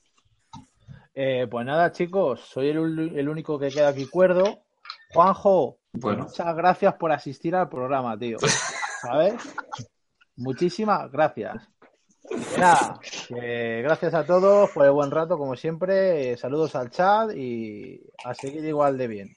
[1.16, 2.78] Eh, pues nada, chicos, soy el,
[3.18, 4.60] el único que queda aquí cuerdo.
[5.14, 6.26] Juanjo, Bueno.
[6.26, 8.38] muchas gracias por asistir al programa, tío.
[9.02, 9.34] ¿Sabes?
[10.38, 11.56] Muchísimas gracias.
[12.58, 13.00] Nada,
[13.30, 16.32] gracias a todos por el buen rato, como siempre.
[16.32, 19.36] Eh, Saludos al chat y a seguir igual de bien.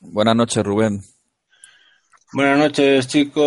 [0.00, 1.00] Buenas noches, Rubén.
[2.32, 3.46] Buenas noches, chicos.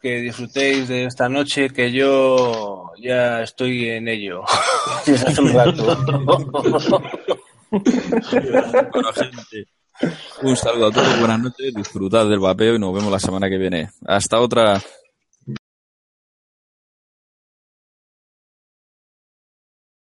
[0.00, 4.42] Que disfrutéis de esta noche, que yo ya estoy en ello.
[5.04, 7.02] Desde hace un rato.
[9.14, 9.68] Gente,
[10.42, 13.58] un saludo a todos, buenas noches, disfrutad del vapeo y nos vemos la semana que
[13.58, 13.90] viene.
[14.06, 14.80] Hasta otra.